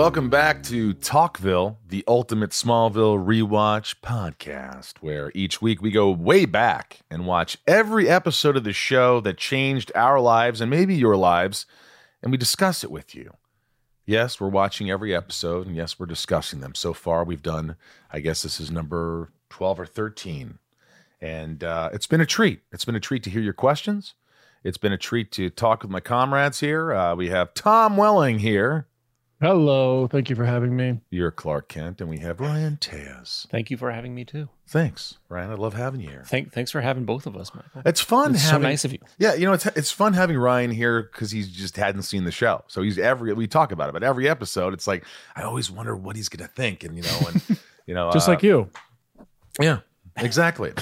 Welcome 0.00 0.30
back 0.30 0.62
to 0.62 0.94
Talkville, 0.94 1.76
the 1.86 2.02
ultimate 2.08 2.52
Smallville 2.52 3.22
rewatch 3.22 3.96
podcast, 4.02 4.94
where 5.02 5.30
each 5.34 5.60
week 5.60 5.82
we 5.82 5.90
go 5.90 6.10
way 6.10 6.46
back 6.46 7.00
and 7.10 7.26
watch 7.26 7.58
every 7.66 8.08
episode 8.08 8.56
of 8.56 8.64
the 8.64 8.72
show 8.72 9.20
that 9.20 9.36
changed 9.36 9.92
our 9.94 10.18
lives 10.18 10.62
and 10.62 10.70
maybe 10.70 10.94
your 10.94 11.18
lives, 11.18 11.66
and 12.22 12.32
we 12.32 12.38
discuss 12.38 12.82
it 12.82 12.90
with 12.90 13.14
you. 13.14 13.34
Yes, 14.06 14.40
we're 14.40 14.48
watching 14.48 14.90
every 14.90 15.14
episode, 15.14 15.66
and 15.66 15.76
yes, 15.76 15.98
we're 15.98 16.06
discussing 16.06 16.60
them. 16.60 16.74
So 16.74 16.94
far, 16.94 17.22
we've 17.22 17.42
done, 17.42 17.76
I 18.10 18.20
guess 18.20 18.40
this 18.40 18.58
is 18.58 18.70
number 18.70 19.30
12 19.50 19.80
or 19.80 19.86
13. 19.86 20.60
And 21.20 21.62
uh, 21.62 21.90
it's 21.92 22.06
been 22.06 22.22
a 22.22 22.26
treat. 22.26 22.62
It's 22.72 22.86
been 22.86 22.96
a 22.96 23.00
treat 23.00 23.22
to 23.24 23.30
hear 23.30 23.42
your 23.42 23.52
questions. 23.52 24.14
It's 24.64 24.78
been 24.78 24.92
a 24.92 24.98
treat 24.98 25.30
to 25.32 25.50
talk 25.50 25.82
with 25.82 25.90
my 25.90 26.00
comrades 26.00 26.60
here. 26.60 26.90
Uh, 26.90 27.14
we 27.14 27.28
have 27.28 27.52
Tom 27.52 27.98
Welling 27.98 28.38
here. 28.38 28.86
Hello. 29.40 30.06
Thank 30.06 30.28
you 30.28 30.36
for 30.36 30.44
having 30.44 30.76
me. 30.76 31.00
You're 31.08 31.30
Clark 31.30 31.68
Kent, 31.68 32.02
and 32.02 32.10
we 32.10 32.18
have 32.18 32.40
Ryan 32.40 32.76
Tejas. 32.78 33.48
Thank 33.48 33.70
you 33.70 33.78
for 33.78 33.90
having 33.90 34.14
me 34.14 34.22
too. 34.26 34.50
Thanks, 34.68 35.16
Ryan. 35.30 35.50
I 35.50 35.54
love 35.54 35.72
having 35.72 36.00
you 36.02 36.10
here. 36.10 36.24
Thank, 36.26 36.52
thanks 36.52 36.70
for 36.70 36.82
having 36.82 37.06
both 37.06 37.24
of 37.26 37.36
us, 37.38 37.50
Michael. 37.54 37.80
It's 37.86 38.02
fun 38.02 38.34
It's 38.34 38.44
so 38.44 38.50
having. 38.50 38.64
nice 38.68 38.84
of 38.84 38.92
you. 38.92 38.98
Yeah, 39.18 39.32
you 39.34 39.46
know, 39.46 39.54
it's 39.54 39.64
it's 39.64 39.90
fun 39.90 40.12
having 40.12 40.36
Ryan 40.36 40.70
here 40.70 41.04
because 41.04 41.30
he's 41.30 41.48
just 41.48 41.76
hadn't 41.78 42.02
seen 42.02 42.24
the 42.24 42.30
show. 42.30 42.64
So 42.68 42.82
he's 42.82 42.98
every 42.98 43.32
we 43.32 43.46
talk 43.46 43.72
about 43.72 43.88
it, 43.88 43.92
but 43.92 44.02
every 44.02 44.28
episode, 44.28 44.74
it's 44.74 44.86
like 44.86 45.06
I 45.34 45.42
always 45.42 45.70
wonder 45.70 45.96
what 45.96 46.16
he's 46.16 46.28
gonna 46.28 46.48
think, 46.48 46.84
and 46.84 46.94
you 46.94 47.02
know, 47.02 47.18
and 47.28 47.42
you 47.86 47.94
know, 47.94 48.10
Just 48.12 48.28
uh, 48.28 48.32
like 48.32 48.42
you. 48.42 48.68
Yeah, 49.58 49.78
exactly. 50.18 50.72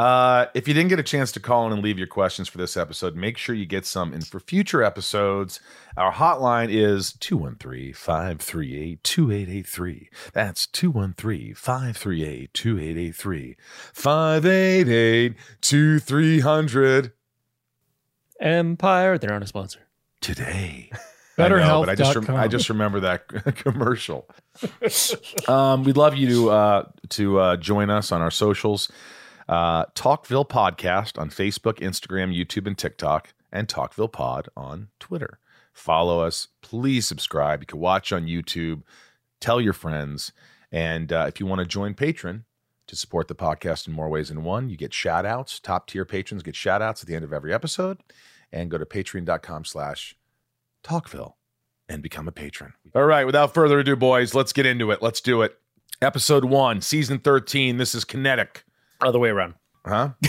Uh, 0.00 0.46
if 0.54 0.66
you 0.66 0.72
didn't 0.72 0.88
get 0.88 0.98
a 0.98 1.02
chance 1.02 1.30
to 1.30 1.38
call 1.38 1.66
in 1.66 1.74
and 1.74 1.82
leave 1.82 1.98
your 1.98 2.06
questions 2.06 2.48
for 2.48 2.56
this 2.56 2.74
episode, 2.74 3.14
make 3.14 3.36
sure 3.36 3.54
you 3.54 3.66
get 3.66 3.84
some 3.84 4.14
in 4.14 4.22
for 4.22 4.40
future 4.40 4.82
episodes. 4.82 5.60
Our 5.94 6.10
hotline 6.10 6.70
is 6.70 7.12
213 7.20 7.92
538 7.92 9.04
2883. 9.04 10.08
That's 10.32 10.66
213 10.68 11.54
538 11.54 12.54
2883. 12.54 13.56
588 13.92 15.34
2300 15.60 17.12
Empire, 18.40 19.18
they're 19.18 19.28
not 19.28 19.42
a 19.42 19.46
sponsor. 19.46 19.80
today. 20.22 20.90
I 21.36 21.48
know, 21.48 21.80
but 21.80 21.90
I 21.90 21.94
just, 21.94 22.16
rem- 22.16 22.36
I 22.36 22.48
just 22.48 22.68
remember 22.70 23.00
that 23.00 23.28
commercial. 23.56 24.28
um, 25.46 25.84
we'd 25.84 25.98
love 25.98 26.16
you 26.16 26.28
to 26.28 26.50
uh, 26.50 26.84
to 27.10 27.38
uh, 27.38 27.56
join 27.58 27.90
us 27.90 28.12
on 28.12 28.22
our 28.22 28.30
socials. 28.30 28.90
Uh, 29.50 29.84
Talkville 29.96 30.48
Podcast 30.48 31.18
on 31.18 31.28
Facebook, 31.28 31.80
Instagram, 31.80 32.32
YouTube, 32.32 32.68
and 32.68 32.78
TikTok, 32.78 33.34
and 33.50 33.66
Talkville 33.66 34.12
Pod 34.12 34.48
on 34.56 34.90
Twitter. 35.00 35.40
Follow 35.72 36.20
us. 36.20 36.46
Please 36.62 37.04
subscribe. 37.04 37.60
You 37.60 37.66
can 37.66 37.80
watch 37.80 38.12
on 38.12 38.26
YouTube. 38.26 38.82
Tell 39.40 39.60
your 39.60 39.72
friends. 39.72 40.30
And 40.70 41.12
uh, 41.12 41.24
if 41.26 41.40
you 41.40 41.46
want 41.46 41.58
to 41.58 41.66
join 41.66 41.94
Patreon 41.94 42.44
to 42.86 42.94
support 42.94 43.26
the 43.26 43.34
podcast 43.34 43.88
in 43.88 43.92
more 43.92 44.08
ways 44.08 44.28
than 44.28 44.44
one, 44.44 44.70
you 44.70 44.76
get 44.76 44.94
shout 44.94 45.26
outs. 45.26 45.58
Top 45.58 45.88
tier 45.88 46.04
patrons 46.04 46.44
get 46.44 46.54
shout 46.54 46.80
outs 46.80 47.02
at 47.02 47.08
the 47.08 47.16
end 47.16 47.24
of 47.24 47.32
every 47.32 47.52
episode. 47.52 47.98
And 48.52 48.70
go 48.70 48.78
to 48.78 48.86
patreon.com 48.86 49.64
slash 49.64 50.14
Talkville 50.84 51.34
and 51.88 52.04
become 52.04 52.28
a 52.28 52.32
patron. 52.32 52.74
All 52.94 53.04
right, 53.04 53.24
without 53.26 53.52
further 53.52 53.80
ado, 53.80 53.96
boys, 53.96 54.32
let's 54.32 54.52
get 54.52 54.64
into 54.64 54.92
it. 54.92 55.02
Let's 55.02 55.20
do 55.20 55.42
it. 55.42 55.58
Episode 56.00 56.44
one, 56.44 56.80
season 56.80 57.18
13. 57.18 57.78
This 57.78 57.96
is 57.96 58.04
Kinetic. 58.04 58.64
Other 59.00 59.18
way 59.18 59.28
around. 59.30 59.54
Huh? 59.84 60.10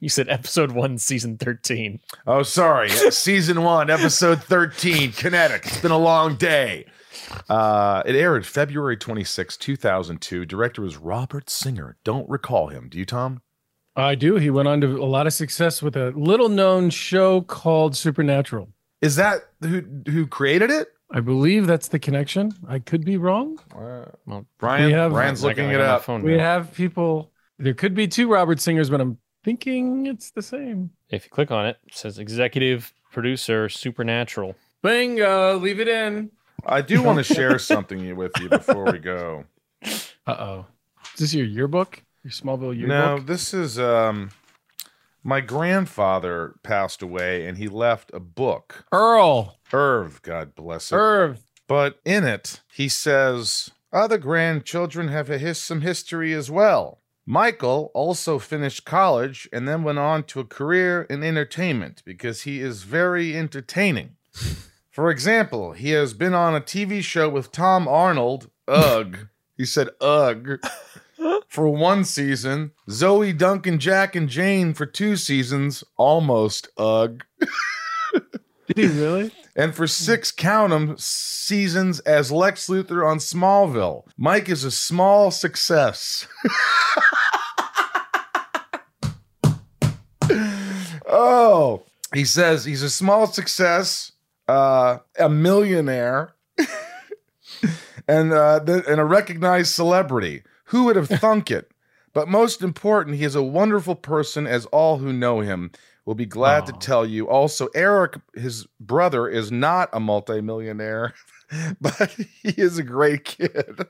You 0.00 0.08
said 0.08 0.28
episode 0.28 0.72
one, 0.72 0.98
season 0.98 1.38
13. 1.38 2.00
Oh, 2.26 2.42
sorry. 2.42 2.88
season 2.88 3.62
one, 3.62 3.88
episode 3.88 4.42
13, 4.42 5.12
Kinetic. 5.12 5.64
It's 5.64 5.80
been 5.80 5.92
a 5.92 5.96
long 5.96 6.34
day. 6.34 6.86
Uh, 7.48 8.02
it 8.04 8.16
aired 8.16 8.44
February 8.44 8.96
26, 8.96 9.56
2002. 9.58 10.44
Director 10.44 10.82
was 10.82 10.96
Robert 10.96 11.48
Singer. 11.48 11.98
Don't 12.02 12.28
recall 12.28 12.66
him. 12.66 12.88
Do 12.88 12.98
you, 12.98 13.04
Tom? 13.04 13.42
I 13.94 14.16
do. 14.16 14.34
He 14.38 14.50
went 14.50 14.66
on 14.66 14.80
to 14.80 14.88
a 15.00 15.06
lot 15.06 15.28
of 15.28 15.34
success 15.34 15.80
with 15.80 15.96
a 15.96 16.10
little 16.16 16.48
known 16.48 16.90
show 16.90 17.40
called 17.42 17.94
Supernatural. 17.94 18.70
Is 19.02 19.14
that 19.14 19.50
who 19.60 19.84
who 20.08 20.26
created 20.26 20.70
it? 20.70 20.88
I 21.12 21.20
believe 21.20 21.68
that's 21.68 21.86
the 21.88 22.00
connection. 22.00 22.52
I 22.68 22.80
could 22.80 23.04
be 23.04 23.18
wrong. 23.18 23.58
Well, 24.26 24.46
Brian, 24.58 24.86
We 24.86 24.92
have- 24.94 25.12
Brian's 25.12 25.44
looking 25.44 25.66
got- 25.70 25.80
I 25.80 25.84
it 25.84 25.88
up. 25.88 26.02
phone 26.02 26.22
We 26.22 26.36
now. 26.38 26.42
have 26.42 26.74
people. 26.74 27.28
There 27.58 27.74
could 27.74 27.94
be 27.94 28.08
two 28.08 28.28
Robert 28.30 28.60
Singers, 28.60 28.90
but 28.90 29.00
I'm 29.00 29.18
thinking 29.44 30.06
it's 30.06 30.30
the 30.30 30.42
same. 30.42 30.90
If 31.10 31.24
you 31.24 31.30
click 31.30 31.50
on 31.50 31.66
it, 31.66 31.78
it 31.86 31.94
says 31.94 32.18
executive 32.18 32.92
producer, 33.10 33.68
Supernatural. 33.68 34.56
Bingo. 34.82 35.58
Leave 35.58 35.78
it 35.80 35.88
in. 35.88 36.30
I 36.66 36.80
do 36.80 37.02
want 37.02 37.18
to 37.18 37.24
share 37.24 37.58
something 37.58 38.14
with 38.16 38.32
you 38.40 38.48
before 38.48 38.90
we 38.92 38.98
go. 38.98 39.44
Uh 39.84 40.30
oh. 40.30 40.66
Is 41.14 41.20
this 41.20 41.34
your 41.34 41.46
yearbook? 41.46 42.02
Your 42.24 42.30
Smallville 42.30 42.76
yearbook? 42.76 42.88
No, 42.88 43.18
this 43.18 43.52
is 43.52 43.78
um 43.78 44.30
my 45.24 45.40
grandfather 45.40 46.54
passed 46.62 47.02
away 47.02 47.46
and 47.46 47.58
he 47.58 47.68
left 47.68 48.10
a 48.14 48.20
book. 48.20 48.84
Earl. 48.92 49.58
Irv, 49.72 50.22
God 50.22 50.54
bless 50.54 50.90
it. 50.92 50.96
Irv. 50.96 51.40
But 51.68 52.00
in 52.04 52.24
it, 52.24 52.60
he 52.72 52.88
says 52.88 53.70
other 53.92 54.18
grandchildren 54.18 55.08
have 55.08 55.30
a 55.30 55.38
his- 55.38 55.60
some 55.60 55.80
history 55.82 56.32
as 56.32 56.50
well. 56.50 57.00
Michael 57.26 57.90
also 57.94 58.38
finished 58.38 58.84
college 58.84 59.48
and 59.52 59.68
then 59.68 59.84
went 59.84 59.98
on 59.98 60.24
to 60.24 60.40
a 60.40 60.44
career 60.44 61.02
in 61.02 61.22
entertainment 61.22 62.02
because 62.04 62.42
he 62.42 62.60
is 62.60 62.82
very 62.82 63.36
entertaining. 63.36 64.16
For 64.90 65.10
example, 65.10 65.72
he 65.72 65.90
has 65.90 66.14
been 66.14 66.34
on 66.34 66.54
a 66.54 66.60
TV 66.60 67.02
show 67.02 67.28
with 67.28 67.52
Tom 67.52 67.86
Arnold, 67.88 68.50
Ugh. 68.68 69.28
He 69.56 69.66
said 69.66 69.90
Ugh. 70.00 70.58
For 71.48 71.68
one 71.68 72.04
season, 72.04 72.72
Zoe, 72.90 73.32
Duncan, 73.32 73.78
Jack, 73.78 74.16
and 74.16 74.28
Jane 74.28 74.74
for 74.74 74.86
two 74.86 75.16
seasons, 75.16 75.84
almost 75.96 76.68
Ugh. 76.76 77.22
Did 78.66 78.78
he 78.78 78.86
really? 78.86 79.30
And 79.54 79.74
for 79.74 79.86
six 79.86 80.32
count 80.32 80.72
'em 80.72 80.96
seasons 80.96 82.00
as 82.00 82.32
Lex 82.32 82.68
Luthor 82.68 83.06
on 83.06 83.18
Smallville. 83.18 84.06
Mike 84.16 84.48
is 84.48 84.64
a 84.64 84.70
small 84.70 85.30
success. 85.30 86.26
oh, 91.06 91.82
he 92.14 92.24
says 92.24 92.64
he's 92.64 92.82
a 92.82 92.88
small 92.88 93.26
success, 93.26 94.12
uh, 94.48 94.98
a 95.18 95.28
millionaire, 95.28 96.32
and 98.08 98.32
uh, 98.32 98.60
th- 98.64 98.84
and 98.88 98.98
a 99.00 99.04
recognized 99.04 99.74
celebrity. 99.74 100.44
Who 100.66 100.84
would 100.84 100.96
have 100.96 101.08
thunk 101.10 101.50
it? 101.50 101.70
But 102.14 102.28
most 102.28 102.62
important, 102.62 103.16
he 103.16 103.24
is 103.24 103.34
a 103.34 103.42
wonderful 103.42 103.96
person, 103.96 104.46
as 104.46 104.64
all 104.66 104.98
who 104.98 105.12
know 105.12 105.40
him 105.40 105.72
will 106.04 106.14
be 106.14 106.26
glad 106.26 106.66
to 106.66 106.72
tell 106.72 107.06
you. 107.06 107.28
Also, 107.28 107.68
Eric, 107.74 108.18
his 108.34 108.66
brother, 108.80 109.28
is 109.28 109.52
not 109.52 109.88
a 109.92 110.00
multimillionaire, 110.00 111.14
but 111.80 112.10
he 112.42 112.50
is 112.56 112.78
a 112.78 112.82
great 112.82 113.24
kid. 113.24 113.86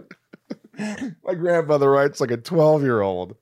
My 1.25 1.35
grandfather 1.35 1.91
writes 1.91 2.20
like 2.20 2.31
a 2.31 2.37
12 2.37 2.82
year 2.82 3.00
old. 3.00 3.37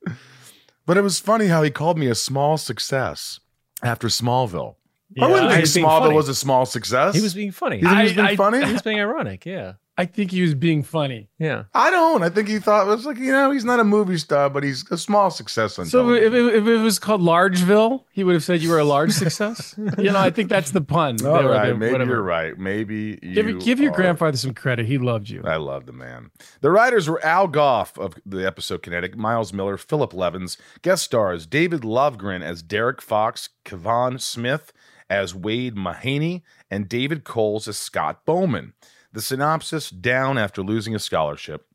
But 0.87 0.97
it 0.97 1.03
was 1.03 1.21
funny 1.21 1.47
how 1.47 1.63
he 1.63 1.71
called 1.71 1.99
me 1.99 2.07
a 2.09 2.15
small 2.15 2.59
success 2.59 3.41
after 3.83 4.09
Smallville. 4.09 4.77
I 5.21 5.27
wouldn't 5.27 5.53
think 5.53 5.65
Smallville 5.67 6.15
was 6.15 6.29
a 6.29 6.35
small 6.35 6.67
success. 6.67 7.15
He 7.15 7.21
was 7.21 7.35
being 7.35 7.51
funny. 7.53 7.79
You 7.79 7.83
think 7.85 7.97
he 7.97 8.03
was 8.05 8.13
being 8.13 8.27
I- 8.27 8.37
funny? 8.37 8.65
He 8.67 8.73
was 8.73 8.83
being 8.83 9.01
ironic, 9.01 9.45
yeah. 9.47 9.75
I 10.01 10.07
think 10.07 10.31
he 10.31 10.41
was 10.43 10.55
being 10.55 10.83
funny. 10.83 11.29
Yeah. 11.39 11.65
I 11.75 11.91
don't. 11.91 12.23
I 12.23 12.31
think 12.31 12.49
he 12.49 12.59
thought 12.59 12.87
it 12.87 12.91
was 12.91 13.05
like 13.07 13.19
you 13.19 13.33
know 13.33 13.51
he's 13.51 13.65
not 13.65 13.81
a 13.81 13.85
movie 13.85 14.17
star, 14.19 14.49
but 14.49 14.63
he's 14.63 14.91
a 14.91 14.97
small 14.99 15.31
success 15.31 15.79
on 15.79 15.87
So 15.87 16.11
if 16.13 16.33
it, 16.33 16.55
if 16.55 16.67
it 16.67 16.77
was 16.79 16.99
called 16.99 17.21
Largeville, 17.21 18.05
he 18.11 18.25
would 18.25 18.35
have 18.35 18.45
said 18.45 18.63
you 18.63 18.71
were 18.71 18.79
a 18.79 18.85
large 18.85 19.13
success. 19.25 19.75
you 19.99 20.11
know, 20.11 20.19
I 20.19 20.31
think 20.31 20.49
that's 20.49 20.71
the 20.71 20.81
pun. 20.81 21.25
All 21.25 21.39
They 21.43 21.45
right, 21.49 21.69
the- 21.71 21.75
maybe 21.77 21.93
whatever. 21.93 22.11
you're 22.13 22.23
right. 22.23 22.59
Maybe 22.59 23.19
you 23.23 23.35
Give, 23.35 23.61
give 23.61 23.81
your 23.81 23.93
are- 23.93 23.97
grandfather 23.97 24.37
some 24.37 24.55
credit. 24.55 24.87
He 24.87 24.99
loved 24.99 25.29
you. 25.29 25.43
I 25.45 25.57
love 25.57 25.87
the 25.87 25.93
man. 25.93 26.31
The 26.61 26.71
writers 26.71 27.09
were 27.09 27.25
Al 27.25 27.47
Gough 27.49 27.99
of 27.99 28.15
the 28.25 28.47
episode 28.47 28.83
Kinetic, 28.83 29.17
Miles 29.17 29.53
Millar, 29.53 29.77
Philip 29.77 30.15
Levens. 30.15 30.57
Guest 30.83 31.05
stars 31.05 31.47
David 31.47 31.83
Lovgren 31.83 32.43
as 32.43 32.63
Derek 32.63 33.03
Fox, 33.03 33.51
Kevon 33.65 34.21
Smith 34.21 34.73
as 35.09 35.35
Wade 35.35 35.75
Mahaney, 35.75 36.43
and 36.71 36.89
David 36.89 37.25
Coles 37.25 37.67
as 37.67 37.77
Scott 37.77 38.25
Bowman. 38.25 38.75
The 39.13 39.21
synopsis 39.21 39.91
down 39.91 40.39
after 40.39 40.63
losing 40.63 40.95
a 40.95 41.01
scholarship. 41.01 41.67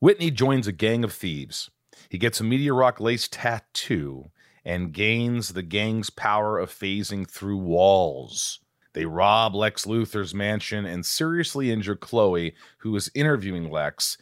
Whitney 0.00 0.30
joins 0.30 0.66
a 0.66 0.72
gang 0.72 1.02
of 1.02 1.12
thieves. 1.12 1.70
He 2.08 2.18
gets 2.18 2.40
a 2.40 2.44
Meteor 2.44 2.74
Rock 2.74 3.00
lace 3.00 3.26
tattoo 3.28 4.30
and 4.64 4.92
gains 4.92 5.50
the 5.50 5.62
gang's 5.62 6.10
power 6.10 6.58
of 6.58 6.70
phasing 6.70 7.28
through 7.28 7.56
walls. 7.56 8.60
They 8.92 9.06
rob 9.06 9.54
Lex 9.54 9.86
Luthor's 9.86 10.34
mansion 10.34 10.84
and 10.84 11.06
seriously 11.06 11.70
injure 11.70 11.96
Chloe, 11.96 12.54
who 12.78 12.94
is 12.96 13.10
interviewing 13.14 13.70
Lex. 13.70 14.18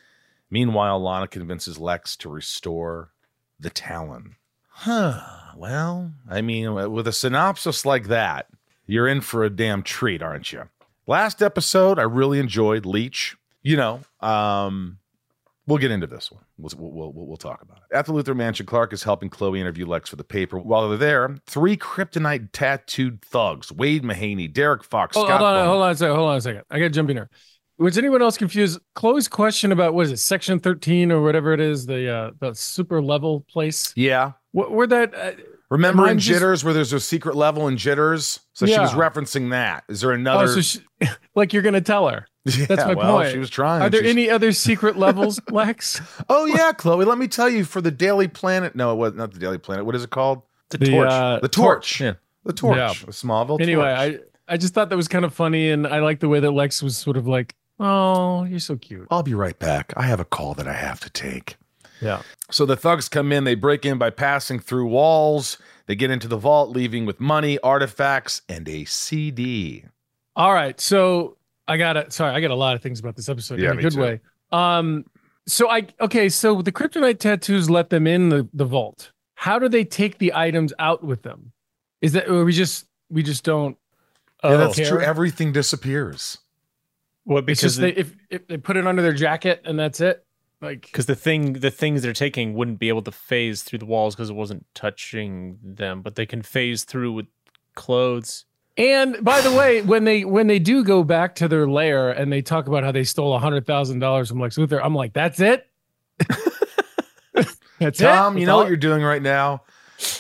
Meanwhile, 0.51 1.03
Lana 1.03 1.27
convinces 1.27 1.79
Lex 1.79 2.17
to 2.19 2.29
restore 2.29 3.13
the 3.59 3.71
Talon. 3.71 4.37
Huh. 4.69 5.21
Well, 5.57 6.13
I 6.31 6.43
mean, 6.43 6.75
with 6.93 7.09
a 7.09 7.13
synopsis 7.13 7.85
like 7.85 8.09
that, 8.09 8.47
you're 8.87 9.09
in 9.09 9.23
for 9.23 9.43
a 9.43 9.51
damn 9.51 9.83
treat, 9.83 10.23
aren't 10.23 10.53
you? 10.53 10.65
Last 11.07 11.41
episode, 11.43 11.99
I 11.99 12.03
really 12.03 12.39
enjoyed 12.39 12.85
Leech. 12.85 13.37
You 13.63 13.77
know, 13.77 14.01
um, 14.21 14.99
we'll 15.67 15.79
get 15.79 15.91
into 15.91 16.07
this 16.07 16.31
one. 16.31 16.45
We'll, 16.59 16.71
we'll, 16.77 17.13
we'll, 17.13 17.27
we'll 17.27 17.37
talk 17.37 17.63
about 17.63 17.79
it. 17.79 17.95
At 17.97 18.07
the 18.07 18.13
Luthor 18.13 18.37
Mansion, 18.37 18.67
Clark 18.67 18.93
is 18.93 19.03
helping 19.03 19.29
Chloe 19.29 19.61
interview 19.61 19.87
Lex 19.87 20.11
for 20.11 20.17
the 20.17 20.25
paper. 20.25 20.59
While 20.59 20.89
they're 20.89 20.99
there, 20.99 21.37
three 21.47 21.77
kryptonite 21.77 22.51
tattooed 22.53 23.23
thugs 23.23 23.71
Wade 23.73 24.03
Mahaney, 24.03 24.53
Derek 24.53 24.85
Fox, 24.85 25.17
Hold, 25.17 25.29
Scott 25.29 25.41
hold 25.41 25.49
on, 25.51 25.55
Bowman. 25.55 25.69
hold 25.69 25.83
on 25.83 25.91
a 25.91 25.97
second. 25.97 26.17
Hold 26.17 26.31
on 26.31 26.37
a 26.37 26.41
second. 26.41 26.63
I 26.71 26.79
got 26.79 26.85
to 26.85 26.91
jump 26.91 27.11
in 27.11 27.17
here. 27.17 27.31
Was 27.79 27.99
anyone 27.99 28.23
else 28.23 28.39
confused? 28.39 28.81
Chloe's 28.95 29.29
question 29.29 29.71
about 29.71 29.95
what 29.95 30.07
is 30.07 30.13
it, 30.13 30.17
Section 30.19 30.59
Thirteen 30.61 31.13
or 31.13 31.23
whatever 31.23 31.53
it 31.53 31.61
is, 31.61 31.87
the 31.87 32.11
uh, 32.11 32.31
the 32.41 32.55
super 32.55 33.03
level 33.03 33.45
place. 33.51 33.93
Yeah. 33.97 34.33
What, 34.53 34.73
where 34.73 34.87
that? 34.87 35.15
Uh, 35.15 35.33
Remember 35.71 36.07
in 36.09 36.19
just- 36.19 36.29
Jitters 36.29 36.65
where 36.65 36.73
there's 36.73 36.93
a 36.93 37.01
secret 37.01 37.35
level 37.37 37.67
in 37.69 37.77
Jitters? 37.77 38.41
So 38.53 38.67
she 38.67 38.79
was 38.79 38.93
referencing 38.93 39.51
that. 39.51 39.85
Is 39.89 40.01
there 40.01 40.13
another? 40.13 40.45
oh, 40.45 40.47
so 40.47 40.61
she, 40.61 40.81
like 41.35 41.53
you're 41.53 41.63
gonna 41.63 41.81
tell 41.81 42.09
her. 42.09 42.27
Yeah, 42.47 42.67
that's 42.67 42.85
my 42.85 42.95
well, 42.95 43.17
point. 43.17 43.33
She 43.33 43.39
was 43.39 43.51
trying. 43.51 43.83
Are 43.83 43.91
there 43.91 44.03
She's- 44.03 44.13
any 44.13 44.31
other 44.31 44.53
secret 44.53 44.97
levels, 44.97 45.41
Lex? 45.51 46.01
Oh 46.29 46.45
yeah, 46.45 46.71
Chloe. 46.73 47.05
Let 47.05 47.19
me 47.19 47.27
tell 47.27 47.49
you. 47.49 47.65
For 47.65 47.81
the 47.81 47.91
Daily 47.91 48.29
Planet. 48.29 48.77
No, 48.77 48.93
it 48.93 48.97
was 48.97 49.15
not 49.15 49.33
the 49.33 49.41
Daily 49.41 49.59
Planet. 49.59 49.85
What 49.85 49.97
is 49.97 50.05
it 50.05 50.11
called? 50.11 50.43
The, 50.71 50.79
The, 50.79 50.87
Torch. 50.91 51.11
uh, 51.11 51.39
the 51.43 51.49
Torch. 51.49 52.01
Yeah. 52.01 52.13
The 52.45 52.53
Torch. 52.53 52.77
Yeah. 52.77 52.93
The 53.05 53.11
Smallville. 53.13 53.61
anyway, 53.61 54.13
Torch. 54.13 54.21
I 54.49 54.55
I 54.55 54.57
just 54.59 54.75
thought 54.75 54.91
that 54.91 54.97
was 54.97 55.09
kind 55.09 55.25
of 55.25 55.35
funny, 55.35 55.71
and 55.71 55.89
I 55.89 55.99
like 55.99 56.21
the 56.21 56.29
way 56.29 56.39
that 56.39 56.53
Lex 56.53 56.81
was 56.85 56.97
sort 56.97 57.17
of 57.17 57.27
like, 57.27 57.57
"Oh, 57.81 58.45
you're 58.45 58.61
so 58.61 58.77
cute." 58.77 59.09
I'll 59.11 59.25
be 59.25 59.35
right 59.35 59.59
back. 59.59 59.93
I 59.97 60.03
have 60.03 60.21
a 60.21 60.25
call 60.25 60.55
that 60.55 60.69
I 60.69 60.73
have 60.75 61.01
to 61.01 61.11
take. 61.11 61.57
Yeah. 62.01 62.23
So 62.51 62.67
the 62.67 62.77
thugs 62.77 63.09
come 63.09 63.33
in, 63.33 63.45
they 63.45 63.55
break 63.55 63.85
in 63.85 63.99
by 63.99 64.11
passing 64.11 64.59
through 64.61 64.87
walls. 64.87 65.59
They 65.87 65.95
get 65.95 66.11
into 66.11 66.29
the 66.29 66.37
vault, 66.37 66.71
leaving 66.71 67.07
with 67.07 67.21
money, 67.21 67.59
artifacts, 67.61 68.43
and 68.49 68.69
a 68.69 68.85
CD. 68.85 69.85
All 70.35 70.53
right. 70.53 70.79
So 70.81 71.37
I 71.69 71.77
got 71.77 71.95
to 71.95 72.11
sorry, 72.11 72.35
I 72.35 72.41
got 72.41 72.51
a 72.51 72.55
lot 72.57 72.75
of 72.77 72.83
things 72.83 73.01
about 73.01 73.17
this 73.17 73.29
episode 73.29 73.59
Yeah, 73.61 73.71
in 73.73 73.79
a 73.79 73.83
good 73.83 73.93
too. 73.95 74.01
way. 74.01 74.21
Um 74.53 75.05
so 75.49 75.71
I 75.71 75.87
okay, 76.01 76.29
so 76.29 76.61
the 76.61 76.73
kryptonite 76.73 77.19
tattoos 77.21 77.71
let 77.71 77.89
them 77.91 78.07
in 78.07 78.29
the, 78.31 78.49
the 78.53 78.65
vault. 78.65 79.13
How 79.35 79.59
do 79.59 79.69
they 79.69 79.85
take 79.85 80.19
the 80.19 80.35
items 80.35 80.73
out 80.79 81.05
with 81.05 81.23
them? 81.23 81.53
Is 82.03 82.13
that 82.13 82.29
or 82.29 82.45
we 82.45 82.53
just 82.53 82.87
we 83.11 83.23
just 83.23 83.45
don't 83.45 83.77
yeah, 84.45 84.51
Oh, 84.51 84.59
that's 84.59 84.77
care. 84.77 84.89
true. 84.89 85.01
Everything 85.01 85.53
disappears. 85.53 86.39
what 87.25 87.47
because 87.47 87.77
just 87.77 87.81
they, 87.81 87.91
if 87.93 88.15
if 88.29 88.47
they 88.49 88.57
put 88.59 88.77
it 88.77 88.87
under 88.87 89.03
their 89.03 89.13
jacket 89.15 89.63
and 89.65 89.79
that's 89.79 90.01
it? 90.01 90.26
Like 90.63 90.83
because 90.83 91.07
the 91.07 91.15
thing 91.15 91.55
the 91.55 91.71
things 91.71 92.03
they're 92.03 92.13
taking 92.15 92.55
wouldn't 92.55 92.79
be 92.79 92.89
able 92.89 93.03
to 93.03 93.13
phase 93.13 93.63
through 93.63 93.81
the 93.81 93.87
walls 93.87 94.15
because 94.15 94.31
it 94.31 94.35
wasn't 94.35 94.65
touching 94.75 95.59
them, 95.63 96.01
but 96.03 96.15
they 96.15 96.25
can 96.27 96.43
phase 96.43 96.85
through 96.85 97.13
with 97.13 97.27
clothes. 97.75 98.47
and 98.79 99.23
by 99.23 99.41
the 99.43 99.53
way, 99.53 99.83
when 99.83 100.05
they 100.05 100.25
when 100.25 100.47
they 100.47 100.59
do 100.59 100.83
go 100.83 101.05
back 101.05 101.35
to 101.37 101.49
their 101.49 101.69
lair 101.69 102.11
and 102.11 102.33
they 102.33 102.41
talk 102.41 102.67
about 102.69 102.85
how 102.85 102.93
they 102.93 103.05
stole 103.05 103.35
a 103.35 103.39
hundred 103.39 103.67
thousand 103.67 103.99
dollars 103.99 104.29
from 104.31 104.41
Lex 104.41 104.57
Luthor, 104.57 104.81
I'm 104.83 104.95
like, 104.95 105.13
that's 105.13 105.41
it? 105.41 105.67
that's 107.79 107.99
Tom, 107.99 108.37
it? 108.37 108.41
you 108.41 108.47
know 108.47 108.57
what 108.57 108.69
you're 108.69 108.77
doing 108.79 109.03
right 109.03 109.23
now? 109.23 109.63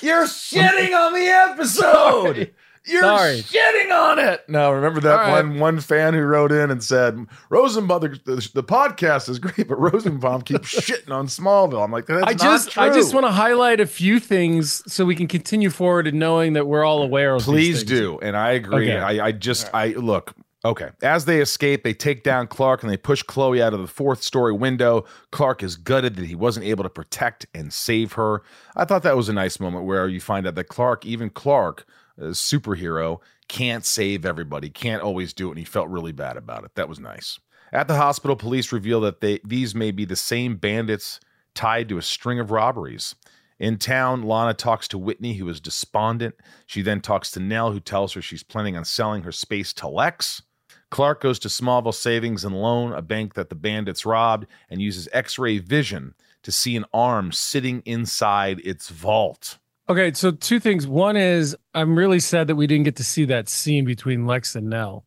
You're 0.03 0.25
shitting 0.27 0.94
on 0.94 1.12
the 1.15 1.27
episode. 1.27 2.55
You're 2.87 3.03
Sorry. 3.03 3.38
shitting 3.43 3.91
on 3.93 4.19
it. 4.19 4.49
No, 4.49 4.73
remember 4.73 5.00
that 5.00 5.12
All 5.12 5.33
right. 5.33 5.44
one 5.44 5.59
one 5.59 5.81
fan 5.81 6.15
who 6.15 6.21
wrote 6.23 6.53
in 6.53 6.71
and 6.71 6.83
said 6.83 7.19
Rosenbaum 7.50 8.00
the, 8.03 8.09
the, 8.25 8.50
the 8.55 8.62
podcast 8.65 9.29
is 9.29 9.38
great, 9.38 9.67
but 9.69 9.77
Rosenbaum 9.79 10.43
keeps 10.43 10.73
shitting 10.88 11.12
on 11.12 11.27
Smallville. 11.27 11.83
I'm 11.85 11.91
like, 11.91 12.06
that's 12.06 12.23
I 12.25 12.31
not 12.33 12.38
just 12.38 12.71
true. 12.71 12.83
I 12.83 12.91
just 12.91 13.12
want 13.12 13.27
to 13.27 13.33
highlight 13.33 13.81
a 13.81 13.87
few 13.87 14.21
things 14.21 14.83
so 14.93 15.05
we 15.05 15.17
can 15.17 15.27
continue 15.27 15.71
forward 15.71 16.06
in 16.06 16.19
knowing 16.19 16.53
that 16.53 16.67
we're 16.67 16.85
all 16.85 17.03
aware 17.03 17.35
of. 17.35 17.41
these 17.41 17.47
Please 17.47 17.79
things. 17.79 17.91
do. 17.91 18.19
And 18.23 18.37
I 18.37 18.53
agree. 18.53 18.91
Okay. 18.93 18.99
I, 19.00 19.27
I 19.27 19.32
just, 19.32 19.69
I 19.75 19.89
look, 19.89 20.32
okay. 20.65 20.91
As 21.03 21.25
they 21.25 21.41
escape, 21.41 21.82
they 21.82 21.94
take 21.94 22.23
down 22.23 22.47
Clark 22.47 22.82
and 22.82 22.93
they 22.93 22.97
push 22.97 23.23
Chloe 23.23 23.61
out 23.62 23.75
of 23.75 23.81
the 23.81 23.87
fourth 23.89 24.23
story 24.23 24.53
window. 24.53 25.05
Clark 25.32 25.62
is 25.62 25.77
gutted 25.77 26.15
that 26.17 26.27
he 26.27 26.35
wasn't 26.35 26.67
able 26.67 26.85
to 26.85 26.91
protect 26.91 27.47
and 27.55 27.73
save 27.73 28.12
her. 28.12 28.43
I 28.77 28.85
thought 28.85 29.03
that 29.03 29.17
was 29.17 29.29
a 29.29 29.32
nice 29.32 29.59
moment 29.59 29.85
where 29.87 30.06
you 30.09 30.21
find 30.21 30.47
out 30.47 30.55
that 30.55 30.69
Clark, 30.69 31.05
even 31.05 31.31
Clark, 31.31 31.85
a 31.85 31.87
superhero, 32.21 33.21
can't 33.49 33.85
save 33.85 34.25
everybody, 34.25 34.71
can't 34.71 35.03
always 35.03 35.33
do 35.33 35.49
it. 35.49 35.53
And 35.53 35.59
he 35.59 35.65
felt 35.65 35.89
really 35.89 36.13
bad 36.13 36.37
about 36.37 36.65
it. 36.65 36.75
That 36.75 36.89
was 36.89 36.99
nice. 36.99 37.39
At 37.73 37.89
the 37.89 37.97
hospital, 37.97 38.37
police 38.37 38.73
reveal 38.73 39.01
that 39.03 39.21
they 39.21 39.41
these 39.45 39.75
may 39.75 39.91
be 39.91 40.05
the 40.05 40.17
same 40.17 40.57
bandits 40.57 41.21
tied 41.55 41.89
to 41.89 41.99
a 41.99 42.03
string 42.03 42.39
of 42.39 42.51
robberies. 42.51 43.15
In 43.59 43.79
town, 43.79 44.23
Lana 44.23 44.55
talks 44.55 44.87
to 44.89 44.99
Whitney, 44.99 45.35
who 45.35 45.49
is 45.49 45.61
despondent. 45.61 46.35
She 46.67 46.83
then 46.83 47.01
talks 47.01 47.31
to 47.33 47.41
Nell, 47.41 47.73
who 47.73 47.81
tells 47.81 48.13
her 48.13 48.21
she's 48.21 48.43
planning 48.43 48.77
on 48.77 48.85
selling 48.85 49.23
her 49.23 49.33
space 49.33 49.73
to 49.75 49.89
Lex. 49.89 50.43
Clark 50.91 51.23
goes 51.23 51.39
to 51.41 51.49
Smallville 51.49 51.95
Savings 51.95 52.45
and 52.45 52.55
Loan, 52.55 52.93
a 52.93 53.03
bank 53.03 53.35
that 53.35 53.49
the 53.49 53.55
bandits 53.55 54.07
robbed, 54.07 54.47
and 54.71 54.81
uses 54.81 55.09
X 55.13 55.39
ray 55.39 55.59
vision 55.59 56.15
to 56.43 56.53
see 56.53 56.77
an 56.77 56.85
arm 56.93 57.33
sitting 57.33 57.83
inside 57.85 58.61
its 58.61 58.89
vault. 58.89 59.59
Okay, 59.88 60.12
so 60.15 60.33
two 60.33 60.59
things. 60.59 60.87
One 60.87 61.17
is 61.17 61.56
I'm 61.75 61.97
really 61.97 62.19
sad 62.21 62.49
that 62.49 62.56
we 62.56 62.67
didn't 62.67 62.85
get 62.85 62.97
to 62.97 63.05
see 63.05 63.25
that 63.27 63.49
scene 63.49 63.85
between 63.85 64.27
Lex 64.27 64.56
and 64.56 64.69
Nell, 64.69 65.05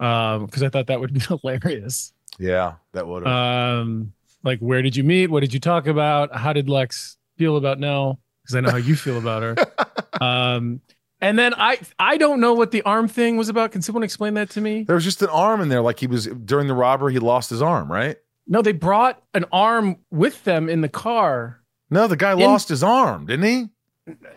um, 0.00 0.46
because 0.46 0.62
I 0.62 0.68
thought 0.68 0.88
that 0.88 1.00
would 1.00 1.12
be 1.14 1.20
hilarious. 1.42 2.12
Yeah, 2.38 2.74
that 2.92 3.06
would 3.06 3.24
have. 3.26 3.32
Um, 3.32 4.12
like 4.42 4.58
where 4.58 4.82
did 4.82 4.96
you 4.96 5.04
meet? 5.04 5.30
What 5.30 5.40
did 5.40 5.54
you 5.54 5.60
talk 5.60 5.86
about? 5.86 6.34
How 6.34 6.52
did 6.52 6.68
Lex 6.68 7.16
feel 7.38 7.56
about 7.56 7.78
Nell? 7.78 8.18
Because 8.42 8.56
I 8.56 8.60
know 8.60 8.70
how 8.70 8.76
you 8.76 8.96
feel 8.96 9.18
about 9.18 9.42
her. 9.42 9.56
Um, 10.20 10.80
and 11.20 11.36
then 11.36 11.54
I 11.54 11.80
I 11.98 12.18
don't 12.18 12.38
know 12.38 12.54
what 12.54 12.70
the 12.70 12.82
arm 12.82 13.08
thing 13.08 13.36
was 13.36 13.48
about. 13.48 13.72
Can 13.72 13.82
someone 13.82 14.04
explain 14.04 14.34
that 14.34 14.48
to 14.50 14.60
me? 14.60 14.84
there 14.84 14.94
was 14.94 15.02
just 15.02 15.22
an 15.22 15.28
arm 15.28 15.60
in 15.60 15.68
there, 15.68 15.80
like 15.82 15.98
he 15.98 16.06
was 16.06 16.26
during 16.26 16.68
the 16.68 16.74
robbery, 16.74 17.14
he 17.14 17.18
lost 17.18 17.50
his 17.50 17.60
arm, 17.60 17.90
right? 17.90 18.16
No, 18.46 18.62
they 18.62 18.70
brought 18.70 19.20
an 19.34 19.44
arm 19.50 19.96
with 20.12 20.44
them 20.44 20.68
in 20.68 20.82
the 20.82 20.88
car. 20.88 21.60
No, 21.90 22.06
the 22.06 22.16
guy 22.16 22.32
lost 22.34 22.68
his 22.68 22.84
arm, 22.84 23.26
didn't 23.26 23.44
he? 23.44 23.68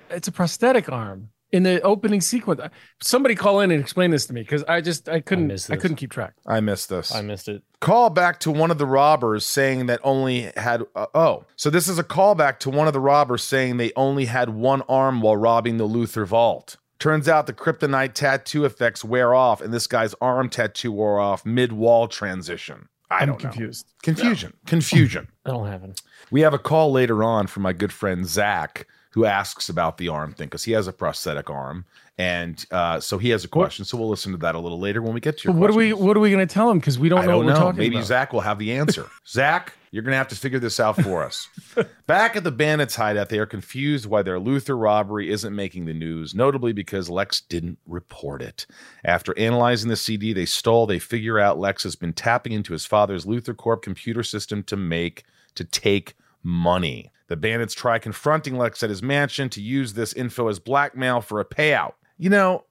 It's 0.10 0.28
a 0.28 0.32
prosthetic 0.32 0.90
arm 0.92 1.30
in 1.52 1.64
the 1.64 1.82
opening 1.82 2.22
sequence. 2.22 2.62
Somebody 3.02 3.36
call 3.36 3.60
in 3.62 3.72
and 3.72 3.80
explain 3.82 4.12
this 4.12 4.26
to 4.28 4.34
me 4.34 4.42
because 4.42 4.64
I 4.66 4.82
just 4.82 5.08
I 5.10 5.20
couldn't 5.22 5.46
I, 5.46 5.48
missed 5.48 5.68
this. 5.70 5.82
couldn't 5.82 5.98
keep 5.98 6.12
track. 6.12 6.34
I 6.46 6.60
missed 6.60 6.90
this. 6.90 7.14
I 7.14 7.22
missed 7.22 7.48
it. 7.48 7.64
call 7.80 8.10
back 8.10 8.40
to 8.42 8.52
one 8.52 8.72
of 8.72 8.78
the 8.78 8.86
robbers 8.86 9.46
saying 9.46 9.86
that 9.88 10.00
only 10.04 10.52
had 10.58 10.84
uh, 10.96 11.08
oh 11.14 11.46
so 11.56 11.70
this 11.70 11.88
is 11.88 11.98
a 12.00 12.04
callback 12.04 12.60
to 12.60 12.70
one 12.70 12.88
of 12.88 12.94
the 12.94 13.00
robbers 13.00 13.44
saying 13.44 13.78
they 13.78 13.92
only 13.96 14.26
had 14.26 14.50
one 14.50 14.82
arm 14.90 15.22
while 15.22 15.38
robbing 15.38 15.78
the 15.78 15.88
luthor 15.88 16.26
vault 16.26 16.78
turns 17.00 17.30
out 17.30 17.46
the 17.46 17.54
kryptonite 17.54 18.14
tattoo 18.14 18.66
effects 18.66 19.04
wear 19.06 19.34
off 19.36 19.62
and 19.62 19.72
this 19.74 19.86
guy's 19.88 20.16
arm 20.20 20.50
tattoo 20.50 20.92
wore 20.92 21.20
off 21.20 21.46
mid-wall 21.46 22.08
transition 22.08 22.90
i 23.12 23.20
I'm 23.20 23.28
don't 23.30 23.44
know 23.44 23.50
confused. 23.52 23.94
confusion 24.02 24.54
confusion 24.66 25.28
That'll 25.46 25.66
happen. 25.66 25.94
we 26.32 26.42
have 26.42 26.54
a 26.56 26.60
call 26.60 26.92
later 26.92 27.24
on 27.24 27.46
from 27.48 27.62
my 27.64 27.74
good 27.74 27.94
friend 27.94 28.26
zach 28.26 28.88
who 29.12 29.26
asks 29.26 29.70
about 29.70 29.98
the 29.98 30.08
arm 30.10 30.34
thing 30.34 30.48
because 30.48 30.64
he 30.64 30.72
has 30.74 30.88
a 30.88 30.94
prosthetic 30.94 31.50
arm, 31.50 31.86
and 32.18 32.66
uh, 32.72 33.00
so 33.00 33.18
he 33.18 33.30
has 33.30 33.44
a 33.44 33.48
question. 33.48 33.86
So 33.86 33.98
we'll 33.98 34.10
listen 34.10 34.32
to 34.32 34.38
that 34.40 34.56
a 34.56 34.60
little 34.60 34.80
later 34.80 35.02
when 35.02 35.14
we 35.14 35.20
get 35.20 35.38
to 35.40 35.52
what 35.52 35.70
are 35.70 35.74
we 35.74 35.94
what 35.94 36.18
are 36.18 36.20
we 36.20 36.32
going 36.32 36.46
to 36.46 36.54
tell 36.54 36.70
him? 36.70 36.80
Because 36.80 36.98
we 37.00 37.10
don't 37.10 37.20
I 37.20 37.22
know 37.26 37.32
don't 37.32 37.38
what 37.38 37.46
we're 37.46 37.54
know. 37.54 37.60
talking 37.60 37.80
Maybe 37.80 37.96
about. 37.96 38.08
Zach 38.08 38.34
will 38.34 38.42
have 38.42 38.60
the 38.60 38.74
answer. 38.74 39.08
Zach, 39.28 39.74
you're 39.92 40.04
going 40.04 40.12
to 40.14 40.18
have 40.18 40.28
to 40.30 40.36
figure 40.36 40.60
this 40.60 40.80
out 40.80 41.02
for 41.02 41.24
us. 41.24 41.48
Back 42.08 42.36
at 42.36 42.44
the 42.44 42.52
bandits' 42.52 42.96
hideout, 42.96 43.30
they 43.30 43.40
are 43.40 43.46
confused 43.46 44.06
why 44.06 44.22
their 44.22 44.40
Luthor 44.40 44.80
robbery 44.80 45.30
isn't 45.32 45.56
making 45.56 45.86
the 45.86 45.94
news, 45.94 46.36
notably 46.36 46.74
because 46.74 47.10
Lex 47.10 47.42
didn't 47.42 47.78
report 47.88 48.42
it. 48.42 48.66
After 49.06 49.38
analyzing 49.38 49.90
the 49.90 49.96
CD 49.96 50.34
they 50.34 50.46
stole, 50.46 50.86
they 50.86 51.00
figure 51.00 51.40
out 51.40 51.60
Lex 51.60 51.84
has 51.84 51.96
been 51.96 52.14
tapping 52.14 52.52
into 52.52 52.74
his 52.74 52.86
father's 52.86 53.26
Luthor 53.26 53.56
Corp 53.56 53.82
computer 53.82 54.24
system 54.24 54.64
to 54.64 54.76
make 54.76 55.24
to 55.56 55.64
take 55.64 56.16
money. 56.44 57.12
The 57.28 57.36
bandits 57.36 57.74
try 57.74 58.00
confronting 58.00 58.58
Lex 58.58 58.84
at 58.84 58.90
his 58.90 59.04
mansion 59.04 59.50
to 59.50 59.62
use 59.62 59.94
this 59.94 60.14
info 60.14 60.48
as 60.48 60.60
blackmail 60.60 61.22
for 61.22 61.40
a 61.40 61.46
payout. 61.46 61.94
You 62.18 62.30
know, 62.30 62.64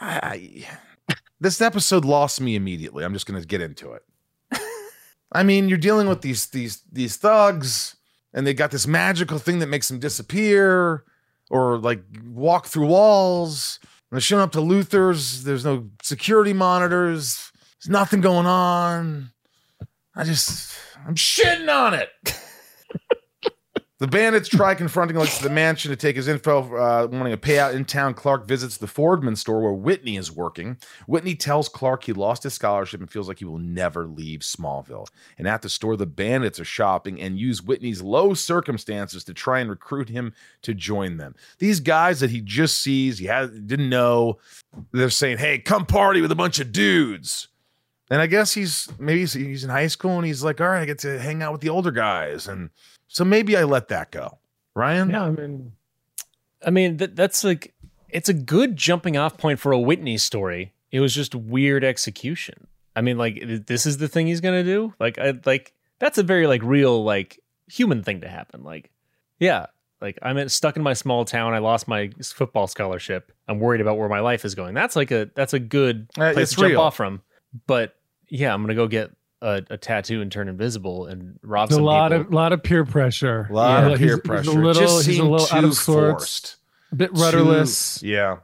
I, 0.00 0.20
I 0.22 0.68
this 1.40 1.60
episode 1.60 2.04
lost 2.04 2.40
me 2.40 2.54
immediately. 2.54 3.04
I'm 3.04 3.12
just 3.12 3.26
going 3.26 3.40
to 3.40 3.46
get 3.46 3.60
into 3.60 3.92
it. 3.92 4.02
I 5.32 5.42
mean, 5.42 5.68
you're 5.68 5.78
dealing 5.78 6.08
with 6.08 6.22
these 6.22 6.46
these 6.46 6.82
these 6.90 7.16
thugs, 7.16 7.96
and 8.32 8.46
they 8.46 8.54
got 8.54 8.70
this 8.70 8.86
magical 8.86 9.38
thing 9.38 9.58
that 9.58 9.68
makes 9.68 9.88
them 9.88 9.98
disappear 9.98 11.04
or 11.50 11.78
like 11.78 12.02
walk 12.24 12.66
through 12.66 12.86
walls. 12.86 13.78
And 13.82 14.16
they're 14.16 14.20
showing 14.20 14.42
up 14.42 14.52
to 14.52 14.60
Luthor's. 14.60 15.44
There's 15.44 15.64
no 15.64 15.88
security 16.02 16.52
monitors. 16.52 17.50
There's 17.82 17.90
nothing 17.90 18.20
going 18.20 18.46
on. 18.46 19.32
I 20.14 20.22
just 20.22 20.72
I'm 21.06 21.16
shitting 21.16 21.68
on 21.68 21.94
it. 21.94 22.10
The 24.04 24.10
bandits 24.10 24.50
try 24.50 24.74
confronting 24.74 25.16
Lex 25.16 25.38
at 25.38 25.44
the 25.44 25.48
mansion 25.48 25.88
to 25.88 25.96
take 25.96 26.16
his 26.16 26.28
info, 26.28 26.76
uh, 26.76 27.08
wanting 27.10 27.32
a 27.32 27.38
payout 27.38 27.72
in 27.72 27.86
town. 27.86 28.12
Clark 28.12 28.46
visits 28.46 28.76
the 28.76 28.86
Fordman 28.86 29.34
store 29.34 29.62
where 29.62 29.72
Whitney 29.72 30.18
is 30.18 30.30
working. 30.30 30.76
Whitney 31.06 31.34
tells 31.34 31.70
Clark 31.70 32.04
he 32.04 32.12
lost 32.12 32.42
his 32.42 32.52
scholarship 32.52 33.00
and 33.00 33.10
feels 33.10 33.28
like 33.28 33.38
he 33.38 33.46
will 33.46 33.56
never 33.56 34.06
leave 34.06 34.40
Smallville. 34.40 35.06
And 35.38 35.48
at 35.48 35.62
the 35.62 35.70
store, 35.70 35.96
the 35.96 36.04
bandits 36.04 36.60
are 36.60 36.66
shopping 36.66 37.18
and 37.18 37.38
use 37.38 37.62
Whitney's 37.62 38.02
low 38.02 38.34
circumstances 38.34 39.24
to 39.24 39.32
try 39.32 39.60
and 39.60 39.70
recruit 39.70 40.10
him 40.10 40.34
to 40.60 40.74
join 40.74 41.16
them. 41.16 41.34
These 41.58 41.80
guys 41.80 42.20
that 42.20 42.28
he 42.28 42.42
just 42.42 42.82
sees, 42.82 43.16
he 43.16 43.24
had, 43.24 43.66
didn't 43.66 43.88
know, 43.88 44.36
they're 44.92 45.08
saying, 45.08 45.38
hey, 45.38 45.60
come 45.60 45.86
party 45.86 46.20
with 46.20 46.30
a 46.30 46.36
bunch 46.36 46.60
of 46.60 46.72
dudes. 46.72 47.48
And 48.10 48.20
I 48.20 48.26
guess 48.26 48.52
he's 48.52 48.86
maybe 48.98 49.24
he's 49.24 49.64
in 49.64 49.70
high 49.70 49.86
school 49.86 50.18
and 50.18 50.26
he's 50.26 50.44
like, 50.44 50.60
all 50.60 50.68
right, 50.68 50.82
I 50.82 50.84
get 50.84 50.98
to 51.00 51.18
hang 51.18 51.42
out 51.42 51.52
with 51.52 51.62
the 51.62 51.70
older 51.70 51.90
guys. 51.90 52.46
And 52.46 52.68
so 53.14 53.24
maybe 53.24 53.56
I 53.56 53.62
let 53.62 53.86
that 53.88 54.10
go. 54.10 54.38
Ryan? 54.74 55.10
Yeah, 55.10 55.22
I 55.22 55.30
mean, 55.30 55.72
I 56.66 56.70
mean, 56.70 56.96
that, 56.96 57.14
that's 57.14 57.44
like 57.44 57.72
it's 58.08 58.28
a 58.28 58.34
good 58.34 58.76
jumping 58.76 59.16
off 59.16 59.38
point 59.38 59.60
for 59.60 59.70
a 59.70 59.78
Whitney 59.78 60.18
story. 60.18 60.72
It 60.90 60.98
was 60.98 61.14
just 61.14 61.32
weird 61.32 61.84
execution. 61.84 62.66
I 62.96 63.02
mean, 63.02 63.16
like 63.16 63.40
this 63.66 63.86
is 63.86 63.98
the 63.98 64.08
thing 64.08 64.26
he's 64.26 64.40
gonna 64.40 64.64
do. 64.64 64.92
Like, 64.98 65.16
I 65.18 65.34
like 65.44 65.74
that's 66.00 66.18
a 66.18 66.24
very 66.24 66.48
like 66.48 66.62
real 66.64 67.04
like 67.04 67.38
human 67.68 68.02
thing 68.02 68.22
to 68.22 68.28
happen. 68.28 68.64
Like, 68.64 68.90
yeah, 69.38 69.66
like 70.00 70.18
I'm 70.20 70.36
in- 70.36 70.48
stuck 70.48 70.76
in 70.76 70.82
my 70.82 70.94
small 70.94 71.24
town. 71.24 71.54
I 71.54 71.58
lost 71.58 71.86
my 71.86 72.10
football 72.34 72.66
scholarship. 72.66 73.30
I'm 73.46 73.60
worried 73.60 73.80
about 73.80 73.96
where 73.96 74.08
my 74.08 74.20
life 74.20 74.44
is 74.44 74.56
going. 74.56 74.74
That's 74.74 74.96
like 74.96 75.12
a 75.12 75.30
that's 75.36 75.52
a 75.54 75.60
good 75.60 76.08
Uh, 76.18 76.32
place 76.32 76.50
it's 76.50 76.54
to 76.56 76.68
jump 76.68 76.78
off 76.78 76.96
from. 76.96 77.22
But 77.68 77.94
yeah, 78.28 78.52
I'm 78.52 78.60
gonna 78.62 78.74
go 78.74 78.88
get 78.88 79.12
a, 79.44 79.62
a 79.70 79.76
tattoo 79.76 80.20
and 80.22 80.32
turn 80.32 80.48
invisible 80.48 81.06
and 81.06 81.38
rob 81.42 81.70
a 81.72 81.76
lot 81.76 82.10
people. 82.12 82.26
of 82.26 82.32
lot 82.32 82.52
of 82.52 82.62
peer 82.62 82.84
pressure. 82.84 83.46
A 83.50 83.52
lot 83.52 83.84
Yeah, 83.86 83.92
of 83.92 83.98
peer 83.98 84.08
he's 84.16 84.20
pressure. 84.20 84.50
a 84.50 84.54
little, 84.54 84.82
just 84.82 85.06
he's 85.06 85.18
a 85.18 85.24
little 85.24 85.46
too 85.46 85.56
out 85.56 85.64
of 85.64 85.74
sorts, 85.74 86.12
forced. 86.24 86.56
a 86.92 86.96
bit 86.96 87.14
Too- 87.14 87.20
rudderless. 87.22 88.02
yeah. 88.02 88.38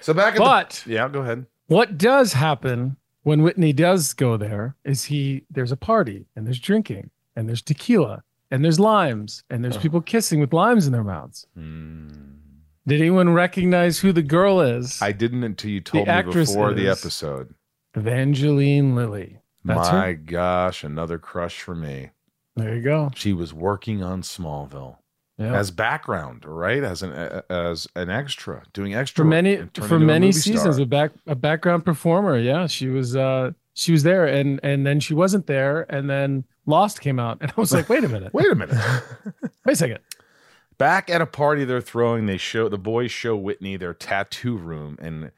So 0.00 0.14
back 0.14 0.34
at 0.34 0.38
But 0.38 0.82
the, 0.86 0.92
yeah, 0.94 1.08
go 1.08 1.20
ahead. 1.20 1.46
what 1.66 1.98
does 1.98 2.32
happen 2.32 2.96
when 3.24 3.42
Whitney 3.42 3.72
does 3.72 4.14
go 4.14 4.36
there 4.36 4.76
is 4.84 5.04
he 5.04 5.44
there's 5.50 5.72
a 5.72 5.76
party 5.76 6.26
and 6.36 6.46
there's 6.46 6.60
drinking 6.60 7.10
and 7.34 7.48
there's 7.48 7.60
tequila 7.62 8.22
and 8.52 8.64
there's 8.64 8.78
limes 8.78 9.42
and 9.50 9.64
there's 9.64 9.76
people 9.76 10.00
kissing 10.00 10.38
with 10.38 10.52
limes 10.52 10.86
in 10.86 10.92
their 10.92 11.02
mouths. 11.04 11.46
Hmm. 11.54 12.08
Did 12.86 13.00
anyone 13.00 13.30
recognize 13.34 13.98
who 13.98 14.12
the 14.12 14.22
girl 14.22 14.60
is? 14.60 15.02
I 15.02 15.10
didn't 15.10 15.42
until 15.42 15.70
you 15.72 15.80
told 15.80 16.06
me 16.06 16.12
actress 16.12 16.50
before 16.50 16.72
the 16.72 16.88
episode. 16.88 17.52
Evangeline 17.96 18.94
Lilly. 18.94 19.40
That's 19.66 19.90
My 19.92 20.06
her. 20.08 20.14
gosh, 20.14 20.84
another 20.84 21.18
crush 21.18 21.60
for 21.60 21.74
me. 21.74 22.10
There 22.56 22.74
you 22.74 22.82
go. 22.82 23.10
She 23.14 23.32
was 23.32 23.52
working 23.52 24.02
on 24.02 24.22
Smallville 24.22 24.96
Yeah. 25.38 25.54
as 25.54 25.70
background, 25.70 26.44
right? 26.46 26.82
As 26.82 27.02
an 27.02 27.12
as 27.50 27.86
an 27.94 28.08
extra, 28.08 28.62
doing 28.72 28.94
extra 28.94 29.24
for 29.24 29.28
many 29.28 29.62
for 29.74 29.98
many 29.98 30.32
seasons 30.32 30.76
star. 30.76 30.82
a 30.82 30.86
back 30.86 31.12
a 31.26 31.34
background 31.34 31.84
performer 31.84 32.38
yeah 32.38 32.66
she 32.66 32.88
was 32.88 33.14
uh 33.16 33.50
she 33.74 33.92
was 33.92 34.02
there 34.04 34.26
and 34.26 34.58
and 34.62 34.86
then 34.86 35.00
she 35.00 35.12
wasn't 35.12 35.46
there 35.46 35.84
and 35.92 36.08
then 36.08 36.44
lost 36.64 37.00
came 37.02 37.18
out 37.20 37.36
and 37.42 37.52
i 37.56 37.60
was 37.60 37.72
like 37.72 37.88
wait 37.90 38.02
a 38.04 38.08
minute 38.08 38.32
Wait 38.32 38.50
a 38.50 38.54
minute. 38.54 38.76
wait 39.66 39.72
a 39.72 39.76
second 39.76 39.98
Back 40.78 41.08
at 41.08 41.22
a 41.22 41.26
party 41.26 41.64
they're 41.64 41.80
throwing, 41.80 42.26
they 42.26 42.36
show 42.36 42.68
the 42.68 42.76
boys 42.76 43.10
show 43.10 43.34
Whitney 43.34 43.76
their 43.78 43.94
tattoo 43.94 44.58
room 44.58 44.98
and 45.00 45.30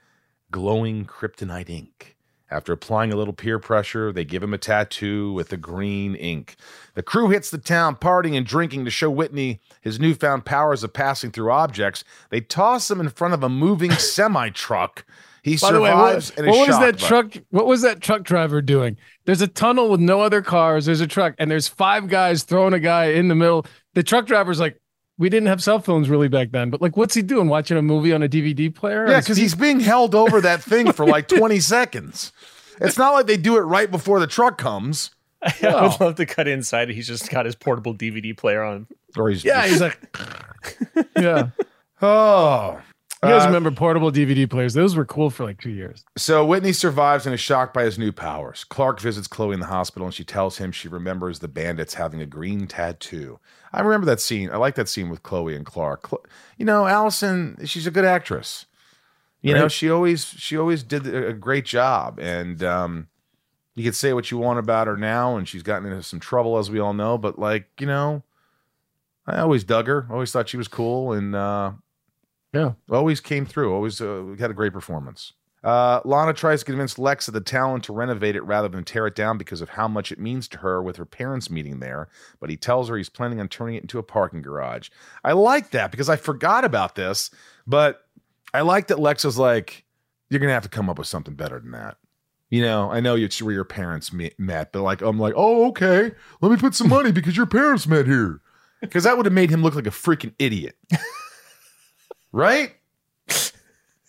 glowing 0.51 1.05
kryptonite 1.05 1.71
ink. 1.71 2.17
After 2.51 2.73
applying 2.73 3.13
a 3.13 3.17
little 3.17 3.35
peer 3.35 3.59
pressure, 3.59 4.11
they 4.11 4.25
give 4.25 4.43
him 4.43 4.55
a 4.55 4.59
tattoo 4.59 5.33
with 5.33 5.51
the 5.51 5.59
green 5.59 6.15
ink. 6.15 6.57
The 6.95 7.03
crew 7.03 7.29
hits 7.29 7.51
the 7.51 7.59
town, 7.59 7.97
partying 7.97 8.37
and 8.37 8.47
drinking 8.47 8.87
to 8.87 8.91
show 8.91 9.11
Whitney 9.11 9.61
his 9.83 10.01
newfound 10.01 10.47
powers 10.47 10.83
of 10.83 10.95
passing 10.95 11.31
through 11.31 11.53
objects. 11.53 12.05
They 12.31 12.41
toss 12.41 12.91
him 12.91 13.01
in 13.01 13.11
front 13.11 13.35
of 13.35 13.43
a 13.43 13.49
moving 13.49 13.93
semi 13.99 14.49
truck. 14.51 15.05
He 15.43 15.57
by 15.57 15.73
the 15.73 15.81
way 15.81 15.91
survives 15.91 16.33
what, 16.37 16.47
what 16.47 16.69
was 16.69 16.79
that 16.79 16.95
it. 16.95 16.99
truck 16.99 17.37
what 17.51 17.67
was 17.67 17.83
that 17.83 18.01
truck 18.01 18.23
driver 18.23 18.61
doing 18.61 18.99
there's 19.25 19.41
a 19.41 19.47
tunnel 19.47 19.89
with 19.89 20.01
no 20.01 20.21
other 20.21 20.43
cars 20.43 20.87
there's 20.87 21.01
a 21.01 21.07
truck 21.07 21.35
and 21.39 21.51
there's 21.51 21.69
five 21.69 22.09
guys 22.09 22.43
throwing 22.43 22.75
a 22.75 22.81
guy 22.81 23.07
in 23.07 23.29
the 23.29 23.35
middle 23.35 23.65
the 23.95 24.03
truck 24.03 24.27
driver's 24.27 24.59
like 24.59 24.79
we 25.19 25.29
didn't 25.29 25.49
have 25.49 25.63
cell 25.63 25.81
phones 25.81 26.09
really 26.09 26.29
back 26.29 26.51
then 26.53 26.71
but 26.71 26.81
like 26.81 26.97
what's 26.97 27.15
he 27.15 27.23
doing 27.23 27.49
watching 27.49 27.77
a 27.77 27.83
movie 27.83 28.13
on 28.13 28.23
a 28.23 28.29
dvd 28.29 28.75
player 28.75 29.07
Yeah, 29.09 29.21
because 29.21 29.37
he's 29.37 29.55
being 29.55 29.81
held 29.81 30.15
over 30.15 30.41
that 30.41 30.63
thing 30.63 30.93
for 30.93 31.05
like 31.07 31.29
20 31.37 31.61
seconds. 31.61 32.33
It's 32.81 32.97
not 32.97 33.13
like 33.13 33.27
they 33.27 33.37
do 33.37 33.57
it 33.57 33.63
right 33.63 33.91
before 33.91 34.21
the 34.21 34.27
truck 34.29 34.57
comes. 34.57 35.11
I 35.43 35.89
would 35.89 36.01
love 36.01 36.15
to 36.17 36.27
cut 36.27 36.47
inside. 36.49 36.89
He's 36.91 37.07
just 37.09 37.29
got 37.31 37.45
his 37.45 37.55
portable 37.57 37.95
DVD 37.95 38.37
player 38.37 38.63
on. 38.63 38.87
Or 39.17 39.29
he's 39.31 39.45
yeah 39.45 39.67
he's 39.67 39.81
like 39.81 39.99
yeah 41.19 41.49
Oh. 42.01 42.81
You 43.23 43.31
guys 43.31 43.43
Uh, 43.43 43.47
remember 43.47 43.73
portable 43.73 44.13
DVD 44.13 44.49
players? 44.49 44.75
Those 44.75 44.95
were 44.95 45.05
cool 45.05 45.29
for 45.31 45.45
like 45.45 45.61
two 45.61 45.71
years. 45.71 46.05
So 46.17 46.45
Whitney 46.47 46.73
survives 46.73 47.27
and 47.27 47.35
is 47.35 47.41
shocked 47.41 47.75
by 47.75 47.83
his 47.83 47.99
new 47.99 48.13
powers. 48.13 48.63
Clark 48.65 49.01
visits 49.01 49.27
Chloe 49.27 49.55
in 49.55 49.61
the 49.61 49.67
hospital 49.67 50.07
and 50.07 50.15
she 50.15 50.23
tells 50.25 50.59
him 50.59 50.71
she 50.71 50.87
remembers 50.87 51.41
the 51.41 51.49
bandits 51.49 51.95
having 51.95 52.21
a 52.23 52.27
green 52.27 52.69
tattoo. 52.69 53.41
I 53.73 53.81
remember 53.81 54.07
that 54.07 54.21
scene. 54.21 54.51
I 54.51 54.57
like 54.57 54.77
that 54.77 54.89
scene 54.89 55.09
with 55.11 55.25
Chloe 55.25 55.57
and 55.57 55.67
Clark. 55.67 56.09
You 56.59 56.65
know, 56.65 56.87
Allison, 56.87 57.59
she's 57.65 57.89
a 57.89 57.91
good 57.91 58.05
actress. 58.05 58.67
You 59.41 59.55
know, 59.55 59.69
she 59.69 59.91
always 59.91 60.25
she 60.25 60.57
always 60.57 60.83
did 60.85 61.07
a 61.07 61.29
a 61.29 61.33
great 61.33 61.65
job. 61.65 62.19
And 62.21 62.63
um 62.63 63.09
you 63.75 63.85
could 63.85 63.95
say 63.97 64.13
what 64.13 64.31
you 64.31 64.39
want 64.39 64.59
about 64.59 64.87
her 64.89 64.97
now, 64.97 65.37
and 65.37 65.49
she's 65.49 65.63
gotten 65.63 65.89
into 65.89 66.03
some 66.03 66.19
trouble, 66.19 66.59
as 66.59 66.69
we 66.71 66.81
all 66.81 66.93
know, 66.95 67.17
but 67.17 67.39
like, 67.39 67.69
you 67.81 67.87
know, 67.87 68.23
I 69.27 69.39
always 69.39 69.63
dug 69.65 69.87
her. 69.87 70.07
Always 70.11 70.33
thought 70.33 70.49
she 70.49 70.57
was 70.57 70.69
cool 70.69 71.13
and 71.13 71.35
uh 71.35 71.73
Yeah. 72.53 72.73
always 72.91 73.21
came 73.21 73.45
through. 73.45 73.75
Always 73.75 74.01
uh, 74.01 74.35
had 74.39 74.51
a 74.51 74.55
great 74.55 74.73
performance. 74.73 75.33
Uh, 75.63 76.01
Lana 76.05 76.33
tries 76.33 76.61
to 76.61 76.67
convince 76.67 76.99
Lex 76.99 77.27
of 77.29 77.35
the 77.35 77.41
Talon 77.41 77.81
to 77.83 77.93
renovate 77.93 78.37
it 78.37 78.43
rather 78.43 78.69
than 78.69 78.85
tear 78.85 79.07
it 79.09 79.17
down 79.17 79.39
because 79.39 79.61
of 79.61 79.71
how 79.71 79.89
much 79.89 80.13
it 80.13 80.19
means 80.19 80.47
to 80.49 80.59
her 80.59 80.81
with 80.83 80.97
her 80.97 81.05
parents 81.05 81.51
meeting 81.51 81.81
there. 81.81 82.09
But 82.41 82.49
he 82.49 82.57
tells 82.57 82.89
her 82.89 82.97
he's 82.97 83.09
planning 83.09 83.41
on 83.41 83.49
turning 83.49 83.75
it 83.75 83.83
into 83.83 83.99
a 83.99 84.05
parking 84.05 84.41
garage. 84.41 84.89
I 85.25 85.33
like 85.33 85.71
that 85.71 85.91
because 85.91 86.09
I 86.09 86.17
forgot 86.17 86.65
about 86.65 86.95
this, 86.95 87.31
but 87.67 88.07
I 88.55 88.61
like 88.61 88.87
that 88.87 89.01
Lex 89.01 89.25
is 89.25 89.37
like, 89.37 89.85
"You're 90.31 90.41
gonna 90.41 90.53
have 90.53 90.63
to 90.63 90.69
come 90.69 90.89
up 90.89 90.99
with 90.99 91.09
something 91.09 91.35
better 91.35 91.59
than 91.59 91.73
that." 91.73 91.97
You 92.51 92.63
know, 92.63 92.91
I 92.91 93.01
know 93.01 93.17
it's 93.17 93.43
where 93.43 93.53
your 93.53 93.65
parents 93.65 94.11
met, 94.13 94.73
but 94.73 94.83
like, 94.83 95.03
I'm 95.03 95.19
like, 95.19 95.35
"Oh, 95.37 95.67
okay, 95.69 96.13
let 96.41 96.51
me 96.51 96.57
put 96.57 96.75
some 96.75 96.89
money 96.89 97.11
because 97.13 97.37
your 97.37 97.47
parents 97.47 97.87
met 97.87 98.07
here," 98.07 98.41
because 98.81 99.05
that 99.05 99.17
would 99.17 99.27
have 99.27 99.35
made 99.35 99.51
him 99.51 99.63
look 99.63 99.75
like 99.75 99.87
a 99.89 99.91
freaking 99.91 100.33
idiot, 100.39 100.77
right? 102.33 102.75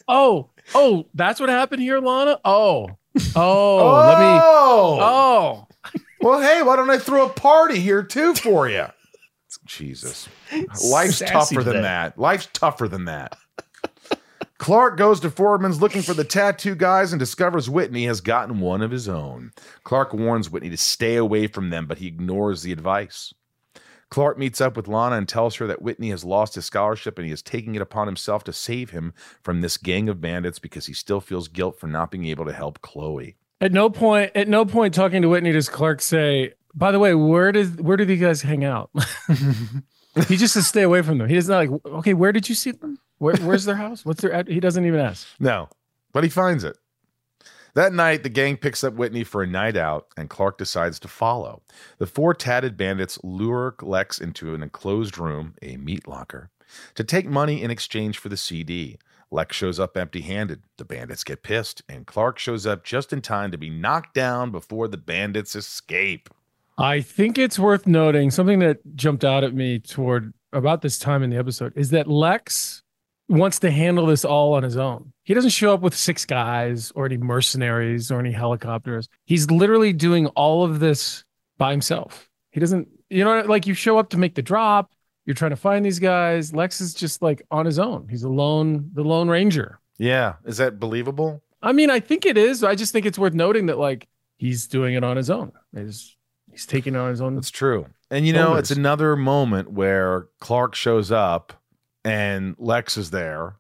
Oh, 0.07 0.49
oh, 0.73 1.05
that's 1.13 1.39
what 1.39 1.49
happened 1.49 1.81
here, 1.81 1.99
Lana. 1.99 2.39
Oh, 2.43 2.89
oh, 3.35 4.05
let 4.07 4.19
me. 4.19 4.39
Oh, 4.41 4.97
Oh, 5.01 5.67
well, 6.21 6.41
hey, 6.41 6.61
why 6.63 6.75
don't 6.75 6.89
I 6.89 6.97
throw 6.97 7.25
a 7.25 7.29
party 7.29 7.79
here 7.79 8.03
too 8.03 8.33
for 8.35 8.67
you? 8.69 8.85
Jesus, 9.65 10.27
life's 10.83 11.17
Sassy 11.17 11.31
tougher 11.31 11.63
than 11.63 11.73
today. 11.75 11.81
that. 11.83 12.17
Life's 12.17 12.47
tougher 12.53 12.87
than 12.87 13.05
that. 13.05 13.37
Clark 14.57 14.97
goes 14.97 15.19
to 15.21 15.29
Fordman's 15.29 15.79
looking 15.81 16.01
for 16.01 16.13
the 16.13 16.23
tattoo 16.25 16.75
guys 16.75 17.13
and 17.13 17.19
discovers 17.19 17.69
Whitney 17.69 18.05
has 18.05 18.19
gotten 18.19 18.59
one 18.59 18.81
of 18.81 18.91
his 18.91 19.07
own. 19.07 19.51
Clark 19.83 20.13
warns 20.13 20.49
Whitney 20.49 20.69
to 20.71 20.77
stay 20.77 21.15
away 21.15 21.47
from 21.47 21.69
them, 21.69 21.85
but 21.85 21.97
he 21.99 22.07
ignores 22.07 22.61
the 22.61 22.71
advice. 22.73 23.33
Clark 24.09 24.37
meets 24.39 24.59
up 24.59 24.75
with 24.75 24.87
Lana 24.87 25.17
and 25.17 25.27
tells 25.27 25.55
her 25.57 25.67
that 25.67 25.81
Whitney 25.81 26.09
has 26.09 26.23
lost 26.23 26.55
his 26.55 26.65
scholarship 26.65 27.17
and 27.17 27.27
he 27.27 27.33
is 27.33 27.41
taking 27.41 27.75
it 27.75 27.81
upon 27.81 28.07
himself 28.07 28.43
to 28.45 28.53
save 28.53 28.89
him 28.89 29.13
from 29.43 29.61
this 29.61 29.77
gang 29.77 30.09
of 30.09 30.19
bandits 30.19 30.57
because 30.59 30.87
he 30.87 30.93
still 30.93 31.21
feels 31.21 31.47
guilt 31.47 31.79
for 31.79 31.87
not 31.87 32.09
being 32.09 32.25
able 32.25 32.45
to 32.45 32.53
help 32.53 32.81
Chloe. 32.81 33.35
At 33.61 33.71
no 33.71 33.89
point, 33.89 34.31
at 34.35 34.47
no 34.47 34.65
point, 34.65 34.93
talking 34.93 35.21
to 35.21 35.29
Whitney 35.29 35.51
does 35.51 35.69
Clark 35.69 36.01
say, 36.01 36.53
"By 36.73 36.91
the 36.91 36.99
way, 36.99 37.13
where 37.13 37.51
does 37.51 37.71
where 37.71 37.97
do 37.97 38.05
these 38.05 38.21
guys 38.21 38.41
hang 38.41 38.63
out?" 38.63 38.89
he 40.27 40.37
just 40.37 40.53
says, 40.53 40.65
"Stay 40.65 40.81
away 40.81 41.01
from 41.01 41.17
them." 41.17 41.27
He 41.27 41.35
does 41.35 41.49
not 41.49 41.57
like, 41.57 41.85
"Okay, 41.85 42.13
where 42.13 42.31
did 42.31 42.47
you 42.47 42.55
see 42.55 42.71
them? 42.71 42.99
Where, 43.17 43.35
where's 43.37 43.65
their 43.65 43.75
house? 43.75 44.05
What's 44.05 44.21
their?" 44.21 44.31
Ad-? 44.31 44.47
He 44.47 44.61
doesn't 44.61 44.85
even 44.85 44.99
ask. 45.01 45.27
No, 45.39 45.67
but 46.13 46.23
he 46.23 46.29
finds 46.29 46.63
it. 46.63 46.77
That 47.73 47.93
night, 47.93 48.23
the 48.23 48.29
gang 48.29 48.57
picks 48.57 48.83
up 48.83 48.93
Whitney 48.93 49.23
for 49.23 49.43
a 49.43 49.47
night 49.47 49.77
out, 49.77 50.07
and 50.17 50.29
Clark 50.29 50.57
decides 50.57 50.99
to 50.99 51.07
follow. 51.07 51.61
The 51.97 52.07
four 52.07 52.33
tatted 52.33 52.77
bandits 52.77 53.19
lure 53.23 53.75
Lex 53.81 54.19
into 54.19 54.53
an 54.53 54.63
enclosed 54.63 55.17
room, 55.17 55.55
a 55.61 55.77
meat 55.77 56.07
locker, 56.07 56.49
to 56.95 57.03
take 57.03 57.27
money 57.27 57.61
in 57.61 57.71
exchange 57.71 58.17
for 58.17 58.29
the 58.29 58.37
CD. 58.37 58.97
Lex 59.31 59.55
shows 59.55 59.79
up 59.79 59.95
empty 59.95 60.21
handed. 60.21 60.63
The 60.77 60.85
bandits 60.85 61.23
get 61.23 61.43
pissed, 61.43 61.83
and 61.87 62.07
Clark 62.07 62.39
shows 62.39 62.65
up 62.65 62.83
just 62.83 63.13
in 63.13 63.21
time 63.21 63.51
to 63.51 63.57
be 63.57 63.69
knocked 63.69 64.15
down 64.15 64.51
before 64.51 64.87
the 64.87 64.97
bandits 64.97 65.55
escape. 65.55 66.29
I 66.77 67.01
think 67.01 67.37
it's 67.37 67.59
worth 67.59 67.85
noting 67.85 68.31
something 68.31 68.59
that 68.59 68.95
jumped 68.95 69.23
out 69.23 69.43
at 69.43 69.53
me 69.53 69.79
toward 69.79 70.33
about 70.53 70.81
this 70.81 70.97
time 70.97 71.21
in 71.21 71.29
the 71.29 71.37
episode 71.37 71.73
is 71.75 71.91
that 71.91 72.07
Lex 72.07 72.83
wants 73.29 73.59
to 73.59 73.71
handle 73.71 74.07
this 74.07 74.25
all 74.25 74.53
on 74.53 74.63
his 74.63 74.75
own. 74.75 75.13
He 75.23 75.33
doesn't 75.33 75.51
show 75.51 75.73
up 75.73 75.81
with 75.81 75.95
six 75.95 76.25
guys 76.25 76.91
or 76.95 77.05
any 77.05 77.17
mercenaries 77.17 78.11
or 78.11 78.19
any 78.19 78.31
helicopters. 78.31 79.07
He's 79.25 79.49
literally 79.51 79.93
doing 79.93 80.27
all 80.27 80.65
of 80.65 80.79
this 80.79 81.23
by 81.57 81.71
himself. 81.71 82.29
He 82.51 82.59
doesn't, 82.59 82.87
you 83.09 83.23
know, 83.23 83.41
like 83.41 83.67
you 83.67 83.75
show 83.75 83.99
up 83.99 84.09
to 84.09 84.17
make 84.17 84.35
the 84.35 84.41
drop, 84.41 84.91
you're 85.25 85.35
trying 85.35 85.51
to 85.51 85.57
find 85.57 85.85
these 85.85 85.99
guys. 85.99 86.53
Lex 86.53 86.81
is 86.81 86.95
just 86.95 87.21
like 87.21 87.45
on 87.51 87.65
his 87.65 87.77
own. 87.77 88.07
He's 88.09 88.23
a 88.23 88.29
lone, 88.29 88.89
the 88.93 89.03
lone 89.03 89.29
ranger. 89.29 89.79
Yeah. 89.99 90.35
Is 90.45 90.57
that 90.57 90.79
believable? 90.79 91.43
I 91.61 91.71
mean, 91.71 91.91
I 91.91 91.99
think 91.99 92.25
it 92.25 92.37
is. 92.37 92.63
I 92.63 92.73
just 92.73 92.91
think 92.91 93.05
it's 93.05 93.19
worth 93.19 93.33
noting 93.33 93.67
that 93.67 93.77
like 93.77 94.07
he's 94.37 94.65
doing 94.65 94.95
it 94.95 95.03
on 95.03 95.17
his 95.17 95.29
own. 95.29 95.51
He's 95.75 96.15
he's 96.49 96.65
taking 96.65 96.95
it 96.95 96.97
on 96.97 97.11
his 97.11 97.21
own. 97.21 97.35
That's 97.35 97.51
true. 97.51 97.85
And 98.09 98.25
you 98.25 98.33
know, 98.33 98.47
shoulders. 98.47 98.71
it's 98.71 98.71
another 98.71 99.15
moment 99.15 99.71
where 99.71 100.27
Clark 100.39 100.73
shows 100.73 101.11
up 101.11 101.53
and 102.03 102.55
Lex 102.57 102.97
is 102.97 103.11
there. 103.11 103.55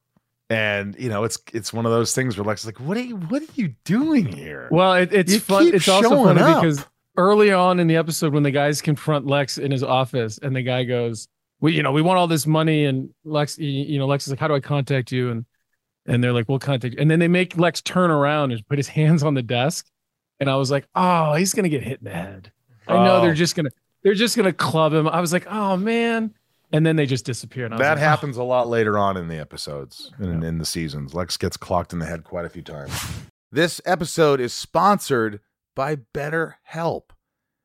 And 0.49 0.95
you 0.97 1.09
know, 1.09 1.25
it's 1.25 1.37
it's 1.53 1.71
one 1.71 1.85
of 1.85 1.91
those 1.91 2.15
things 2.15 2.35
where 2.37 2.43
Lex 2.43 2.61
is 2.61 2.65
like, 2.65 2.79
"What 2.79 2.97
are 2.97 3.01
you 3.01 3.17
What 3.17 3.43
are 3.43 3.53
you 3.53 3.75
doing 3.85 4.25
here?" 4.25 4.67
Well, 4.71 4.93
it, 4.95 5.13
it's 5.13 5.33
You 5.33 5.39
fun. 5.39 5.67
It's 5.73 5.87
also 5.87 6.09
funny 6.23 6.41
up. 6.41 6.61
because 6.61 6.83
early 7.17 7.51
on 7.51 7.79
in 7.79 7.85
the 7.87 7.97
episode, 7.97 8.33
when 8.33 8.41
the 8.43 8.49
guys 8.51 8.81
confront 8.81 9.27
Lex 9.27 9.57
in 9.59 9.69
his 9.71 9.83
office, 9.83 10.39
and 10.41 10.55
the 10.55 10.63
guy 10.63 10.85
goes, 10.85 11.27
"We, 11.59 11.73
you 11.73 11.83
know, 11.83 11.91
we 11.91 12.01
want 12.01 12.17
all 12.17 12.25
this 12.27 12.47
money," 12.47 12.85
and 12.85 13.13
Lex, 13.23 13.59
you, 13.59 13.67
you 13.69 13.99
know, 13.99 14.07
Lex 14.07 14.25
is 14.25 14.31
like, 14.31 14.39
"How 14.39 14.47
do 14.47 14.55
I 14.55 14.59
contact 14.59 15.11
you?" 15.11 15.29
and 15.29 15.45
and 16.07 16.23
they're 16.23 16.33
like, 16.33 16.49
"We'll 16.49 16.57
contact." 16.57 16.95
you. 16.95 16.99
And 16.99 17.11
then 17.11 17.19
they 17.19 17.27
make 17.27 17.55
Lex 17.55 17.79
turn 17.83 18.09
around 18.09 18.51
and 18.51 18.67
put 18.67 18.79
his 18.79 18.87
hands 18.99 19.21
on 19.21 19.35
the 19.35 19.43
desk, 19.43 19.85
and 20.39 20.49
I 20.49 20.55
was 20.55 20.71
like, 20.71 20.87
"Oh, 20.95 21.35
he's 21.35 21.53
gonna 21.53 21.69
get 21.69 21.83
hit 21.83 21.99
in 21.99 22.05
the 22.05 22.09
head." 22.11 22.51
I 22.87 22.93
know 23.05 23.17
Oh. 23.17 23.21
they're 23.21 23.35
just 23.35 23.55
gonna 23.55 23.69
they're 24.01 24.15
just 24.15 24.35
gonna 24.35 24.51
club 24.53 24.93
him. 24.93 25.07
I 25.07 25.21
was 25.21 25.31
like, 25.31 25.45
"Oh 25.47 25.77
man." 25.77 26.33
And 26.71 26.85
then 26.85 26.95
they 26.95 27.05
just 27.05 27.25
disappear. 27.25 27.67
That 27.67 27.79
like, 27.79 27.97
"Oh." 27.97 27.99
happens 27.99 28.37
a 28.37 28.43
lot 28.43 28.67
later 28.67 28.97
on 28.97 29.17
in 29.17 29.27
the 29.27 29.39
episodes 29.39 30.11
and 30.17 30.43
in 30.43 30.57
the 30.59 30.65
seasons. 30.65 31.13
Lex 31.13 31.37
gets 31.37 31.57
clocked 31.57 31.93
in 31.93 31.99
the 31.99 32.05
head 32.05 32.23
quite 32.23 32.45
a 32.45 32.49
few 32.49 32.61
times. 32.61 32.93
This 33.51 33.81
episode 33.85 34.39
is 34.39 34.53
sponsored 34.53 35.39
by 35.75 35.95
BetterHelp. 35.95 37.09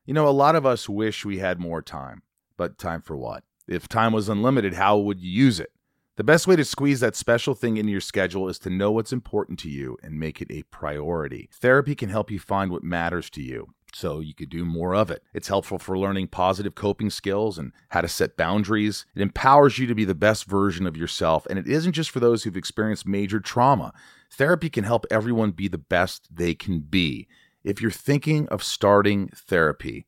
You 0.05 0.13
know, 0.13 0.27
a 0.27 0.29
lot 0.29 0.55
of 0.55 0.65
us 0.65 0.89
wish 0.89 1.25
we 1.25 1.37
had 1.37 1.59
more 1.59 1.81
time, 1.81 2.23
but 2.57 2.77
time 2.77 3.01
for 3.01 3.15
what? 3.15 3.43
If 3.67 3.87
time 3.87 4.11
was 4.13 4.29
unlimited, 4.29 4.73
how 4.73 4.97
would 4.97 5.19
you 5.21 5.29
use 5.29 5.59
it? 5.59 5.71
The 6.17 6.23
best 6.23 6.47
way 6.47 6.55
to 6.55 6.63
squeeze 6.63 7.01
that 7.01 7.15
special 7.15 7.55
thing 7.55 7.77
into 7.77 7.91
your 7.91 8.01
schedule 8.01 8.47
is 8.47 8.57
to 8.59 8.69
know 8.69 8.91
what's 8.91 9.11
important 9.11 9.59
to 9.59 9.69
you 9.69 9.97
and 10.01 10.19
make 10.19 10.41
it 10.41 10.49
a 10.49 10.63
priority. 10.63 11.49
Therapy 11.53 11.93
can 11.93 12.09
help 12.09 12.31
you 12.31 12.39
find 12.39 12.71
what 12.71 12.83
matters 12.83 13.29
to 13.31 13.41
you 13.41 13.67
so 13.95 14.19
you 14.19 14.33
could 14.33 14.49
do 14.49 14.65
more 14.65 14.93
of 14.93 15.09
it. 15.09 15.23
It's 15.33 15.47
helpful 15.47 15.79
for 15.79 15.97
learning 15.97 16.27
positive 16.27 16.75
coping 16.75 17.09
skills 17.09 17.57
and 17.57 17.71
how 17.89 18.01
to 18.01 18.09
set 18.09 18.35
boundaries. 18.35 19.05
It 19.15 19.21
empowers 19.21 19.79
you 19.79 19.87
to 19.87 19.95
be 19.95 20.03
the 20.03 20.13
best 20.13 20.43
version 20.43 20.85
of 20.85 20.97
yourself, 20.97 21.47
and 21.49 21.57
it 21.57 21.65
isn't 21.65 21.93
just 21.93 22.11
for 22.11 22.19
those 22.19 22.43
who've 22.43 22.57
experienced 22.57 23.07
major 23.07 23.39
trauma. 23.39 23.93
Therapy 24.29 24.69
can 24.69 24.83
help 24.83 25.05
everyone 25.09 25.51
be 25.51 25.69
the 25.69 25.77
best 25.77 26.27
they 26.29 26.53
can 26.53 26.81
be. 26.81 27.29
If 27.63 27.81
you're 27.81 27.89
thinking 27.89 28.49
of 28.49 28.61
starting 28.63 29.29
therapy, 29.33 30.07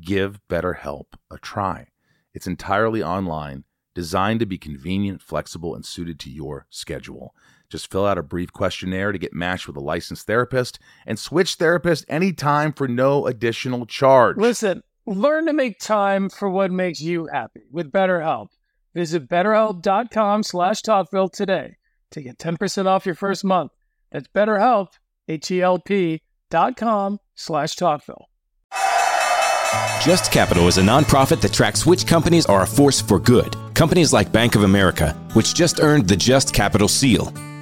give 0.00 0.40
BetterHelp 0.48 1.08
a 1.30 1.36
try. 1.36 1.88
It's 2.32 2.46
entirely 2.46 3.02
online, 3.02 3.64
designed 3.94 4.40
to 4.40 4.46
be 4.46 4.56
convenient, 4.56 5.20
flexible, 5.20 5.74
and 5.74 5.84
suited 5.84 6.18
to 6.20 6.30
your 6.30 6.66
schedule. 6.70 7.34
Just 7.68 7.90
fill 7.90 8.06
out 8.06 8.18
a 8.18 8.22
brief 8.22 8.52
questionnaire 8.52 9.12
to 9.12 9.18
get 9.18 9.32
matched 9.32 9.66
with 9.66 9.76
a 9.76 9.80
licensed 9.80 10.26
therapist 10.26 10.78
and 11.06 11.18
switch 11.18 11.54
therapist 11.54 12.04
anytime 12.08 12.72
for 12.72 12.86
no 12.86 13.26
additional 13.26 13.86
charge. 13.86 14.36
Listen, 14.36 14.82
learn 15.06 15.46
to 15.46 15.52
make 15.52 15.78
time 15.78 16.28
for 16.28 16.48
what 16.48 16.70
makes 16.70 17.00
you 17.00 17.26
happy 17.26 17.62
with 17.70 17.90
BetterHelp. 17.90 18.48
Visit 18.94 19.28
betterhelp.com 19.28 20.42
slash 20.42 20.80
Talkville 20.82 21.30
today 21.30 21.76
to 22.12 22.22
get 22.22 22.38
10% 22.38 22.86
off 22.86 23.04
your 23.04 23.14
first 23.14 23.44
month. 23.44 23.72
That's 24.10 24.28
betterhelp, 24.28 24.88
H-E-L-P 25.28 26.22
dot 26.50 26.76
com 26.76 27.18
slash 27.34 27.74
Talkville. 27.74 28.24
Just 30.00 30.30
Capital 30.30 30.68
is 30.68 30.78
a 30.78 30.82
nonprofit 30.82 31.40
that 31.40 31.52
tracks 31.52 31.84
which 31.84 32.06
companies 32.06 32.46
are 32.46 32.62
a 32.62 32.66
force 32.66 33.00
for 33.00 33.18
good. 33.18 33.56
Companies 33.74 34.12
like 34.12 34.32
Bank 34.32 34.54
of 34.54 34.62
America, 34.62 35.12
which 35.32 35.54
just 35.54 35.80
earned 35.80 36.06
the 36.06 36.16
Just 36.16 36.54
Capital 36.54 36.86
seal. 36.88 37.32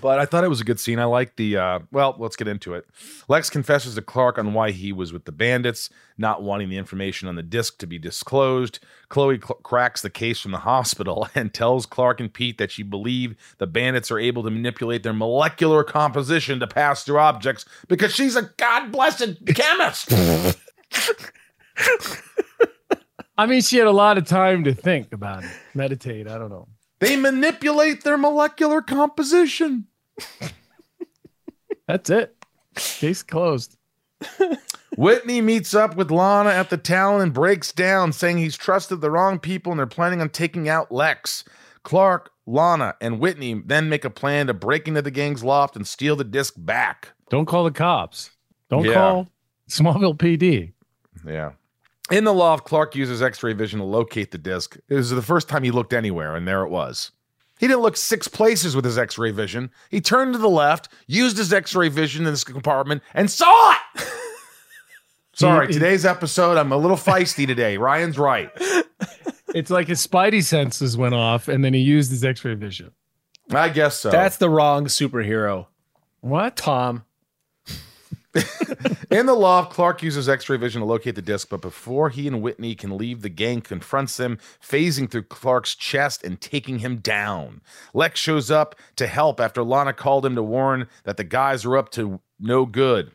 But 0.00 0.18
I 0.18 0.24
thought 0.24 0.44
it 0.44 0.48
was 0.48 0.62
a 0.62 0.64
good 0.64 0.80
scene. 0.80 0.98
I 0.98 1.04
like 1.04 1.36
the 1.36 1.56
uh 1.58 1.80
well, 1.92 2.16
let's 2.18 2.36
get 2.36 2.48
into 2.48 2.74
it. 2.74 2.86
Lex 3.28 3.50
confesses 3.50 3.94
to 3.96 4.02
Clark 4.02 4.38
on 4.38 4.54
why 4.54 4.70
he 4.70 4.92
was 4.92 5.12
with 5.12 5.26
the 5.26 5.32
bandits, 5.32 5.90
not 6.16 6.42
wanting 6.42 6.70
the 6.70 6.78
information 6.78 7.28
on 7.28 7.34
the 7.36 7.42
disc 7.42 7.78
to 7.78 7.86
be 7.86 7.98
disclosed. 7.98 8.78
Chloe 9.10 9.38
cl- 9.38 9.60
cracks 9.62 10.00
the 10.00 10.08
case 10.08 10.40
from 10.40 10.52
the 10.52 10.58
hospital 10.58 11.28
and 11.34 11.52
tells 11.52 11.84
Clark 11.84 12.20
and 12.20 12.32
Pete 12.32 12.56
that 12.58 12.70
she 12.70 12.82
believed 12.82 13.36
the 13.58 13.66
bandits 13.66 14.10
are 14.10 14.18
able 14.18 14.42
to 14.42 14.50
manipulate 14.50 15.02
their 15.02 15.12
molecular 15.12 15.84
composition 15.84 16.60
to 16.60 16.66
pass 16.66 17.04
through 17.04 17.18
objects 17.18 17.66
because 17.88 18.14
she's 18.14 18.36
a 18.36 18.50
god 18.56 18.90
blessed 18.90 19.36
chemist. 19.46 20.12
I 23.36 23.46
mean, 23.46 23.62
she 23.62 23.76
had 23.78 23.86
a 23.86 23.92
lot 23.92 24.18
of 24.18 24.26
time 24.26 24.64
to 24.64 24.74
think 24.74 25.12
about 25.12 25.44
it, 25.44 25.50
meditate. 25.74 26.26
I 26.28 26.36
don't 26.38 26.50
know. 26.50 26.68
They 27.00 27.16
manipulate 27.16 28.04
their 28.04 28.16
molecular 28.16 28.80
composition. 28.82 29.86
That's 31.86 32.10
it. 32.10 32.36
Case 32.76 33.22
closed. 33.22 33.76
Whitney 34.96 35.40
meets 35.40 35.74
up 35.74 35.96
with 35.96 36.10
Lana 36.10 36.50
at 36.50 36.70
the 36.70 36.76
town 36.76 37.20
and 37.20 37.32
breaks 37.32 37.72
down, 37.72 38.12
saying 38.12 38.38
he's 38.38 38.56
trusted 38.56 39.00
the 39.00 39.10
wrong 39.10 39.38
people 39.38 39.72
and 39.72 39.78
they're 39.78 39.86
planning 39.86 40.20
on 40.20 40.28
taking 40.28 40.68
out 40.68 40.92
Lex. 40.92 41.44
Clark, 41.82 42.30
Lana, 42.46 42.94
and 43.00 43.18
Whitney 43.18 43.54
then 43.64 43.88
make 43.88 44.04
a 44.04 44.10
plan 44.10 44.46
to 44.48 44.54
break 44.54 44.86
into 44.86 45.00
the 45.02 45.10
gang's 45.10 45.42
loft 45.42 45.76
and 45.76 45.86
steal 45.86 46.16
the 46.16 46.24
disc 46.24 46.54
back. 46.58 47.08
Don't 47.30 47.46
call 47.46 47.64
the 47.64 47.70
cops. 47.70 48.30
Don't 48.68 48.84
Yeah. 48.84 48.94
call 48.94 49.28
Smallville 49.68 50.18
PD. 50.18 50.72
Yeah. 51.26 51.52
In 52.10 52.24
the 52.24 52.34
loft, 52.34 52.64
Clark 52.64 52.94
uses 52.96 53.22
x 53.22 53.42
ray 53.42 53.52
vision 53.52 53.78
to 53.78 53.84
locate 53.84 54.30
the 54.32 54.38
disc. 54.38 54.76
It 54.88 54.94
was 54.94 55.10
the 55.10 55.22
first 55.22 55.48
time 55.48 55.62
he 55.62 55.70
looked 55.70 55.92
anywhere, 55.92 56.34
and 56.34 56.46
there 56.46 56.62
it 56.64 56.70
was. 56.70 57.12
He 57.58 57.66
didn't 57.68 57.82
look 57.82 57.96
six 57.96 58.26
places 58.26 58.74
with 58.74 58.84
his 58.84 58.98
x 58.98 59.18
ray 59.18 59.30
vision. 59.30 59.70
He 59.90 60.00
turned 60.00 60.32
to 60.32 60.38
the 60.38 60.48
left, 60.48 60.88
used 61.06 61.36
his 61.36 61.52
x 61.52 61.74
ray 61.74 61.88
vision 61.88 62.26
in 62.26 62.32
this 62.32 62.42
compartment, 62.44 63.02
and 63.14 63.30
saw 63.30 63.74
it. 63.96 64.06
Sorry, 65.34 65.66
He- 65.68 65.72
he- 65.74 65.78
today's 65.78 66.04
episode, 66.04 66.56
I'm 66.56 66.72
a 66.72 66.76
little 66.76 66.96
feisty 66.96 67.46
today. 67.46 67.76
Ryan's 67.76 68.18
right. 68.18 68.50
It's 69.52 69.68
like 69.68 69.88
his 69.88 70.06
spidey 70.06 70.44
senses 70.44 70.96
went 70.96 71.12
off, 71.12 71.48
and 71.48 71.64
then 71.64 71.74
he 71.74 71.80
used 71.80 72.12
his 72.12 72.22
X-ray 72.22 72.54
vision. 72.54 72.92
I 73.50 73.68
guess 73.68 73.96
so. 73.98 74.08
That's 74.08 74.36
the 74.36 74.48
wrong 74.48 74.84
superhero, 74.84 75.66
What? 76.20 76.54
Tom. 76.56 77.04
In 79.10 79.26
the 79.26 79.34
loft, 79.34 79.72
Clark 79.72 80.02
uses 80.02 80.28
X-ray 80.28 80.56
vision 80.56 80.80
to 80.80 80.86
locate 80.86 81.16
the 81.16 81.22
disc, 81.22 81.48
but 81.50 81.60
before 81.60 82.10
he 82.10 82.28
and 82.28 82.40
Whitney 82.40 82.76
can 82.76 82.96
leave, 82.96 83.22
the 83.22 83.28
gang 83.28 83.60
confronts 83.60 84.16
them, 84.16 84.38
phasing 84.62 85.10
through 85.10 85.24
Clark's 85.24 85.74
chest 85.74 86.22
and 86.22 86.40
taking 86.40 86.78
him 86.78 86.98
down. 86.98 87.60
Lex 87.92 88.20
shows 88.20 88.50
up 88.50 88.76
to 88.96 89.08
help 89.08 89.40
after 89.40 89.64
Lana 89.64 89.92
called 89.92 90.24
him 90.24 90.36
to 90.36 90.42
warn 90.42 90.86
that 91.04 91.16
the 91.16 91.24
guys 91.24 91.64
are 91.64 91.76
up 91.76 91.90
to 91.92 92.20
no 92.38 92.66
good. 92.66 93.10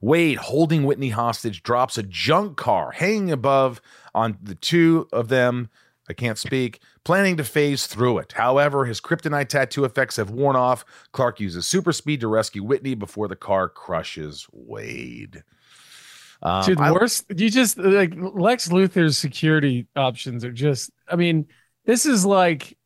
Wade, 0.00 0.38
holding 0.38 0.84
Whitney 0.84 1.10
hostage, 1.10 1.62
drops 1.62 1.98
a 1.98 2.02
junk 2.02 2.56
car 2.56 2.92
hanging 2.92 3.30
above 3.30 3.82
on 4.14 4.38
the 4.42 4.54
two 4.54 5.08
of 5.12 5.28
them. 5.28 5.68
I 6.10 6.12
can't 6.12 6.36
speak. 6.36 6.80
Planning 7.04 7.36
to 7.38 7.44
phase 7.44 7.86
through 7.86 8.18
it. 8.18 8.32
However, 8.32 8.84
his 8.84 9.00
kryptonite 9.00 9.48
tattoo 9.48 9.84
effects 9.84 10.16
have 10.16 10.28
worn 10.30 10.56
off. 10.56 10.84
Clark 11.12 11.40
uses 11.40 11.66
super 11.66 11.92
speed 11.92 12.20
to 12.20 12.28
rescue 12.28 12.62
Whitney 12.62 12.94
before 12.94 13.28
the 13.28 13.36
car 13.36 13.68
crushes 13.68 14.46
Wade. 14.52 15.42
Um, 16.42 16.64
Dude, 16.64 16.78
the 16.78 16.82
I- 16.82 16.92
worst. 16.92 17.24
You 17.34 17.48
just 17.50 17.78
like 17.78 18.12
Lex 18.16 18.68
Luthor's 18.68 19.16
security 19.16 19.86
options 19.96 20.44
are 20.44 20.52
just. 20.52 20.90
I 21.10 21.16
mean, 21.16 21.46
this 21.84 22.04
is 22.06 22.26
like, 22.26 22.76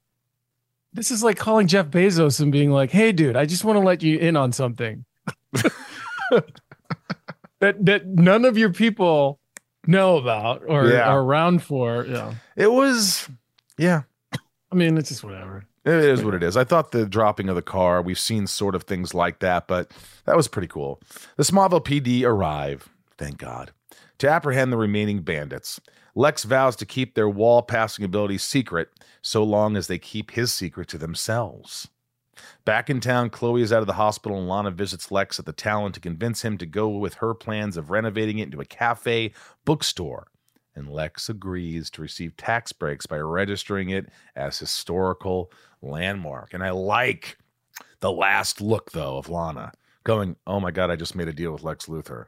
this 0.92 1.10
is 1.10 1.22
like 1.24 1.38
calling 1.38 1.66
Jeff 1.66 1.86
Bezos 1.86 2.40
and 2.40 2.50
being 2.52 2.70
like, 2.70 2.90
"Hey, 2.90 3.10
dude, 3.12 3.36
I 3.36 3.46
just 3.46 3.64
want 3.64 3.76
to 3.76 3.80
let 3.84 4.02
you 4.02 4.18
in 4.18 4.36
on 4.36 4.52
something 4.52 5.04
that 7.60 7.84
that 7.84 8.06
none 8.06 8.44
of 8.44 8.58
your 8.58 8.72
people 8.72 9.38
know 9.86 10.16
about 10.16 10.62
or 10.66 10.88
Yeah. 10.88 11.08
are 11.08 11.20
around 11.20 11.62
for." 11.62 12.04
Yeah, 12.06 12.34
it 12.56 12.72
was, 12.72 13.28
yeah, 13.78 14.02
I 14.74 14.76
mean, 14.76 14.98
it's 14.98 15.08
just 15.08 15.24
whatever. 15.24 15.66
It 15.84 15.92
is 15.92 16.24
what 16.24 16.34
it 16.34 16.42
is. 16.42 16.56
I 16.56 16.64
thought 16.64 16.92
the 16.92 17.06
dropping 17.06 17.48
of 17.48 17.56
the 17.56 17.62
car, 17.62 18.00
we've 18.00 18.18
seen 18.18 18.46
sort 18.46 18.74
of 18.74 18.84
things 18.84 19.12
like 19.12 19.40
that, 19.40 19.68
but 19.68 19.92
that 20.24 20.36
was 20.36 20.48
pretty 20.48 20.68
cool. 20.68 21.00
The 21.36 21.42
Smallville 21.42 21.84
PD 21.84 22.24
arrive, 22.24 22.88
thank 23.18 23.36
God, 23.36 23.72
to 24.18 24.28
apprehend 24.28 24.72
the 24.72 24.78
remaining 24.78 25.20
bandits. 25.20 25.80
Lex 26.14 26.44
vows 26.44 26.74
to 26.76 26.86
keep 26.86 27.14
their 27.14 27.28
wall 27.28 27.60
passing 27.60 28.04
ability 28.04 28.38
secret 28.38 28.88
so 29.20 29.44
long 29.44 29.76
as 29.76 29.86
they 29.86 29.98
keep 29.98 30.30
his 30.30 30.54
secret 30.54 30.88
to 30.88 30.98
themselves. 30.98 31.88
Back 32.64 32.88
in 32.88 33.00
town, 33.00 33.30
Chloe 33.30 33.62
is 33.62 33.72
out 33.72 33.80
of 33.80 33.86
the 33.86 33.92
hospital 33.92 34.38
and 34.38 34.48
Lana 34.48 34.70
visits 34.70 35.10
Lex 35.10 35.38
at 35.38 35.44
the 35.44 35.52
Talon 35.52 35.92
to 35.92 36.00
convince 36.00 36.42
him 36.42 36.58
to 36.58 36.66
go 36.66 36.88
with 36.88 37.14
her 37.14 37.34
plans 37.34 37.76
of 37.76 37.90
renovating 37.90 38.38
it 38.38 38.44
into 38.44 38.60
a 38.60 38.64
cafe 38.64 39.32
bookstore 39.64 40.28
and 40.76 40.88
Lex 40.90 41.28
agrees 41.28 41.90
to 41.90 42.02
receive 42.02 42.36
tax 42.36 42.72
breaks 42.72 43.06
by 43.06 43.18
registering 43.18 43.90
it 43.90 44.08
as 44.36 44.58
historical 44.58 45.50
landmark. 45.82 46.54
And 46.54 46.62
I 46.62 46.70
like 46.70 47.38
the 48.00 48.10
last 48.12 48.60
look 48.60 48.92
though 48.92 49.16
of 49.18 49.28
Lana 49.28 49.72
going, 50.04 50.36
"Oh 50.46 50.60
my 50.60 50.70
god, 50.70 50.90
I 50.90 50.96
just 50.96 51.14
made 51.14 51.28
a 51.28 51.32
deal 51.32 51.52
with 51.52 51.62
Lex 51.62 51.86
Luthor." 51.86 52.26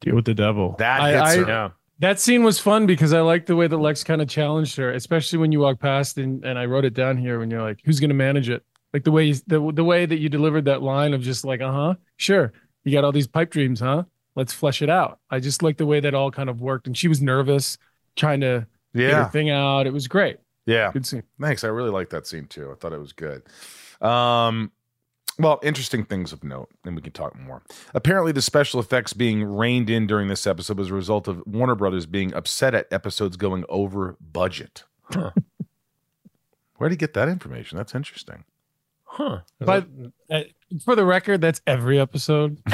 Deal 0.00 0.14
with 0.14 0.26
the 0.26 0.34
devil. 0.34 0.76
That 0.78 1.00
I- 1.00 1.10
hits 1.12 1.22
I- 1.22 1.36
her. 1.36 1.48
Yeah. 1.48 1.68
That 2.00 2.20
scene 2.20 2.44
was 2.44 2.60
fun 2.60 2.86
because 2.86 3.12
I 3.12 3.22
liked 3.22 3.48
the 3.48 3.56
way 3.56 3.66
that 3.66 3.76
Lex 3.76 4.04
kind 4.04 4.22
of 4.22 4.28
challenged 4.28 4.76
her, 4.76 4.92
especially 4.92 5.40
when 5.40 5.50
you 5.50 5.58
walk 5.58 5.80
past 5.80 6.16
and, 6.16 6.44
and 6.44 6.56
I 6.56 6.66
wrote 6.66 6.84
it 6.84 6.94
down 6.94 7.16
here 7.16 7.40
when 7.40 7.50
you're 7.50 7.60
like, 7.60 7.80
who's 7.84 7.98
going 7.98 8.10
to 8.10 8.14
manage 8.14 8.48
it? 8.48 8.62
Like 8.94 9.02
the 9.02 9.10
way 9.10 9.24
you, 9.24 9.34
the 9.48 9.72
the 9.72 9.82
way 9.82 10.06
that 10.06 10.18
you 10.20 10.28
delivered 10.28 10.66
that 10.66 10.80
line 10.80 11.12
of 11.12 11.22
just 11.22 11.44
like, 11.44 11.60
uh 11.60 11.72
huh, 11.72 11.94
sure, 12.16 12.52
you 12.84 12.92
got 12.92 13.02
all 13.02 13.10
these 13.10 13.26
pipe 13.26 13.50
dreams, 13.50 13.80
huh? 13.80 14.04
Let's 14.34 14.52
flesh 14.52 14.82
it 14.82 14.90
out. 14.90 15.18
I 15.30 15.40
just 15.40 15.62
like 15.62 15.76
the 15.78 15.86
way 15.86 16.00
that 16.00 16.14
all 16.14 16.30
kind 16.30 16.48
of 16.48 16.60
worked, 16.60 16.86
and 16.86 16.96
she 16.96 17.08
was 17.08 17.20
nervous, 17.20 17.76
trying 18.16 18.40
to 18.42 18.66
get 18.94 19.12
her 19.12 19.24
thing 19.30 19.50
out. 19.50 19.86
It 19.86 19.92
was 19.92 20.06
great. 20.08 20.38
yeah. 20.66 20.92
Good 20.92 21.06
scene. 21.06 21.22
Thanks. 21.40 21.64
I 21.64 21.68
really 21.68 21.90
like 21.90 22.10
that 22.10 22.26
scene 22.26 22.46
too. 22.46 22.70
I 22.70 22.74
thought 22.74 22.92
it 22.92 23.00
was 23.00 23.12
good. 23.12 23.42
Um, 24.00 24.70
well, 25.40 25.60
interesting 25.62 26.04
things 26.04 26.32
of 26.32 26.42
note, 26.42 26.68
and 26.84 26.96
we 26.96 27.02
can 27.02 27.12
talk 27.12 27.38
more. 27.38 27.62
Apparently, 27.94 28.32
the 28.32 28.42
special 28.42 28.80
effects 28.80 29.12
being 29.12 29.44
reined 29.44 29.88
in 29.88 30.06
during 30.06 30.28
this 30.28 30.46
episode 30.46 30.78
was 30.78 30.90
a 30.90 30.94
result 30.94 31.28
of 31.28 31.42
Warner 31.46 31.76
Brothers 31.76 32.06
being 32.06 32.34
upset 32.34 32.74
at 32.74 32.92
episodes 32.92 33.36
going 33.36 33.64
over 33.68 34.16
budget. 34.20 34.84
Huh. 35.04 35.30
Where 36.76 36.88
did 36.88 36.94
he 36.94 36.98
get 36.98 37.14
that 37.14 37.28
information? 37.28 37.78
That's 37.78 37.94
interesting. 37.94 38.44
Huh. 39.04 39.40
But 39.60 39.86
uh, 40.30 40.42
for 40.84 40.94
the 40.96 41.04
record, 41.04 41.40
that's 41.40 41.60
every 41.66 41.98
episode. 42.00 42.58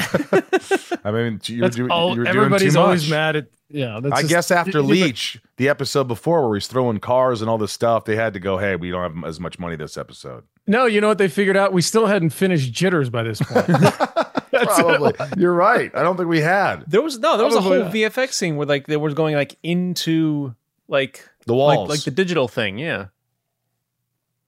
I 1.03 1.11
mean, 1.11 1.39
you 1.45 1.61
were, 1.61 1.69
That's 1.69 1.79
all. 1.91 2.13
you 2.13 2.19
were 2.19 2.23
doing 2.25 2.27
everybody's 2.27 2.73
too 2.73 2.79
always 2.79 3.03
much. 3.03 3.09
mad 3.11 3.35
at. 3.35 3.47
Yeah, 3.69 3.99
that's 4.01 4.13
I 4.13 4.21
just- 4.21 4.29
guess 4.29 4.51
after 4.51 4.79
you- 4.81 4.93
you- 4.93 5.05
Leech, 5.05 5.39
the 5.57 5.69
episode 5.69 6.05
before 6.07 6.47
where 6.47 6.55
he's 6.55 6.67
throwing 6.67 6.99
cars 6.99 7.41
and 7.41 7.49
all 7.49 7.57
this 7.57 7.71
stuff, 7.71 8.05
they 8.05 8.15
had 8.15 8.33
to 8.33 8.39
go, 8.39 8.57
hey, 8.57 8.75
we 8.75 8.91
don't 8.91 9.01
have 9.15 9.23
as 9.25 9.39
much 9.39 9.57
money 9.59 9.75
this 9.75 9.97
episode. 9.97 10.43
No, 10.67 10.85
you 10.85 10.99
know 11.01 11.07
what 11.07 11.17
they 11.19 11.27
figured 11.27 11.57
out? 11.57 11.73
We 11.73 11.81
still 11.81 12.05
hadn't 12.07 12.31
finished 12.31 12.71
Jitters 12.73 13.09
by 13.09 13.23
this 13.23 13.39
point. 13.41 13.65
Probably. 14.51 15.13
You're 15.37 15.53
right. 15.53 15.91
I 15.93 16.01
don't 16.03 16.15
think 16.17 16.29
we 16.29 16.39
had. 16.41 16.83
There 16.87 17.01
was 17.01 17.19
no, 17.19 17.37
there 17.37 17.45
was 17.45 17.55
a 17.55 17.61
whole 17.61 17.77
not. 17.79 17.93
VFX 17.93 18.33
scene 18.33 18.55
where 18.55 18.65
like 18.65 18.87
they 18.87 18.97
were 18.97 19.11
going 19.11 19.35
like 19.35 19.57
into 19.63 20.55
like 20.87 21.27
The 21.45 21.53
like, 21.53 21.77
walls. 21.77 21.89
like 21.89 22.03
the 22.03 22.11
digital 22.11 22.47
thing. 22.47 22.77
Yeah, 22.79 23.07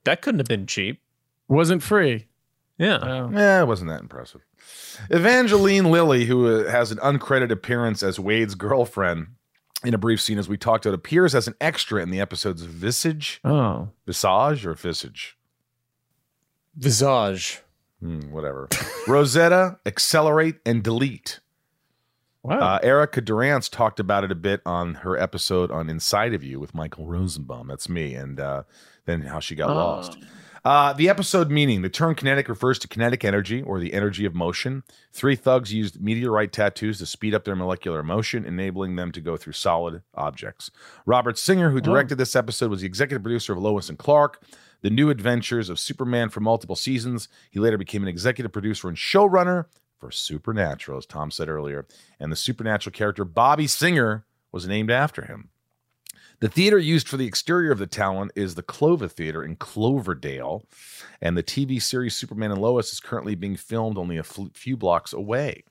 that 0.05 0.21
couldn't 0.21 0.39
have 0.39 0.47
been 0.47 0.65
cheap. 0.65 1.01
Wasn't 1.47 1.83
free. 1.83 2.26
Yeah, 2.77 2.99
Oh. 3.01 3.29
Yeah, 3.33 3.61
it 3.61 3.65
wasn't 3.67 3.89
that 3.89 4.01
impressive. 4.01 4.41
Evangeline 5.09 5.85
Lilly, 5.91 6.25
who 6.25 6.47
uh, 6.65 6.69
has 6.71 6.91
an 6.91 6.97
uncredited 6.99 7.51
appearance 7.51 8.03
as 8.03 8.19
Wade's 8.19 8.55
girlfriend 8.55 9.27
in 9.83 9.93
a 9.93 9.97
brief 9.97 10.21
scene, 10.21 10.37
as 10.37 10.47
we 10.49 10.57
talked 10.57 10.85
about, 10.85 10.93
appears 10.95 11.33
as 11.35 11.47
an 11.47 11.55
extra 11.61 12.01
in 12.01 12.09
the 12.11 12.19
episode's 12.19 12.63
Visage, 12.63 13.39
Oh. 13.43 13.89
Visage 14.05 14.65
or 14.65 14.73
Visage, 14.75 15.37
Visage. 16.75 17.61
Hmm, 17.99 18.31
whatever. 18.31 18.69
Rosetta, 19.07 19.79
Accelerate, 19.85 20.57
and 20.65 20.83
Delete. 20.83 21.39
Wow. 22.43 22.59
Uh, 22.59 22.79
Erica 22.83 23.19
Durance 23.21 23.67
talked 23.67 23.99
about 23.99 24.23
it 24.23 24.31
a 24.31 24.35
bit 24.35 24.61
on 24.65 24.93
her 24.95 25.17
episode 25.17 25.71
on 25.71 25.89
Inside 25.89 26.33
of 26.33 26.43
You 26.43 26.59
with 26.59 26.75
Michael 26.75 27.05
Rosenbaum. 27.07 27.67
That's 27.67 27.89
me, 27.89 28.13
and 28.13 28.39
uh, 28.39 28.63
then 29.05 29.21
how 29.21 29.39
she 29.39 29.55
got 29.55 29.69
lost. 29.71 30.17
Uh, 30.67 30.91
the 30.91 31.07
episode 31.07 31.49
meaning 31.49 31.81
the 31.81 31.87
term 31.87 32.13
kinetic 32.13 32.49
refers 32.49 32.77
to 32.77 32.89
kinetic 32.89 33.23
energy 33.23 33.61
or 33.61 33.79
the 33.79 33.93
energy 33.93 34.25
of 34.25 34.35
motion. 34.35 34.83
Three 35.13 35.37
thugs 35.37 35.71
used 35.71 36.01
meteorite 36.01 36.51
tattoos 36.51 36.97
to 36.97 37.05
speed 37.05 37.33
up 37.33 37.45
their 37.45 37.55
molecular 37.55 38.03
motion, 38.03 38.43
enabling 38.43 38.97
them 38.97 39.13
to 39.13 39.21
go 39.21 39.37
through 39.37 39.53
solid 39.53 40.01
objects. 40.13 40.69
Robert 41.05 41.37
Singer, 41.37 41.69
who 41.69 41.79
directed 41.79 42.17
this 42.17 42.35
episode, 42.35 42.69
was 42.69 42.81
the 42.81 42.85
executive 42.85 43.23
producer 43.23 43.53
of 43.53 43.59
Lois 43.59 43.87
and 43.87 43.97
Clark, 43.97 44.43
The 44.81 44.89
New 44.89 45.09
Adventures 45.09 45.69
of 45.69 45.79
Superman 45.79 46.27
for 46.27 46.41
multiple 46.41 46.75
seasons. 46.75 47.29
He 47.49 47.61
later 47.61 47.77
became 47.77 48.03
an 48.03 48.09
executive 48.09 48.51
producer 48.51 48.89
and 48.89 48.97
showrunner 48.97 49.67
for 49.97 50.11
Supernatural, 50.11 50.97
as 50.97 51.05
Tom 51.05 51.31
said 51.31 51.47
earlier. 51.47 51.87
And 52.19 52.29
the 52.29 52.35
supernatural 52.35 52.91
character 52.91 53.23
Bobby 53.23 53.67
Singer 53.67 54.25
was 54.51 54.67
named 54.67 54.91
after 54.91 55.21
him. 55.21 55.47
The 56.39 56.49
theater 56.49 56.77
used 56.77 57.07
for 57.07 57.17
the 57.17 57.25
exterior 57.25 57.71
of 57.71 57.79
the 57.79 57.87
Talon 57.87 58.29
is 58.35 58.53
the 58.53 58.61
Clova 58.61 59.09
Theater 59.11 59.43
in 59.43 59.55
Cloverdale, 59.55 60.63
and 61.19 61.35
the 61.35 61.41
TV 61.41 61.81
series 61.81 62.15
Superman 62.15 62.51
and 62.51 62.61
Lois 62.61 62.93
is 62.93 62.99
currently 62.99 63.33
being 63.33 63.55
filmed 63.55 63.97
only 63.97 64.17
a 64.17 64.23
fl- 64.23 64.45
few 64.53 64.77
blocks 64.77 65.13
away. 65.13 65.63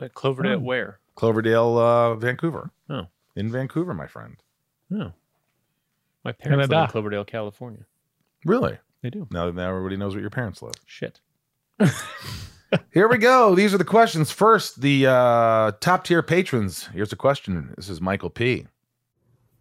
Wait, 0.00 0.14
Cloverdale, 0.14 0.58
where? 0.58 1.00
Cloverdale, 1.16 1.78
uh, 1.78 2.14
Vancouver. 2.14 2.70
Oh. 2.88 3.08
In 3.34 3.50
Vancouver, 3.50 3.92
my 3.92 4.06
friend. 4.06 4.36
Oh, 4.94 5.12
my 6.24 6.32
parents 6.32 6.70
live 6.70 6.84
in 6.84 6.90
Cloverdale, 6.90 7.24
California. 7.24 7.84
Really? 8.46 8.78
They 9.02 9.10
do. 9.10 9.28
Now, 9.30 9.50
now 9.50 9.68
everybody 9.68 9.96
knows 9.98 10.14
what 10.14 10.22
your 10.22 10.30
parents 10.30 10.62
live. 10.62 10.74
Shit. 10.86 11.20
Here 12.92 13.08
we 13.08 13.18
go. 13.18 13.54
These 13.54 13.74
are 13.74 13.78
the 13.78 13.84
questions. 13.84 14.30
First, 14.30 14.80
the 14.80 15.06
uh, 15.06 15.72
top 15.80 16.04
tier 16.04 16.22
patrons. 16.22 16.86
Here's 16.94 17.12
a 17.12 17.16
question. 17.16 17.74
This 17.76 17.90
is 17.90 18.00
Michael 18.00 18.30
P. 18.30 18.66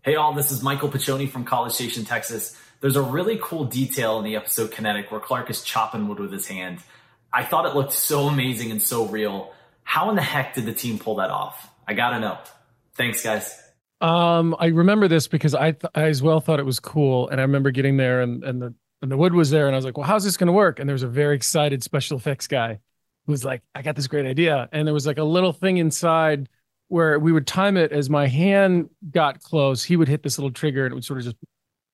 Hey 0.06 0.18
all, 0.18 0.34
this 0.34 0.52
is 0.52 0.62
Michael 0.62 0.88
Piccioni 0.89 1.28
from 1.28 1.46
College 1.46 1.74
Station, 1.74 2.06
Texas. 2.06 2.56
There's 2.80 2.96
a 2.96 3.02
really 3.02 3.39
cool 3.41 3.65
detail 3.65 4.20
in 4.20 4.24
the 4.24 4.36
episode 4.36 4.70
Kinetic 4.70 5.12
where 5.12 5.20
Clark 5.20 5.50
is 5.50 5.63
chopping 5.63 6.08
wood 6.08 6.20
with 6.20 6.32
his 6.32 6.46
hand. 6.46 6.78
I 7.34 7.44
thought 7.44 7.65
it 7.65 7.74
looked 7.74 7.91
so 7.91 8.28
amazing 8.28 8.70
and 8.70 8.80
so 8.80 9.08
real. 9.08 9.52
How 9.82 10.12
in 10.12 10.15
the 10.15 10.22
heck 10.22 10.54
did 10.54 10.68
the 10.68 10.76
team 10.76 11.00
pull 11.00 11.15
that 11.15 11.32
off? 11.32 11.72
I 11.88 11.96
gotta 11.96 12.20
know. 12.20 12.38
Thanks, 12.94 13.24
guys. 13.24 13.60
Um, 14.00 14.56
I 14.60 14.68
remember 14.68 15.08
this 15.08 15.28
because 15.28 15.56
I, 15.56 15.72
th- 15.72 15.91
I 15.96 16.04
as 16.04 16.22
well 16.22 16.39
thought 16.39 16.60
it 16.60 16.68
was 16.68 16.80
cool, 16.80 17.28
and 17.30 17.41
I 17.41 17.44
remember 17.44 17.72
getting 17.72 17.98
there 17.98 18.22
and 18.22 18.44
and 18.44 18.62
the 18.62 18.76
and 19.02 19.12
the 19.12 19.18
wood 19.18 19.34
was 19.34 19.50
there, 19.50 19.65
and 19.65 19.74
I 19.74 19.78
was 19.80 19.86
like, 19.86 19.98
"Well, 19.98 20.06
how's 20.06 20.24
this 20.24 20.38
to 20.38 20.52
work?" 20.52 20.80
And 20.80 20.88
there 20.88 20.94
was 20.94 21.02
a 21.02 21.08
very 21.08 21.36
excited 21.36 21.82
special 21.82 22.15
effects 22.15 22.46
guy 22.46 22.80
who 23.26 23.32
was 23.32 23.44
like, 23.44 23.63
"I 23.74 23.82
got 23.82 23.96
this 23.96 24.06
great 24.06 24.28
idea," 24.28 24.70
and 24.72 24.88
there 24.88 24.94
was 24.94 25.08
like 25.08 25.18
a 25.18 25.24
little 25.24 25.52
thing 25.52 25.78
inside 25.78 26.48
where 26.88 27.19
we 27.19 27.32
would 27.32 27.48
time 27.48 27.78
it 27.78 27.91
as 27.91 28.10
my 28.10 28.28
hand 28.28 28.89
got 29.12 29.41
close, 29.41 29.84
he 29.84 29.95
would 29.95 30.08
hit 30.08 30.24
this 30.24 30.38
little 30.38 30.52
trigger, 30.52 30.86
and 30.86 30.91
it 30.91 30.95
would 30.95 31.06
sort 31.06 31.19
of 31.19 31.26
just, 31.26 31.38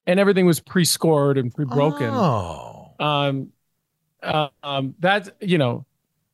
and 0.05 0.19
everything 0.19 0.45
was 0.45 0.59
pre-scored 0.59 1.37
and 1.37 1.53
pre-broken. 1.53 2.09
Oh. 2.09 2.93
Um, 2.99 3.49
uh, 4.21 4.49
um, 4.61 4.95
that 4.99 5.29
you 5.41 5.57
know, 5.57 5.85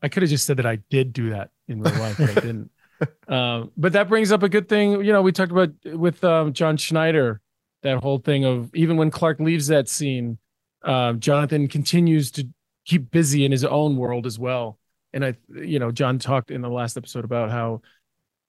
I 0.01 0.09
could 0.09 0.23
have 0.23 0.29
just 0.29 0.45
said 0.45 0.57
that 0.57 0.65
I 0.65 0.77
did 0.89 1.13
do 1.13 1.29
that 1.31 1.51
in 1.67 1.81
real 1.81 1.95
life, 1.95 2.17
but 2.17 2.29
I 2.29 2.33
didn't. 2.33 2.71
Um, 3.27 3.71
but 3.77 3.93
that 3.93 4.09
brings 4.09 4.31
up 4.31 4.41
a 4.41 4.49
good 4.49 4.67
thing. 4.67 5.03
You 5.05 5.13
know, 5.13 5.21
we 5.21 5.31
talked 5.31 5.51
about 5.51 5.69
with 5.85 6.23
um, 6.23 6.51
John 6.51 6.77
Schneider 6.77 7.41
that 7.83 8.01
whole 8.01 8.17
thing 8.17 8.43
of 8.43 8.73
even 8.73 8.97
when 8.97 9.11
Clark 9.11 9.39
leaves 9.39 9.67
that 9.67 9.87
scene, 9.87 10.39
um, 10.83 11.19
Jonathan 11.19 11.67
continues 11.67 12.31
to 12.31 12.47
keep 12.85 13.11
busy 13.11 13.45
in 13.45 13.51
his 13.51 13.63
own 13.63 13.97
world 13.97 14.25
as 14.25 14.39
well. 14.39 14.79
And 15.13 15.23
I, 15.23 15.35
you 15.53 15.77
know, 15.77 15.91
John 15.91 16.19
talked 16.19 16.51
in 16.51 16.61
the 16.61 16.69
last 16.69 16.97
episode 16.97 17.25
about 17.25 17.51
how, 17.51 17.81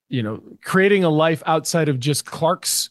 you 0.08 0.22
know, 0.22 0.42
creating 0.64 1.04
a 1.04 1.08
life 1.10 1.42
outside 1.46 1.88
of 1.88 1.98
just 2.00 2.24
Clark's 2.26 2.90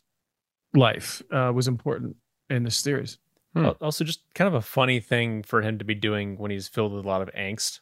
life 0.74 1.22
uh, 1.32 1.52
was 1.54 1.68
important 1.68 2.16
in 2.50 2.64
this 2.64 2.78
series. 2.78 3.18
Al- 3.56 3.76
Also, 3.82 4.04
just 4.04 4.22
kind 4.36 4.48
of 4.48 4.54
a 4.54 4.62
funny 4.62 5.00
thing 5.00 5.42
for 5.44 5.62
him 5.62 5.80
to 5.80 5.86
be 5.86 5.96
doing 5.96 6.38
when 6.38 6.52
he's 6.52 6.68
filled 6.68 6.94
with 6.94 7.04
a 7.06 7.08
lot 7.08 7.22
of 7.22 7.30
angst. 7.34 7.80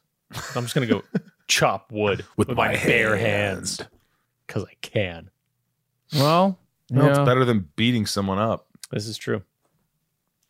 I'm 0.56 0.64
just 0.64 0.74
gonna 0.74 0.88
go 0.88 1.04
chop 1.48 1.92
wood 1.92 2.26
With 2.38 2.48
with, 2.50 2.58
my 2.58 2.68
my, 2.70 2.74
bare 2.76 3.18
hands. 3.18 3.78
hands 3.80 3.90
because 4.48 4.64
I 4.64 4.74
can. 4.82 5.30
Well, 6.14 6.58
No, 6.90 7.10
it's 7.10 7.20
better 7.20 7.44
than 7.46 7.70
beating 7.76 8.06
someone 8.06 8.38
up. 8.40 8.68
This 8.92 9.06
is 9.08 9.18
true. 9.18 9.42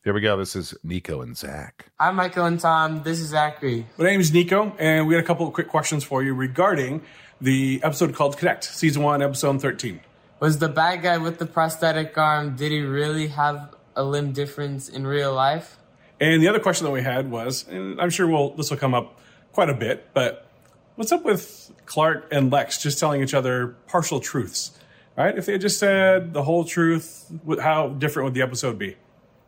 Here 0.04 0.14
we 0.14 0.22
go. 0.22 0.38
This 0.38 0.56
is 0.56 0.76
Nico 0.84 1.22
and 1.22 1.36
Zach. 1.36 1.88
I'm 2.00 2.16
Michael 2.16 2.46
and 2.46 2.60
Tom. 2.60 3.02
This 3.02 3.20
is 3.20 3.30
Zachary. 3.30 3.88
My 3.98 4.06
name 4.06 4.20
is 4.20 4.32
Nico, 4.32 4.76
and 4.78 5.08
we 5.08 5.16
got 5.16 5.20
a 5.20 5.26
couple 5.26 5.48
of 5.48 5.54
quick 5.54 5.68
questions 5.70 6.04
for 6.04 6.22
you 6.22 6.36
regarding 6.36 7.02
the 7.42 7.80
episode 7.84 8.14
called 8.16 8.38
Kinetic, 8.38 8.64
Season 8.64 9.02
1, 9.02 9.22
Episode 9.22 9.62
13. 9.62 10.00
Was 10.40 10.60
the 10.60 10.70
bad 10.70 11.02
guy 11.02 11.18
with 11.18 11.40
the 11.40 11.46
prosthetic 11.46 12.18
arm, 12.18 12.56
did 12.56 12.72
he 12.72 12.82
really 12.82 13.28
have 13.28 13.76
a 13.96 14.04
limb 14.04 14.32
difference 14.32 14.90
in 14.90 15.08
real 15.08 15.34
life? 15.34 15.78
And 16.20 16.42
the 16.42 16.48
other 16.48 16.60
question 16.60 16.86
that 16.86 16.92
we 16.92 17.02
had 17.02 17.30
was, 17.30 17.68
and 17.68 18.00
I'm 18.00 18.10
sure 18.10 18.28
we'll, 18.28 18.56
this 18.56 18.70
will 18.70 18.78
come 18.78 18.94
up 18.94 19.20
quite 19.54 19.70
a 19.70 19.74
bit, 19.74 20.14
but 20.14 20.48
what's 20.96 21.12
up 21.12 21.24
with 21.24 21.72
Clark 21.86 22.28
and 22.32 22.52
Lex 22.52 22.82
just 22.82 23.00
telling 23.00 23.22
each 23.22 23.34
other 23.34 23.76
partial 23.88 24.20
truths? 24.20 24.72
Right? 25.18 25.38
If 25.38 25.46
they 25.46 25.54
had 25.54 25.62
just 25.62 25.80
said 25.80 26.34
the 26.34 26.44
whole 26.44 26.66
truth, 26.66 27.32
how 27.62 27.90
different 27.90 28.26
would 28.26 28.34
the 28.34 28.42
episode 28.42 28.78
be? 28.78 28.98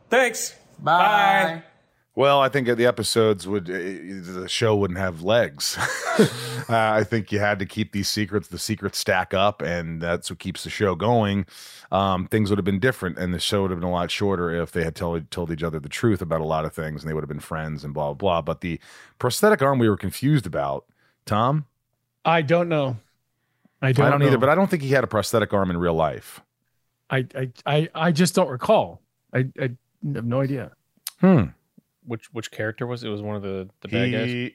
Thanks. 0.10 0.56
Bye. 0.80 1.64
Well, 2.18 2.42
I 2.42 2.50
think 2.50 2.68
the 2.68 2.88
episodes 2.88 3.48
would, 3.48 3.70
uh, 3.70 3.74
the 3.74 4.48
show 4.50 4.76
wouldn't 4.76 4.98
have 4.98 5.22
legs. 5.22 5.78
uh, 6.18 6.26
I 6.68 7.04
think 7.04 7.32
you 7.32 7.38
had 7.38 7.60
to 7.60 7.66
keep 7.68 7.92
these 7.92 8.10
secrets. 8.10 8.48
The 8.48 8.58
secrets 8.58 8.98
stack 8.98 9.36
up, 9.36 9.62
and 9.62 10.02
that's 10.02 10.32
what 10.32 10.40
keeps 10.40 10.64
the 10.64 10.72
show 10.72 10.96
going. 10.96 11.46
Um, 11.92 12.26
things 12.26 12.50
would 12.50 12.58
have 12.58 12.66
been 12.66 12.80
different, 12.80 13.20
and 13.20 13.36
the 13.36 13.40
show 13.40 13.62
would 13.62 13.70
have 13.70 13.80
been 13.80 13.88
a 13.88 13.92
lot 13.92 14.10
shorter 14.10 14.50
if 14.50 14.72
they 14.72 14.84
had 14.84 14.96
told, 14.96 15.30
told 15.30 15.52
each 15.52 15.62
other 15.62 15.80
the 15.80 15.90
truth 15.90 16.24
about 16.24 16.42
a 16.42 16.44
lot 16.44 16.66
of 16.66 16.74
things, 16.74 17.04
and 17.04 17.10
they 17.10 17.14
would 17.14 17.22
have 17.22 17.30
been 17.30 17.40
friends 17.40 17.84
and 17.84 17.94
blah, 17.94 18.08
blah, 18.08 18.16
blah. 18.16 18.42
But 18.42 18.62
the 18.62 18.80
prosthetic 19.20 19.62
arm 19.62 19.78
we 19.78 19.88
were 19.88 19.96
confused 19.96 20.48
about, 20.48 20.86
Tom, 21.28 21.68
I 22.26 22.42
don't 22.42 22.68
know. 22.68 22.98
I 23.80 23.92
don't, 23.92 24.08
I 24.08 24.10
don't 24.10 24.24
either, 24.24 24.40
but 24.40 24.50
I 24.50 24.56
don't 24.56 24.72
think 24.72 24.82
he 24.82 24.90
had 24.90 25.04
a 25.04 25.08
prosthetic 25.08 25.54
arm 25.54 25.70
in 25.70 25.78
real 25.78 25.94
life. 25.94 26.42
I, 27.12 27.28
I, 27.36 27.52
I, 27.68 27.90
I 27.94 28.12
just 28.12 28.34
don't 28.34 28.50
recall. 28.50 29.04
I, 29.36 29.50
I 29.62 29.70
have 30.16 30.26
no 30.26 30.42
idea. 30.42 30.72
Hmm. 31.22 31.50
Which 32.08 32.34
which 32.34 32.52
character 32.52 32.88
was 32.88 33.04
it? 33.04 33.08
It 33.08 33.12
was 33.12 33.22
one 33.22 33.36
of 33.36 33.42
the 33.44 33.70
the 33.82 33.88
bad 33.90 34.12
guys. 34.12 34.52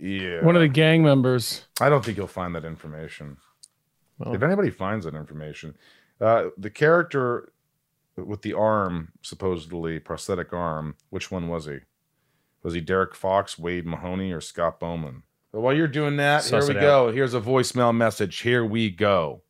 Yeah. 0.00 0.44
One 0.44 0.56
of 0.56 0.62
the 0.62 0.68
gang 0.68 1.02
members. 1.02 1.66
I 1.80 1.88
don't 1.88 2.04
think 2.04 2.16
you'll 2.16 2.26
find 2.26 2.54
that 2.54 2.64
information. 2.64 3.36
Well, 4.18 4.34
if 4.34 4.42
anybody 4.42 4.70
finds 4.70 5.04
that 5.04 5.14
information, 5.14 5.76
uh, 6.20 6.46
the 6.56 6.70
character 6.70 7.52
with 8.16 8.42
the 8.42 8.52
arm, 8.52 9.12
supposedly 9.22 10.00
prosthetic 10.00 10.52
arm, 10.52 10.96
which 11.10 11.30
one 11.30 11.48
was 11.48 11.66
he? 11.66 11.78
Was 12.62 12.74
he 12.74 12.80
Derek 12.80 13.14
Fox, 13.14 13.58
Wade 13.58 13.86
Mahoney, 13.86 14.32
or 14.32 14.40
Scott 14.40 14.80
Bowman? 14.80 15.22
But 15.52 15.60
while 15.60 15.74
you're 15.74 15.86
doing 15.86 16.16
that, 16.16 16.42
Suss 16.42 16.66
here 16.66 16.74
we 16.74 16.78
it 16.78 16.82
go. 16.82 17.12
Here's 17.12 17.34
a 17.34 17.40
voicemail 17.40 17.94
message. 17.94 18.40
Here 18.40 18.64
we 18.64 18.90
go. 18.90 19.42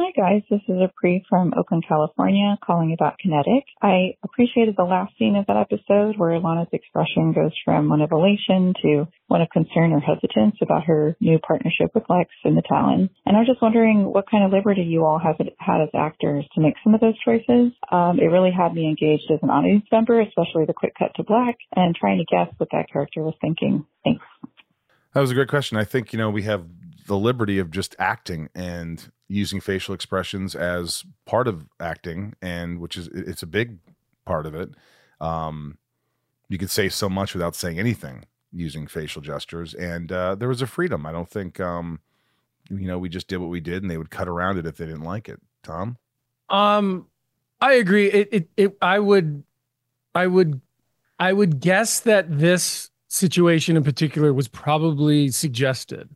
Hi 0.00 0.12
guys, 0.16 0.42
this 0.48 0.62
is 0.66 0.80
Apri 0.80 1.22
from 1.28 1.52
Oakland, 1.54 1.84
California, 1.86 2.56
calling 2.64 2.96
about 2.98 3.18
Kinetic. 3.18 3.64
I 3.82 4.16
appreciated 4.24 4.74
the 4.74 4.88
last 4.88 5.12
scene 5.18 5.36
of 5.36 5.44
that 5.44 5.58
episode 5.58 6.16
where 6.16 6.40
Lana's 6.40 6.72
expression 6.72 7.34
goes 7.34 7.52
from 7.66 7.90
one 7.90 8.00
of 8.00 8.10
elation 8.10 8.72
to 8.80 9.06
one 9.28 9.42
of 9.42 9.50
concern 9.50 9.92
or 9.92 10.00
hesitance 10.00 10.56
about 10.62 10.84
her 10.84 11.18
new 11.20 11.38
partnership 11.46 11.90
with 11.94 12.08
Lex 12.08 12.30
and 12.44 12.56
the 12.56 12.62
Talon. 12.66 13.10
And 13.26 13.36
I 13.36 13.40
was 13.40 13.48
just 13.48 13.60
wondering 13.60 14.10
what 14.10 14.24
kind 14.30 14.42
of 14.42 14.52
liberty 14.52 14.88
you 14.88 15.04
all 15.04 15.18
have 15.18 15.36
had 15.58 15.82
as 15.82 15.90
actors 15.92 16.48
to 16.54 16.62
make 16.62 16.76
some 16.82 16.94
of 16.94 17.02
those 17.02 17.20
choices. 17.22 17.72
Um, 17.92 18.18
it 18.20 18.32
really 18.32 18.52
had 18.56 18.72
me 18.72 18.88
engaged 18.88 19.30
as 19.30 19.40
an 19.42 19.50
audience 19.50 19.84
member, 19.92 20.18
especially 20.22 20.64
the 20.64 20.72
quick 20.72 20.94
cut 20.98 21.12
to 21.16 21.24
black 21.24 21.58
and 21.76 21.94
trying 21.94 22.16
to 22.16 22.24
guess 22.24 22.48
what 22.56 22.70
that 22.72 22.90
character 22.90 23.22
was 23.22 23.34
thinking. 23.42 23.84
Thanks. 24.02 24.24
That 25.12 25.20
was 25.20 25.30
a 25.30 25.34
great 25.34 25.48
question. 25.48 25.76
I 25.76 25.84
think, 25.84 26.14
you 26.14 26.18
know, 26.18 26.30
we 26.30 26.44
have 26.44 26.64
the 27.10 27.18
liberty 27.18 27.58
of 27.58 27.72
just 27.72 27.96
acting 27.98 28.48
and 28.54 29.10
using 29.26 29.60
facial 29.60 29.92
expressions 29.92 30.54
as 30.54 31.04
part 31.26 31.48
of 31.48 31.66
acting 31.80 32.34
and 32.40 32.78
which 32.78 32.96
is 32.96 33.08
it's 33.08 33.42
a 33.42 33.48
big 33.48 33.78
part 34.24 34.46
of 34.46 34.54
it. 34.54 34.70
Um 35.20 35.76
you 36.48 36.56
could 36.56 36.70
say 36.70 36.88
so 36.88 37.08
much 37.08 37.34
without 37.34 37.56
saying 37.56 37.80
anything 37.80 38.26
using 38.52 38.86
facial 38.86 39.20
gestures 39.20 39.74
and 39.74 40.12
uh 40.12 40.36
there 40.36 40.48
was 40.48 40.62
a 40.62 40.68
freedom. 40.68 41.04
I 41.04 41.10
don't 41.10 41.28
think 41.28 41.58
um 41.58 41.98
you 42.68 42.86
know, 42.86 43.00
we 43.00 43.08
just 43.08 43.26
did 43.26 43.38
what 43.38 43.50
we 43.50 43.58
did 43.58 43.82
and 43.82 43.90
they 43.90 43.98
would 43.98 44.10
cut 44.10 44.28
around 44.28 44.58
it 44.58 44.66
if 44.66 44.76
they 44.76 44.86
didn't 44.86 45.02
like 45.02 45.28
it. 45.28 45.40
Tom? 45.64 45.98
Um, 46.48 47.08
I 47.60 47.72
agree. 47.72 48.06
It, 48.06 48.28
it, 48.30 48.48
it, 48.56 48.76
I 48.80 49.00
would, 49.00 49.42
I 50.14 50.28
would, 50.28 50.60
I 51.18 51.32
would 51.32 51.58
guess 51.58 51.98
that 52.00 52.38
this 52.38 52.88
situation 53.08 53.76
in 53.76 53.82
particular 53.82 54.32
was 54.32 54.46
probably 54.46 55.30
suggested 55.30 56.08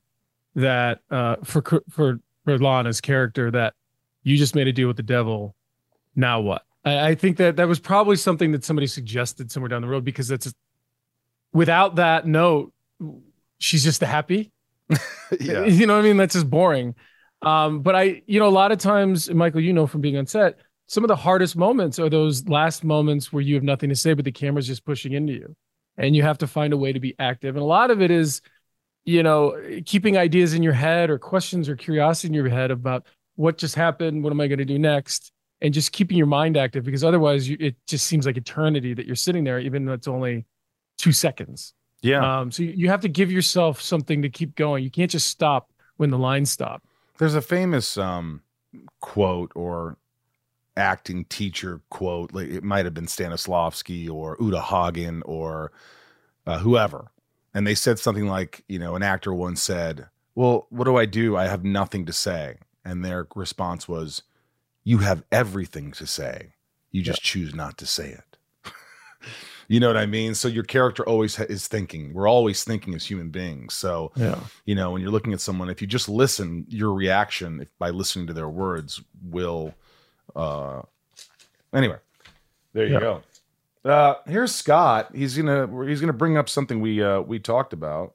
that 0.55 1.01
uh, 1.11 1.37
for 1.45 1.63
for 1.91 2.21
for 2.45 2.59
Lana's 2.59 3.01
character 3.01 3.51
that 3.51 3.75
you 4.23 4.37
just 4.37 4.55
made 4.55 4.69
a 4.69 4.73
deal 4.73 4.89
with 4.89 4.97
the 4.97 5.03
devil. 5.03 5.55
Now 6.15 6.41
what? 6.41 6.63
I, 6.85 7.09
I 7.09 7.15
think 7.15 7.37
that 7.39 7.57
that 7.57 7.69
was 7.69 7.81
probably 7.81 8.17
something 8.17 8.53
that 8.53 8.65
somebody 8.65 8.87
suggested 8.87 9.51
somewhere 9.51 9.69
down 9.69 9.83
the 9.83 9.89
road 9.89 10.05
because 10.05 10.29
that's 10.29 10.53
without 11.53 11.97
that 11.97 12.27
note, 12.27 12.73
she's 13.59 13.85
just 13.85 14.01
happy. 14.01 14.53
yeah. 15.41 15.65
You 15.65 15.87
know 15.87 15.95
what 15.95 16.05
I 16.05 16.09
mean? 16.09 16.17
That's 16.17 16.35
just 16.35 16.51
boring. 16.51 16.95
Um, 17.43 17.81
but 17.81 17.95
I, 17.95 18.23
you 18.27 18.39
know, 18.41 18.49
a 18.49 18.51
lot 18.51 18.73
of 18.73 18.79
times, 18.79 19.31
Michael, 19.31 19.61
you 19.61 19.73
know 19.73 19.87
from 19.87 20.01
being 20.01 20.17
on 20.17 20.27
set, 20.27 20.59
some 20.87 21.05
of 21.05 21.09
the 21.09 21.17
hardest 21.17 21.57
moments 21.57 21.99
are 21.99 22.11
those 22.11 22.47
last 22.49 22.85
moments 22.85 23.33
where 23.33 23.43
you 23.43 23.55
have 23.55 23.65
nothing 23.65 23.89
to 23.89 23.97
say, 23.97 24.15
but 24.15 24.25
the 24.25 24.33
camera's 24.33 24.67
just 24.67 24.85
pushing 24.85 25.13
into 25.13 25.33
you. 25.33 25.57
And 25.97 26.17
you 26.17 26.23
have 26.23 26.39
to 26.39 26.47
find 26.47 26.73
a 26.73 26.77
way 26.77 26.93
to 26.93 27.01
be 27.01 27.15
active. 27.19 27.55
And 27.55 27.63
a 27.63 27.67
lot 27.67 27.91
of 27.91 28.03
it 28.03 28.11
is, 28.11 28.41
you 29.05 29.23
know, 29.23 29.61
keeping 29.85 30.17
ideas 30.17 30.55
in 30.55 30.63
your 30.63 30.73
head 30.73 31.11
or 31.11 31.19
questions 31.19 31.69
or 31.69 31.77
curiosity 31.77 32.29
in 32.29 32.35
your 32.35 32.49
head 32.49 32.71
about 32.71 33.07
what 33.37 33.59
just 33.59 33.75
happened, 33.75 34.23
what 34.23 34.33
am 34.33 34.41
I 34.41 34.47
going 34.47 34.59
to 34.59 34.65
do 34.65 34.79
next? 34.79 35.33
And 35.61 35.73
just 35.73 35.93
keeping 35.93 36.17
your 36.17 36.27
mind 36.27 36.57
active 36.57 36.85
because 36.85 37.05
otherwise 37.05 37.49
you, 37.49 37.57
it 37.61 37.77
just 37.87 38.07
seems 38.07 38.27
like 38.27 38.37
eternity 38.37 38.95
that 38.95 39.07
you're 39.07 39.17
sitting 39.17 39.45
there, 39.45 39.59
even 39.59 39.85
though 39.85 39.93
it's 39.93 40.09
only 40.09 40.47
two 40.99 41.13
seconds. 41.13 41.75
Yeah. 42.03 42.41
Um, 42.41 42.51
so 42.51 42.63
you, 42.63 42.91
have 42.91 43.01
to 43.01 43.09
give 43.09 43.33
yourself 43.33 43.81
something 43.81 44.21
to 44.23 44.29
keep 44.29 44.57
going. 44.57 44.85
You 44.85 44.91
can't 44.91 45.11
just 45.11 45.29
stop 45.29 45.71
when 45.97 46.11
the 46.11 46.19
lines 46.19 46.51
stop. 46.51 46.83
There's 47.19 47.35
a 47.35 47.41
famous 47.41 47.97
um, 47.97 48.43
quote 49.01 49.53
or 49.55 49.97
acting 50.77 51.25
teacher 51.27 51.81
quote. 51.89 52.35
Like 52.35 52.49
it 52.49 52.63
might 52.63 52.85
have 52.85 52.93
been 52.93 53.07
Stanislavski 53.07 54.11
or 54.11 54.37
Uta 54.39 54.61
Hagen 54.61 55.23
or 55.25 55.73
uh, 56.47 56.59
whoever. 56.59 57.11
And 57.55 57.67
they 57.67 57.75
said 57.75 57.99
something 57.99 58.27
like, 58.27 58.65
you 58.69 58.79
know, 58.79 58.97
an 58.97 59.03
actor 59.03 59.33
once 59.33 59.63
said, 59.63 60.09
Well, 60.35 60.67
what 60.71 60.85
do 60.85 60.97
I 60.97 61.07
do? 61.07 61.37
I 61.37 61.47
have 61.47 61.65
nothing 61.65 62.05
to 62.07 62.13
say. 62.13 62.59
And 62.85 63.05
their 63.05 63.27
response 63.35 63.89
was, 63.89 64.23
You 64.83 64.99
have 64.99 65.23
everything 65.31 65.93
to 65.93 66.07
say. 66.07 66.55
You 66.91 67.03
just 67.03 67.23
choose 67.23 67.55
not 67.55 67.79
to 67.79 67.87
say 67.87 68.11
it. 68.11 68.37
you 69.69 69.81
know 69.81 69.87
what 69.89 69.97
I 69.97 70.07
mean? 70.07 70.35
So 70.35 70.49
your 70.49 70.65
character 70.65 71.05
always 71.07 71.37
ha- 71.37 71.47
is 71.49 71.67
thinking. 71.69 72.13
We're 72.13 72.29
always 72.29 72.63
thinking 72.65 72.95
as 72.95 73.07
human 73.07 73.31
beings. 73.31 73.75
So, 73.75 74.13
Yeah. 74.17 74.39
you 74.65 74.75
know, 74.75 74.91
when 74.93 75.01
you're 75.03 75.11
looking 75.11 75.33
at 75.33 75.41
someone, 75.41 75.71
if 75.71 75.81
you 75.81 75.87
just 75.89 76.09
listen, 76.09 76.67
your 76.69 76.93
reaction 76.93 77.61
if, 77.63 77.69
by 77.79 77.91
listening 77.91 78.27
to 78.29 78.33
their 78.33 78.49
words 78.49 79.01
will. 79.23 79.75
Uh, 80.37 80.83
anyway, 81.73 81.99
there 82.73 82.87
you 82.87 82.95
Yeah. 82.95 83.01
go. 83.01 83.23
Uh, 83.85 84.15
here's 84.27 84.55
Scott. 84.55 85.11
He's 85.15 85.37
gonna 85.37 85.87
he's 85.87 86.01
gonna 86.01 86.13
bring 86.13 86.37
up 86.37 86.49
something 86.49 86.81
we 86.81 87.03
uh, 87.03 87.21
we 87.21 87.39
talked 87.39 87.73
about. 87.73 88.15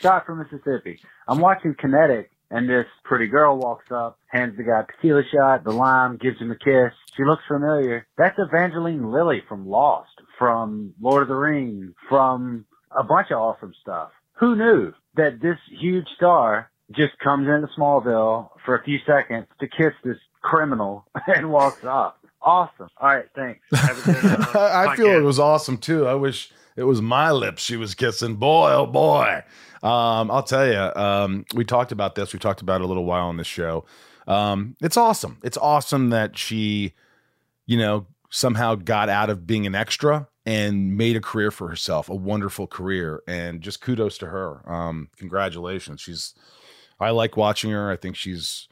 shot 0.00 0.26
from 0.26 0.38
Mississippi. 0.38 1.00
I'm 1.28 1.40
watching 1.40 1.74
Kinetic, 1.78 2.30
and 2.50 2.68
this 2.68 2.86
pretty 3.04 3.26
girl 3.26 3.58
walks 3.58 3.86
up, 3.90 4.18
hands 4.28 4.56
the 4.56 4.62
guy 4.62 4.80
a 4.80 4.86
tequila 4.86 5.22
shot, 5.32 5.64
the 5.64 5.70
lime, 5.72 6.16
gives 6.16 6.38
him 6.38 6.50
a 6.50 6.56
kiss. 6.56 6.92
She 7.16 7.24
looks 7.24 7.42
familiar. 7.48 8.06
That's 8.16 8.38
Evangeline 8.38 9.10
Lilly 9.10 9.42
from 9.48 9.68
Lost, 9.68 10.10
from 10.38 10.94
Lord 11.00 11.22
of 11.22 11.28
the 11.28 11.34
Rings, 11.34 11.92
from 12.08 12.66
a 12.96 13.02
bunch 13.02 13.28
of 13.30 13.38
awesome 13.38 13.72
stuff. 13.80 14.10
Who 14.38 14.54
knew 14.54 14.92
that 15.16 15.40
this 15.40 15.58
huge 15.80 16.06
star 16.16 16.70
just 16.92 17.18
comes 17.18 17.48
into 17.48 17.68
Smallville 17.78 18.50
for 18.64 18.76
a 18.76 18.84
few 18.84 18.98
seconds 19.06 19.46
to 19.60 19.66
kiss 19.66 19.92
this 20.04 20.18
criminal 20.42 21.06
and 21.26 21.50
walks 21.50 21.84
off? 21.84 22.14
Awesome. 22.42 22.88
All 22.98 23.08
right, 23.08 23.24
thanks. 23.34 23.60
Have 23.72 23.98
a 23.98 24.12
good, 24.12 24.56
uh, 24.56 24.84
I 24.88 24.94
feel 24.94 25.08
it 25.08 25.22
was 25.22 25.40
awesome 25.40 25.78
too. 25.78 26.06
I 26.06 26.14
wish 26.14 26.52
it 26.76 26.84
was 26.84 27.02
my 27.02 27.32
lips 27.32 27.62
she 27.62 27.76
was 27.76 27.94
kissing. 27.94 28.36
Boy, 28.36 28.72
oh 28.72 28.86
boy. 28.86 29.42
Um, 29.86 30.32
I'll 30.32 30.42
tell 30.42 30.66
you, 30.66 31.00
um, 31.00 31.44
we 31.54 31.64
talked 31.64 31.92
about 31.92 32.16
this. 32.16 32.32
We 32.32 32.40
talked 32.40 32.60
about 32.60 32.80
it 32.80 32.84
a 32.84 32.88
little 32.88 33.04
while 33.04 33.28
on 33.28 33.36
the 33.36 33.44
show. 33.44 33.84
Um, 34.26 34.74
it's 34.80 34.96
awesome. 34.96 35.38
It's 35.44 35.56
awesome 35.56 36.10
that 36.10 36.36
she, 36.36 36.94
you 37.66 37.78
know, 37.78 38.06
somehow 38.28 38.74
got 38.74 39.08
out 39.08 39.30
of 39.30 39.46
being 39.46 39.64
an 39.64 39.76
extra 39.76 40.26
and 40.44 40.96
made 40.96 41.14
a 41.14 41.20
career 41.20 41.52
for 41.52 41.68
herself, 41.68 42.08
a 42.08 42.16
wonderful 42.16 42.66
career. 42.66 43.22
And 43.28 43.60
just 43.60 43.80
kudos 43.80 44.18
to 44.18 44.26
her. 44.26 44.68
Um, 44.68 45.08
congratulations. 45.18 46.00
She's, 46.00 46.34
I 46.98 47.10
like 47.10 47.36
watching 47.36 47.70
her. 47.70 47.88
I 47.88 47.94
think 47.94 48.16
she's, 48.16 48.66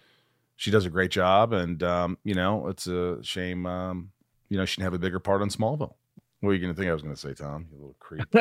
she 0.56 0.72
does 0.72 0.84
a 0.84 0.90
great 0.90 1.12
job. 1.12 1.52
And, 1.52 1.80
um, 1.84 2.18
you 2.24 2.34
know, 2.34 2.66
it's 2.66 2.88
a 2.88 3.22
shame, 3.22 3.66
um, 3.66 4.10
you 4.48 4.58
know, 4.58 4.64
she 4.64 4.76
didn't 4.78 4.86
have 4.86 4.94
a 4.94 4.98
bigger 4.98 5.20
part 5.20 5.42
on 5.42 5.48
Smallville. 5.48 5.94
What 6.40 6.50
are 6.50 6.54
you 6.54 6.60
going 6.60 6.74
to 6.74 6.76
think 6.76 6.90
I 6.90 6.92
was 6.92 7.02
going 7.02 7.14
to 7.14 7.20
say, 7.20 7.34
Tom? 7.34 7.68
You 7.70 7.78
little 7.78 7.96
creep. 8.00 8.34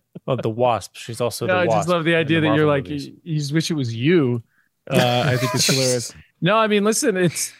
Oh, 0.26 0.36
the 0.36 0.50
wasp. 0.50 0.96
She's 0.96 1.20
also 1.20 1.46
No, 1.46 1.54
the 1.54 1.58
I 1.58 1.66
just 1.66 1.88
love 1.88 2.04
the 2.04 2.14
in 2.14 2.16
idea 2.16 2.40
that 2.40 2.54
you're 2.54 2.66
like 2.66 2.86
movies. 2.86 3.06
you, 3.06 3.16
you 3.22 3.38
just 3.38 3.52
wish 3.52 3.70
it 3.70 3.74
was 3.74 3.94
you. 3.94 4.42
Uh, 4.90 5.24
I 5.26 5.36
think 5.36 5.54
it's 5.54 5.66
hilarious. 5.68 6.14
No, 6.40 6.56
I 6.56 6.66
mean, 6.66 6.84
listen, 6.84 7.16
it's 7.16 7.52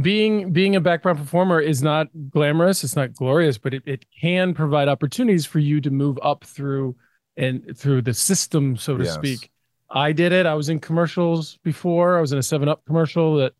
being 0.00 0.52
being 0.52 0.76
a 0.76 0.80
background 0.80 1.18
performer 1.18 1.60
is 1.60 1.82
not 1.82 2.08
glamorous, 2.30 2.84
it's 2.84 2.96
not 2.96 3.14
glorious, 3.14 3.58
but 3.58 3.74
it, 3.74 3.82
it 3.86 4.04
can 4.20 4.54
provide 4.54 4.88
opportunities 4.88 5.46
for 5.46 5.58
you 5.58 5.80
to 5.80 5.90
move 5.90 6.18
up 6.22 6.44
through 6.44 6.96
and 7.36 7.76
through 7.76 8.02
the 8.02 8.14
system, 8.14 8.76
so 8.76 8.96
to 8.96 9.04
Yes. 9.04 9.14
speak. 9.14 9.50
I 9.90 10.12
did 10.12 10.32
it. 10.32 10.46
I 10.46 10.54
was 10.54 10.68
in 10.68 10.80
commercials 10.80 11.58
before. 11.62 12.16
I 12.18 12.20
was 12.20 12.32
in 12.32 12.38
a 12.38 12.42
Seven 12.42 12.68
Up 12.68 12.84
commercial 12.86 13.36
that, 13.36 13.52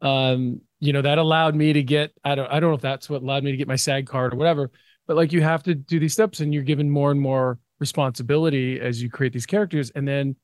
um, 0.00 0.60
you 0.80 0.92
know, 0.92 1.02
that 1.02 1.18
allowed 1.18 1.54
me 1.54 1.72
to 1.72 1.82
get. 1.82 2.12
I 2.24 2.34
don't. 2.34 2.50
I 2.50 2.60
don't 2.60 2.70
know 2.70 2.76
if 2.76 2.82
that's 2.82 3.08
what 3.10 3.22
allowed 3.22 3.44
me 3.44 3.50
to 3.50 3.56
get 3.56 3.68
my 3.68 3.76
SAG 3.76 4.06
card 4.06 4.34
or 4.34 4.36
whatever. 4.36 4.70
But 5.06 5.16
like, 5.16 5.32
you 5.32 5.42
have 5.42 5.62
to 5.64 5.74
do 5.74 5.98
these 5.98 6.12
steps, 6.12 6.40
and 6.40 6.52
you're 6.54 6.62
given 6.62 6.90
more 6.90 7.10
and 7.10 7.20
more 7.20 7.58
responsibility 7.78 8.80
as 8.80 9.02
you 9.02 9.10
create 9.10 9.32
these 9.32 9.46
characters, 9.46 9.90
and 9.90 10.06
then, 10.06 10.36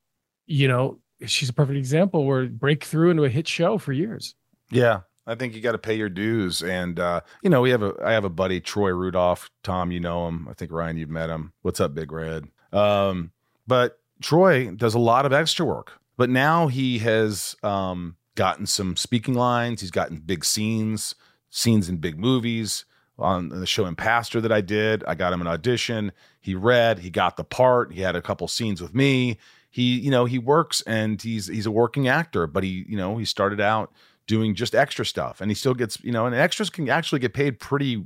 you 0.47 0.69
know, 0.69 0.99
she's 1.27 1.49
a 1.49 1.53
perfect 1.53 1.79
example 1.79 2.25
where 2.25 2.47
break 2.47 2.85
through 2.85 3.11
into 3.11 3.25
a 3.25 3.29
hit 3.29 3.47
show 3.49 3.79
for 3.79 3.93
years. 3.93 4.35
Yeah, 4.71 5.01
I 5.27 5.35
think 5.35 5.55
you 5.55 5.61
got 5.61 5.73
to 5.73 5.79
pay 5.79 5.95
your 5.95 6.09
dues, 6.09 6.63
and 6.63 6.99
uh, 6.99 7.21
you 7.43 7.51
know 7.51 7.61
we 7.61 7.71
have 7.71 7.83
a 7.83 7.95
I 8.05 8.13
have 8.13 8.25
a 8.25 8.31
buddy 8.31 8.61
Troy 8.61 8.91
Rudolph. 8.91 9.51
Tom, 9.63 9.91
you 9.91 10.01
know 10.01 10.27
him. 10.29 10.49
I 10.49 10.55
think 10.55 10.73
Ryan, 10.73 10.97
you've 10.97 11.11
met 11.11 11.31
him. 11.31 11.53
What's 11.63 11.81
up, 11.81 11.95
Big 11.95 12.11
Red? 12.11 12.47
Um, 12.73 13.33
but 13.67 13.99
Troy 14.23 14.71
does 14.71 14.95
a 14.95 14.99
lot 14.99 15.27
of 15.27 15.33
extra 15.33 15.65
work, 15.67 15.93
but 16.17 16.31
now 16.31 16.69
he 16.69 16.99
has 16.99 17.57
um, 17.63 18.17
gotten 18.35 18.67
some 18.67 18.97
speaking 18.97 19.35
lines. 19.35 19.81
He's 19.81 19.91
gotten 19.91 20.19
big 20.19 20.45
scenes, 20.45 21.15
scenes 21.51 21.89
in 21.89 21.99
big 21.99 22.19
movies. 22.19 22.85
On 23.21 23.49
the 23.49 23.67
show 23.67 23.87
Impastor 23.87 24.41
that 24.41 24.53
I 24.53 24.61
did, 24.61 25.05
I 25.05 25.15
got 25.15 25.33
him 25.33 25.41
an 25.41 25.47
audition. 25.47 26.13
He 26.41 26.55
read, 26.55 27.01
he 27.01 27.11
got 27.11 27.37
the 27.37 27.45
part. 27.45 27.93
He 27.93 28.01
had 28.01 28.17
a 28.17 28.23
couple 28.23 28.49
scenes 28.49 28.81
with 28.81 28.95
me. 28.95 29.39
He, 29.71 29.99
you 30.01 30.11
know, 30.11 30.25
he 30.25 30.39
works 30.39 30.81
and 30.83 31.21
he's 31.21 31.47
he's 31.47 31.67
a 31.67 31.71
working 31.71 32.09
actor, 32.09 32.47
but 32.47 32.65
he, 32.65 32.85
you 32.89 32.97
know, 32.97 33.19
he 33.19 33.25
started 33.25 33.61
out 33.61 33.93
doing 34.31 34.55
just 34.55 34.77
extra 34.77 35.05
stuff 35.05 35.41
and 35.41 35.51
he 35.51 35.57
still 35.57 35.75
gets 35.75 36.01
you 36.05 36.13
know 36.13 36.25
and 36.25 36.37
extras 36.37 36.71
can 36.71 36.89
actually 36.89 37.19
get 37.19 37.35
paid 37.35 37.59
pretty 37.59 38.05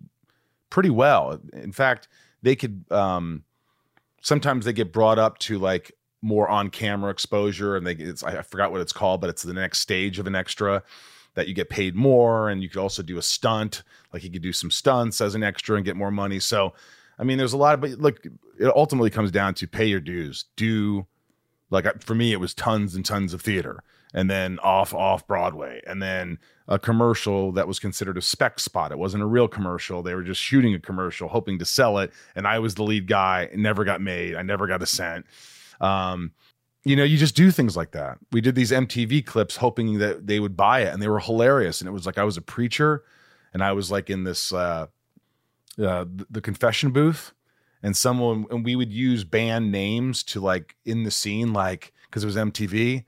pretty 0.71 0.89
well 0.89 1.39
in 1.53 1.71
fact 1.71 2.09
they 2.41 2.57
could 2.57 2.83
um 2.91 3.45
sometimes 4.23 4.65
they 4.65 4.73
get 4.73 4.91
brought 4.91 5.19
up 5.19 5.37
to 5.37 5.59
like 5.59 5.93
more 6.23 6.49
on 6.49 6.71
camera 6.71 7.11
exposure 7.11 7.77
and 7.77 7.87
they 7.87 7.93
it's 7.93 8.23
i 8.23 8.41
forgot 8.41 8.73
what 8.73 8.81
it's 8.81 8.91
called 8.91 9.21
but 9.21 9.29
it's 9.29 9.43
the 9.43 9.53
next 9.53 9.81
stage 9.81 10.19
of 10.19 10.27
an 10.27 10.35
extra 10.35 10.83
that 11.35 11.49
you 11.49 11.55
get 11.55 11.69
paid 11.69 11.95
more 11.95 12.49
and 12.49 12.63
you 12.63 12.69
could 12.69 12.81
also 12.81 13.03
do 13.03 13.19
a 13.19 13.23
stunt. 13.23 13.83
Like 14.13 14.25
you 14.25 14.31
could 14.31 14.43
do 14.43 14.53
some 14.53 14.71
stunts 14.71 15.21
as 15.21 15.35
an 15.35 15.43
extra 15.43 15.77
and 15.77 15.85
get 15.85 15.97
more 15.97 16.11
money. 16.11 16.41
So 16.41 16.73
i 17.17 17.23
mean 17.23 17.39
there's 17.39 17.53
a 17.53 17.57
lot 17.57 17.75
of 17.75 17.81
but 17.81 17.91
look 17.91 18.25
it 18.59 18.73
ultimately 18.75 19.11
comes 19.11 19.31
down 19.31 19.55
to 19.55 19.67
pay 19.67 19.87
your 19.87 20.01
dues. 20.01 20.47
Do 20.57 21.07
like 21.71 22.03
for 22.03 22.15
me 22.15 22.33
it 22.33 22.41
was 22.41 22.55
tons 22.55 22.95
and 22.95 23.05
tons 23.05 23.35
of 23.35 23.43
theater 23.43 23.83
and 24.13 24.31
then 24.31 24.59
off 24.61 24.95
off 24.95 25.27
broadway 25.27 25.81
and 25.87 26.01
then 26.01 26.39
a 26.69 26.79
commercial 26.79 27.53
that 27.53 27.69
was 27.69 27.79
considered 27.79 28.17
a 28.17 28.23
spec 28.23 28.59
spot. 28.59 28.93
It 28.93 28.99
wasn't 28.99 29.23
a 29.23 29.27
real 29.27 29.49
commercial. 29.49 30.03
They 30.03 30.15
were 30.15 30.23
just 30.23 30.41
shooting 30.41 30.75
a 30.75 30.79
commercial 30.79 31.29
hoping 31.29 31.59
to 31.59 31.65
sell 31.65 31.99
it 31.99 32.13
and 32.37 32.47
i 32.47 32.59
was 32.59 32.75
the 32.77 32.85
lead 32.85 33.07
guy. 33.07 33.49
It 33.53 33.59
never 33.59 33.85
got 33.85 34.01
made. 34.01 34.37
I 34.37 34.43
never 34.43 34.67
got 34.67 34.83
a 34.83 34.87
cent. 34.87 35.27
Um 35.81 36.33
you 36.85 36.97
know 36.97 37.05
you 37.05 37.17
just 37.17 37.37
do 37.37 37.51
things 37.51 37.77
like 37.77 37.93
that. 37.93 38.19
We 38.33 38.41
did 38.41 38.55
these 38.55 38.71
mtv 38.71 39.27
clips 39.27 39.57
hoping 39.57 39.99
that 39.99 40.27
they 40.27 40.41
would 40.41 40.57
buy 40.57 40.81
it 40.81 40.93
and 40.93 41.03
they 41.03 41.09
were 41.09 41.21
hilarious 41.21 41.81
and 41.81 41.89
it 41.89 41.93
was 41.93 42.07
like 42.07 42.19
i 42.19 42.25
was 42.25 42.37
a 42.37 42.43
preacher 42.43 43.05
and 43.53 43.63
i 43.63 43.73
was 43.73 43.91
like 43.91 44.11
in 44.11 44.25
this 44.25 44.53
uh, 44.53 44.87
uh 45.83 46.05
the 46.31 46.41
confession 46.41 46.91
booth 46.91 47.33
and 47.83 47.97
someone 47.97 48.47
and 48.51 48.65
we 48.65 48.77
would 48.77 48.93
use 48.93 49.25
band 49.25 49.73
names 49.73 50.23
to 50.23 50.41
like 50.41 50.77
in 50.85 51.05
the 51.05 51.11
scene 51.11 51.53
like 51.53 51.93
because 52.07 52.23
it 52.23 52.27
was 52.27 52.37
mtv 52.37 53.05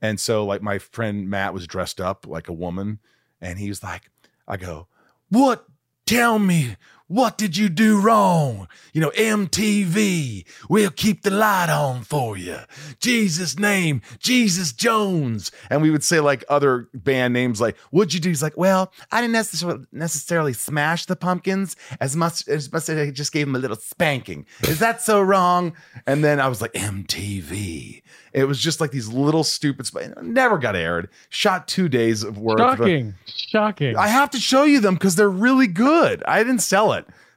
and 0.00 0.20
so 0.20 0.44
like 0.44 0.62
my 0.62 0.78
friend 0.78 1.28
matt 1.28 1.54
was 1.54 1.66
dressed 1.66 2.00
up 2.00 2.26
like 2.26 2.48
a 2.48 2.52
woman 2.52 2.98
and 3.40 3.58
he 3.58 3.68
was 3.68 3.82
like 3.82 4.10
i 4.48 4.56
go 4.56 4.86
what? 5.34 5.66
Tell 6.06 6.38
me 6.38 6.76
what 7.06 7.36
did 7.36 7.56
you 7.56 7.68
do 7.68 8.00
wrong? 8.00 8.66
You 8.92 9.00
know 9.00 9.10
mtv 9.10 10.44
we'll 10.68 10.90
keep 10.90 11.22
the 11.22 11.30
light 11.30 11.68
on 11.70 12.02
for 12.02 12.36
you. 12.36 12.58
Jesus 13.00 13.58
name 13.58 14.02
jesus 14.18 14.72
jones. 14.72 15.50
And 15.70 15.82
we 15.82 15.90
would 15.90 16.04
say 16.04 16.20
like 16.20 16.44
other 16.48 16.88
band 16.94 17.34
names 17.34 17.60
like 17.60 17.76
what'd 17.90 18.14
you 18.14 18.20
do? 18.20 18.28
He's 18.30 18.42
like 18.42 18.56
well 18.56 18.92
i 19.12 19.20
didn't 19.20 19.32
necessarily 19.32 19.84
necessarily 19.92 20.52
smash 20.52 21.06
the 21.06 21.16
pumpkins 21.16 21.76
as 22.00 22.16
much 22.16 22.46
as 22.48 22.72
much 22.72 22.88
as 22.88 23.08
i 23.08 23.10
just 23.10 23.32
gave 23.32 23.46
him 23.46 23.54
a 23.56 23.58
little 23.58 23.76
spanking. 23.76 24.46
Is 24.62 24.78
that 24.78 25.02
so 25.02 25.20
wrong? 25.20 25.74
And 26.06 26.24
then 26.24 26.40
i 26.40 26.48
was 26.48 26.60
like 26.60 26.72
mtv 26.72 28.02
it 28.34 28.48
was 28.48 28.58
just 28.58 28.80
like 28.80 28.90
these 28.90 29.08
little 29.08 29.44
stupid 29.44 29.86
sp- 29.86 30.10
never 30.20 30.58
got 30.58 30.74
aired. 30.74 31.08
Shot 31.28 31.68
two 31.68 31.88
days 31.88 32.24
of 32.24 32.36
work 32.36 32.58
Shocking, 32.58 33.14
shocking. 33.26 33.96
I 33.96 34.08
have 34.08 34.30
to 34.30 34.38
show 34.38 34.64
you 34.64 34.80
them 34.80 34.94
because 34.94 35.14
they're 35.14 35.30
really 35.30 35.68
good. 35.68 36.22
I 36.26 36.42
didn't 36.42 36.58
sell 36.58 36.92
it, 36.93 36.93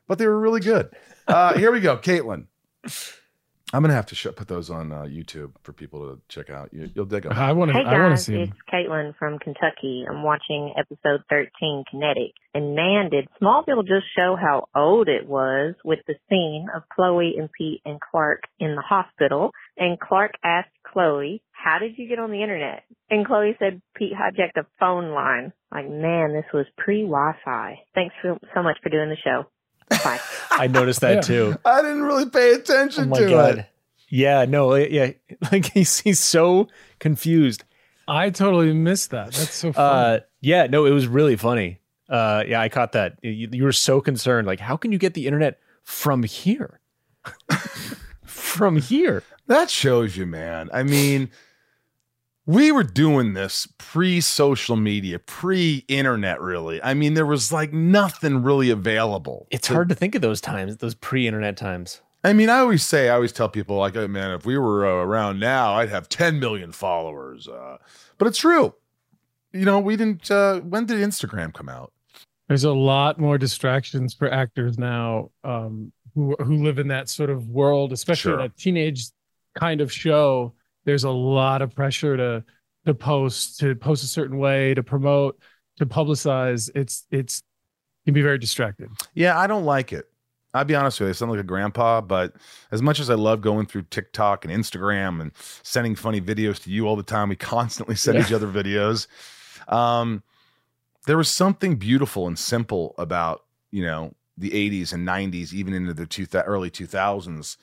but 0.07 0.17
they 0.17 0.27
were 0.27 0.39
really 0.39 0.61
good. 0.61 0.89
Uh, 1.27 1.53
here 1.57 1.71
we 1.71 1.79
go, 1.81 1.97
Caitlin. 1.97 2.45
I'm 3.73 3.81
gonna 3.81 3.93
have 3.93 4.05
to 4.07 4.15
show, 4.15 4.31
put 4.31 4.47
those 4.47 4.69
on 4.69 4.93
uh, 4.93 5.01
YouTube 5.01 5.51
for 5.61 5.73
people 5.73 5.99
to 6.07 6.21
check 6.29 6.49
out. 6.49 6.73
You, 6.73 6.89
you'll 6.95 7.05
dig 7.05 7.23
them. 7.23 7.33
I 7.33 7.51
want 7.51 7.71
Hey 7.71 7.83
to. 7.83 7.89
I 7.89 7.99
want 7.99 8.03
to 8.03 8.09
guys, 8.11 8.25
see 8.25 8.35
it's 8.35 8.51
him. 8.51 8.57
Caitlin 8.73 9.13
from 9.17 9.39
Kentucky. 9.39 10.05
I'm 10.09 10.23
watching 10.23 10.73
episode 10.77 11.21
13, 11.29 11.83
Kinetic. 11.91 12.31
And 12.53 12.75
man, 12.75 13.09
did 13.09 13.27
Smallville 13.41 13.85
just 13.85 14.05
show 14.15 14.37
how 14.39 14.69
old 14.73 15.09
it 15.09 15.27
was 15.27 15.75
with 15.83 15.99
the 16.07 16.15
scene 16.29 16.67
of 16.73 16.83
Chloe 16.95 17.35
and 17.37 17.49
Pete 17.51 17.81
and 17.83 17.99
Clark 17.99 18.43
in 18.57 18.75
the 18.75 18.81
hospital. 18.81 19.51
And 19.77 19.99
Clark 19.99 20.33
asked 20.43 20.69
Chloe, 20.91 21.41
how 21.51 21.77
did 21.79 21.97
you 21.97 22.07
get 22.07 22.19
on 22.19 22.31
the 22.31 22.41
internet? 22.41 22.83
And 23.09 23.25
Chloe 23.25 23.55
said 23.59 23.81
Pete 23.95 24.13
hijacked 24.13 24.59
a 24.59 24.65
phone 24.79 25.11
line. 25.11 25.53
Like, 25.71 25.89
man, 25.89 26.33
this 26.33 26.45
was 26.53 26.65
pre-Wi-Fi. 26.77 27.79
Thanks 27.93 28.15
so, 28.23 28.37
so 28.55 28.63
much 28.63 28.77
for 28.81 28.89
doing 28.89 29.09
the 29.09 29.17
show. 29.23 29.45
Bye. 30.03 30.19
I 30.51 30.67
noticed 30.67 31.01
that 31.01 31.15
Yeah. 31.15 31.21
too. 31.21 31.55
I 31.63 31.81
didn't 31.81 32.03
really 32.03 32.29
pay 32.29 32.51
Oh 32.53 32.55
attention 32.55 33.09
my 33.09 33.19
to 33.19 33.29
god. 33.29 33.57
it. 33.59 33.65
Yeah, 34.09 34.45
no, 34.45 34.73
yeah, 34.75 35.11
like 35.51 35.65
he's 35.73 35.99
he's 35.99 36.19
so 36.21 36.69
confused. 36.99 37.65
I 38.07 38.29
totally 38.29 38.71
missed 38.73 39.11
that. 39.11 39.33
That's 39.33 39.53
so 39.53 39.73
funny. 39.73 40.15
Uh, 40.15 40.19
yeah, 40.39 40.67
no, 40.67 40.85
it 40.85 40.91
was 40.91 41.07
really 41.07 41.35
funny. 41.35 41.81
Uh, 42.07 42.43
yeah, 42.47 42.61
I 42.61 42.69
caught 42.69 42.93
that. 42.93 43.19
You, 43.21 43.49
you 43.51 43.63
were 43.65 43.73
so 43.73 43.99
concerned. 43.99 44.47
Like, 44.47 44.61
how 44.61 44.77
can 44.77 44.93
you 44.93 44.97
get 44.97 45.13
the 45.13 45.27
internet 45.27 45.59
from 45.83 46.23
here? 46.23 46.79
from 48.25 48.77
here? 48.77 49.23
That 49.47 49.69
shows 49.69 50.17
you, 50.17 50.25
man. 50.25 50.69
I 50.73 50.83
mean, 50.83 51.29
we 52.45 52.71
were 52.71 52.83
doing 52.83 53.33
this 53.33 53.67
pre 53.77 54.21
social 54.21 54.75
media, 54.75 55.19
pre 55.19 55.85
internet, 55.87 56.41
really. 56.41 56.81
I 56.81 56.93
mean, 56.93 57.13
there 57.13 57.25
was 57.25 57.51
like 57.51 57.73
nothing 57.73 58.43
really 58.43 58.69
available. 58.69 59.47
It's 59.51 59.67
hard 59.67 59.89
to 59.89 59.95
think 59.95 60.15
of 60.15 60.21
those 60.21 60.41
times, 60.41 60.77
those 60.77 60.95
pre 60.95 61.27
internet 61.27 61.57
times. 61.57 62.01
I 62.23 62.33
mean, 62.33 62.49
I 62.49 62.59
always 62.59 62.83
say, 62.83 63.09
I 63.09 63.15
always 63.15 63.31
tell 63.31 63.47
people, 63.47 63.77
like, 63.77 63.95
oh, 63.95 64.07
man, 64.07 64.31
if 64.31 64.45
we 64.45 64.57
were 64.57 64.85
uh, 64.85 65.03
around 65.03 65.39
now, 65.39 65.75
I'd 65.75 65.89
have 65.89 66.09
10 66.09 66.39
million 66.39 66.71
followers. 66.71 67.47
Uh, 67.47 67.77
but 68.17 68.27
it's 68.27 68.39
true. 68.39 68.73
You 69.53 69.63
know, 69.63 69.79
we 69.79 69.95
didn't, 69.95 70.29
uh, 70.29 70.59
when 70.61 70.85
did 70.85 70.97
Instagram 70.97 71.53
come 71.53 71.69
out? 71.69 71.93
There's 72.47 72.63
a 72.63 72.73
lot 72.73 73.19
more 73.19 73.37
distractions 73.37 74.13
for 74.13 74.31
actors 74.31 74.77
now 74.77 75.31
um, 75.43 75.91
who 76.15 76.35
who 76.39 76.63
live 76.63 76.79
in 76.79 76.87
that 76.87 77.09
sort 77.09 77.29
of 77.29 77.49
world, 77.49 77.91
especially 77.91 78.31
Sure. 78.31 78.39
in 78.39 78.45
a 78.45 78.49
teenage 78.49 79.07
kind 79.59 79.81
of 79.81 79.91
show. 79.91 80.53
There's 80.85 81.03
a 81.03 81.09
lot 81.09 81.61
of 81.61 81.73
pressure 81.75 82.15
to 82.17 82.43
to 82.85 82.93
post, 82.93 83.59
to 83.59 83.75
post 83.75 84.03
a 84.03 84.07
certain 84.07 84.37
way, 84.37 84.73
to 84.73 84.81
promote, 84.83 85.37
to 85.77 85.85
publicize. 85.85 86.69
It's 86.75 87.05
it's 87.11 87.43
can 88.05 88.13
be 88.13 88.21
very 88.21 88.37
distracted. 88.37 88.89
Yeah, 89.13 89.37
I 89.37 89.47
don't 89.47 89.65
like 89.65 89.91
it. 89.91 90.07
I'll 90.53 90.63
be 90.63 90.75
honest 90.75 90.99
with 90.99 91.07
you. 91.07 91.09
I 91.09 91.13
sound 91.13 91.31
like 91.31 91.41
a 91.41 91.43
grandpa, 91.43 91.99
but 92.01 92.33
as 92.71 92.81
much 92.81 92.99
as 93.01 93.09
I 93.09 93.15
love 93.15 93.41
going 93.41 93.65
through 93.65 93.83
TikTok 93.89 94.45
and 94.45 94.53
Instagram 94.53 95.21
and 95.21 95.31
sending 95.61 95.93
funny 95.93 96.21
videos 96.21 96.63
to 96.63 96.71
you 96.71 96.87
all 96.87 96.95
the 96.95 97.03
time, 97.03 97.27
we 97.29 97.35
constantly 97.35 97.95
send 97.95 98.17
Yeah. 98.17 98.25
each 98.25 98.31
other 98.31 98.47
videos. 98.47 99.07
Um, 99.67 100.23
there 101.05 101.17
was 101.17 101.29
something 101.29 101.75
beautiful 101.75 102.27
and 102.27 102.39
simple 102.39 102.95
about 102.97 103.43
you 103.71 103.83
know 103.83 104.13
the 104.37 104.51
80s 104.51 104.93
and 104.93 105.05
90s, 105.05 105.51
even 105.53 105.73
into 105.73 105.93
the 105.93 106.05
two 106.05 106.25
thou- 106.25 106.41
early 106.43 106.69
2000s, 106.69 107.57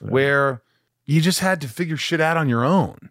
where 0.00 0.62
you 1.10 1.20
just 1.20 1.40
had 1.40 1.60
to 1.62 1.68
figure 1.68 1.96
shit 1.96 2.20
out 2.20 2.36
on 2.36 2.48
your 2.48 2.64
own. 2.64 3.10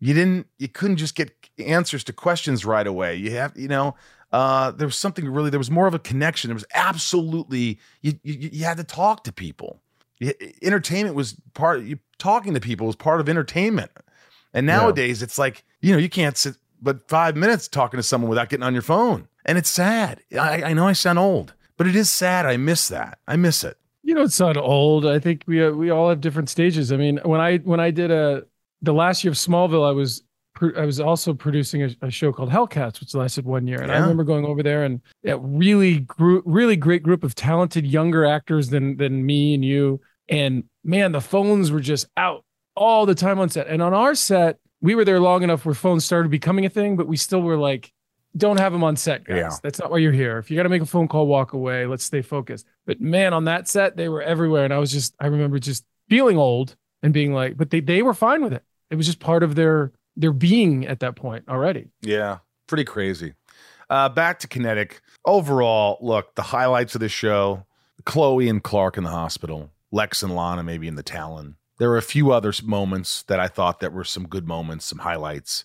You 0.00 0.14
didn't. 0.14 0.46
You 0.58 0.68
couldn't 0.68 0.96
just 0.96 1.14
get 1.14 1.32
answers 1.58 2.02
to 2.04 2.12
questions 2.12 2.64
right 2.64 2.86
away. 2.86 3.14
You 3.14 3.30
have, 3.32 3.56
you 3.56 3.68
know, 3.68 3.94
uh, 4.32 4.72
there 4.72 4.86
was 4.86 4.96
something 4.98 5.28
really. 5.28 5.50
There 5.50 5.60
was 5.60 5.70
more 5.70 5.86
of 5.86 5.94
a 5.94 5.98
connection. 5.98 6.48
There 6.48 6.54
was 6.54 6.64
absolutely. 6.74 7.78
You 8.02 8.18
you, 8.22 8.50
you 8.52 8.64
had 8.64 8.76
to 8.78 8.84
talk 8.84 9.24
to 9.24 9.32
people. 9.32 9.80
You- 10.18 10.34
entertainment 10.60 11.14
was 11.14 11.36
part. 11.54 11.82
You 11.82 11.98
talking 12.18 12.52
to 12.54 12.60
people 12.60 12.86
was 12.88 12.96
part 12.96 13.20
of 13.20 13.28
entertainment. 13.28 13.90
And 14.52 14.66
Yeah. 14.66 14.76
nowadays, 14.78 15.22
it's 15.22 15.38
like 15.38 15.64
you 15.80 15.92
know 15.92 15.98
you 15.98 16.08
can't 16.08 16.36
sit 16.36 16.56
but 16.82 17.08
five 17.08 17.36
minutes 17.36 17.68
talking 17.68 17.96
to 17.98 18.02
someone 18.02 18.28
without 18.28 18.48
getting 18.48 18.64
on 18.64 18.72
your 18.74 18.82
phone, 18.82 19.28
and 19.44 19.56
it's 19.56 19.70
sad. 19.70 20.20
I, 20.38 20.62
I 20.64 20.72
know 20.74 20.88
I 20.88 20.92
sound 20.94 21.18
old, 21.18 21.54
but 21.76 21.86
it 21.86 21.94
is 21.96 22.10
sad. 22.10 22.44
I 22.44 22.56
miss 22.58 22.88
that. 22.88 23.18
I 23.26 23.36
miss 23.36 23.64
it. 23.64 23.78
You 24.06 24.14
don't 24.14 24.32
sound 24.32 24.56
old. 24.56 25.04
I 25.04 25.18
think 25.18 25.42
we 25.48 25.64
uh, 25.64 25.72
we 25.72 25.90
all 25.90 26.08
have 26.08 26.20
different 26.20 26.48
stages. 26.48 26.92
I 26.92 26.96
mean, 26.96 27.18
when 27.24 27.40
I 27.40 27.56
when 27.58 27.80
I 27.80 27.90
did 27.90 28.12
a 28.12 28.44
the 28.80 28.94
last 28.94 29.24
year 29.24 29.32
of 29.32 29.36
Smallville, 29.36 29.84
I 29.84 29.90
was 29.90 30.22
I 30.76 30.84
was 30.84 31.00
also 31.00 31.34
producing 31.34 31.82
a, 31.82 31.90
a 32.02 32.08
show 32.08 32.32
called 32.32 32.50
Hellcats, 32.50 33.00
which 33.00 33.16
lasted 33.16 33.44
one 33.44 33.66
year, 33.66 33.82
and 33.82 33.90
I 33.90 33.98
remember 33.98 34.22
going 34.22 34.44
over 34.44 34.62
there 34.62 34.84
and 34.84 35.00
a 35.24 35.36
really 35.36 35.98
group, 35.98 36.44
really 36.46 36.76
great 36.76 37.02
group 37.02 37.24
of 37.24 37.34
talented 37.34 37.84
younger 37.84 38.24
actors 38.24 38.68
than 38.68 38.96
than 38.96 39.26
me 39.26 39.54
and 39.54 39.64
you. 39.64 40.00
And 40.28 40.62
man, 40.84 41.10
the 41.10 41.20
phones 41.20 41.72
were 41.72 41.80
just 41.80 42.06
out 42.16 42.44
all 42.76 43.06
the 43.06 43.14
time 43.16 43.40
on 43.40 43.48
set. 43.48 43.66
And 43.66 43.82
on 43.82 43.92
our 43.92 44.14
set, 44.14 44.60
we 44.80 44.94
were 44.94 45.04
there 45.04 45.18
long 45.18 45.42
enough 45.42 45.66
where 45.66 45.74
phones 45.74 46.04
started 46.04 46.30
becoming 46.30 46.64
a 46.64 46.70
thing, 46.70 46.96
but 46.96 47.08
we 47.08 47.16
still 47.16 47.42
were 47.42 47.56
like, 47.56 47.92
don't 48.36 48.58
have 48.58 48.72
them 48.72 48.84
on 48.84 48.96
set, 48.96 49.24
guys. 49.24 49.36
Yeah. 49.36 49.50
That's 49.62 49.78
not 49.78 49.90
why 49.90 49.98
you're 49.98 50.12
here. 50.12 50.38
If 50.38 50.50
you 50.50 50.56
got 50.56 50.64
to 50.64 50.68
make 50.68 50.82
a 50.82 50.86
phone 50.86 51.08
call, 51.08 51.26
walk 51.26 51.52
away. 51.52 51.86
Let's 51.86 52.04
stay 52.04 52.22
focused. 52.22 52.66
But 52.86 53.00
man, 53.00 53.32
on 53.32 53.44
that 53.44 53.68
set, 53.68 53.96
they 53.96 54.08
were 54.08 54.22
everywhere. 54.22 54.64
And 54.64 54.74
I 54.74 54.78
was 54.78 54.92
just, 54.92 55.14
I 55.20 55.26
remember 55.26 55.58
just 55.58 55.84
feeling 56.08 56.36
old 56.36 56.76
and 57.02 57.12
being 57.12 57.32
like, 57.32 57.56
but 57.56 57.70
they, 57.70 57.80
they 57.80 58.02
were 58.02 58.14
fine 58.14 58.42
with 58.42 58.52
it. 58.52 58.64
It 58.90 58.96
was 58.96 59.06
just 59.06 59.20
part 59.20 59.42
of 59.42 59.54
their, 59.54 59.92
their 60.16 60.32
being 60.32 60.86
at 60.86 61.00
that 61.00 61.16
point 61.16 61.44
already. 61.48 61.88
Yeah, 62.02 62.38
pretty 62.66 62.84
crazy. 62.84 63.34
Uh, 63.88 64.08
back 64.08 64.38
to 64.40 64.48
Kinetic. 64.48 65.00
Overall, 65.24 65.98
look, 66.00 66.34
the 66.34 66.42
highlights 66.42 66.94
of 66.94 67.00
the 67.00 67.08
show 67.08 67.64
Chloe 68.04 68.48
and 68.48 68.62
Clark 68.62 68.96
in 68.96 69.04
the 69.04 69.10
hospital, 69.10 69.70
Lex 69.90 70.22
and 70.22 70.34
Lana 70.34 70.62
maybe 70.62 70.88
in 70.88 70.94
the 70.94 71.02
Talon. 71.02 71.56
There 71.78 71.90
were 71.90 71.98
a 71.98 72.02
few 72.02 72.32
other 72.32 72.52
moments 72.64 73.22
that 73.24 73.38
I 73.38 73.48
thought 73.48 73.80
that 73.80 73.92
were 73.92 74.04
some 74.04 74.26
good 74.26 74.46
moments, 74.46 74.86
some 74.86 75.00
highlights. 75.00 75.64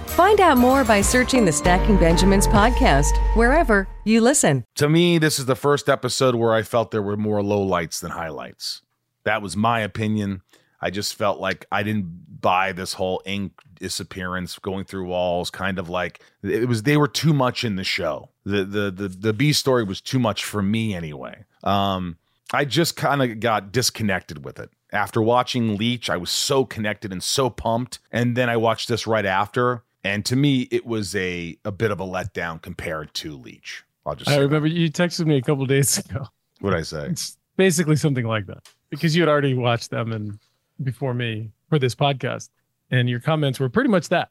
Find 0.11 0.41
out 0.41 0.57
more 0.57 0.83
by 0.83 0.99
searching 0.99 1.45
the 1.45 1.53
Stacking 1.53 1.95
Benjamins 1.95 2.45
podcast 2.45 3.17
wherever 3.33 3.87
you 4.03 4.19
listen. 4.19 4.65
To 4.75 4.89
me, 4.89 5.17
this 5.17 5.39
is 5.39 5.45
the 5.45 5.55
first 5.55 5.87
episode 5.87 6.35
where 6.35 6.53
I 6.53 6.63
felt 6.63 6.91
there 6.91 7.01
were 7.01 7.15
more 7.15 7.39
lowlights 7.39 8.01
than 8.01 8.11
highlights. 8.11 8.81
That 9.23 9.41
was 9.41 9.55
my 9.55 9.79
opinion. 9.79 10.41
I 10.81 10.89
just 10.89 11.15
felt 11.15 11.39
like 11.39 11.65
I 11.71 11.83
didn't 11.83 12.41
buy 12.41 12.73
this 12.73 12.93
whole 12.93 13.21
ink 13.25 13.53
disappearance 13.75 14.59
going 14.59 14.83
through 14.83 15.05
walls 15.05 15.49
kind 15.49 15.79
of 15.79 15.87
like 15.87 16.21
it 16.43 16.67
was 16.67 16.83
they 16.83 16.97
were 16.97 17.07
too 17.07 17.33
much 17.33 17.63
in 17.63 17.77
the 17.77 17.83
show. 17.85 18.31
The 18.43 18.65
the 18.65 18.91
the 18.91 19.07
the 19.07 19.33
B 19.33 19.53
story 19.53 19.85
was 19.85 20.01
too 20.01 20.19
much 20.19 20.43
for 20.43 20.61
me 20.61 20.93
anyway. 20.93 21.45
Um 21.63 22.17
I 22.51 22.65
just 22.65 22.97
kind 22.97 23.21
of 23.23 23.39
got 23.39 23.71
disconnected 23.71 24.43
with 24.43 24.59
it. 24.59 24.71
After 24.91 25.21
watching 25.21 25.77
Leech, 25.77 26.09
I 26.09 26.17
was 26.17 26.31
so 26.31 26.65
connected 26.65 27.13
and 27.13 27.23
so 27.23 27.49
pumped 27.49 27.99
and 28.11 28.35
then 28.35 28.49
I 28.49 28.57
watched 28.57 28.89
this 28.89 29.07
right 29.07 29.25
after 29.25 29.83
and 30.03 30.25
to 30.25 30.35
me 30.35 30.67
it 30.71 30.85
was 30.85 31.15
a 31.15 31.57
a 31.65 31.71
bit 31.71 31.91
of 31.91 31.99
a 31.99 32.05
letdown 32.05 32.61
compared 32.61 33.13
to 33.15 33.35
Leech. 33.37 33.83
I'll 34.05 34.15
just 34.15 34.29
I 34.29 34.37
remember 34.37 34.67
you 34.67 34.89
texted 34.91 35.25
me 35.25 35.37
a 35.37 35.41
couple 35.41 35.65
days 35.65 35.97
ago. 35.97 36.27
what 36.59 36.73
I 36.73 36.81
say. 36.81 37.07
It's 37.07 37.37
basically 37.57 37.95
something 37.95 38.25
like 38.25 38.47
that 38.47 38.67
because 38.89 39.15
you 39.15 39.21
had 39.21 39.29
already 39.29 39.53
watched 39.53 39.89
them 39.91 40.11
and 40.11 40.39
before 40.83 41.13
me 41.13 41.51
for 41.69 41.77
this 41.79 41.93
podcast, 41.95 42.49
and 42.89 43.07
your 43.09 43.19
comments 43.19 43.59
were 43.59 43.69
pretty 43.69 43.89
much 43.89 44.09
that. 44.09 44.29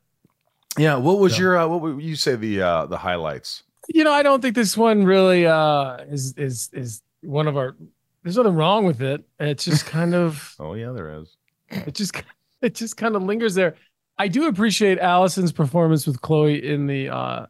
Yeah, 0.79 0.97
what 0.97 1.19
was 1.19 1.35
So- 1.35 1.41
your 1.43 1.59
uh, 1.59 1.67
what 1.69 1.81
would 1.83 2.03
you 2.03 2.17
say 2.17 2.37
the 2.37 2.63
uh 2.63 2.87
the 2.87 2.99
highlights? 2.99 3.63
You 3.89 4.05
know, 4.05 4.13
I 4.13 4.23
don't 4.23 4.41
think 4.41 4.55
this 4.55 4.77
one 4.77 5.05
really 5.05 5.47
uh 5.47 5.99
is 6.11 6.35
is 6.37 6.71
is 6.73 7.03
one 7.23 7.47
of 7.49 7.57
our. 7.57 7.77
There's 8.23 8.37
nothing 8.37 8.55
wrong 8.55 8.85
with 8.85 9.01
it. 9.01 9.25
It's 9.39 9.65
just 9.65 9.87
kind 9.87 10.15
of. 10.15 10.55
Oh 10.61 10.75
yeah, 10.75 10.93
there 10.93 11.19
is. 11.21 11.37
It 11.71 11.95
just 11.95 12.15
it 12.63 12.75
just 12.75 12.97
kind 12.97 13.17
of 13.17 13.23
lingers 13.23 13.55
there. 13.55 13.77
I 14.21 14.29
do 14.29 14.47
appreciate 14.49 14.99
Allison's 14.99 15.51
performance 15.51 16.07
with 16.07 16.21
Chloe 16.21 16.63
in 16.63 16.87
the 16.87 17.09
uh 17.09 17.47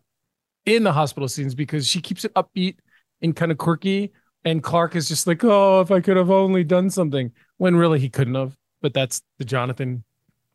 in 0.66 0.84
the 0.84 0.92
hospital 0.92 1.26
scenes 1.28 1.54
because 1.54 1.88
she 1.88 2.00
keeps 2.00 2.24
it 2.24 2.32
upbeat 2.34 2.76
and 3.22 3.34
kind 3.34 3.50
of 3.50 3.58
quirky. 3.58 4.12
And 4.44 4.62
Clark 4.62 4.94
is 4.94 5.08
just 5.08 5.26
like, 5.26 5.42
oh, 5.44 5.80
if 5.80 5.90
I 5.90 6.00
could 6.00 6.16
have 6.16 6.30
only 6.30 6.62
done 6.64 6.88
something, 6.88 7.32
when 7.58 7.74
really 7.74 7.98
he 7.98 8.08
couldn't 8.08 8.36
have. 8.36 8.56
But 8.80 8.94
that's 8.94 9.20
the 9.38 9.44
Jonathan 9.44 10.04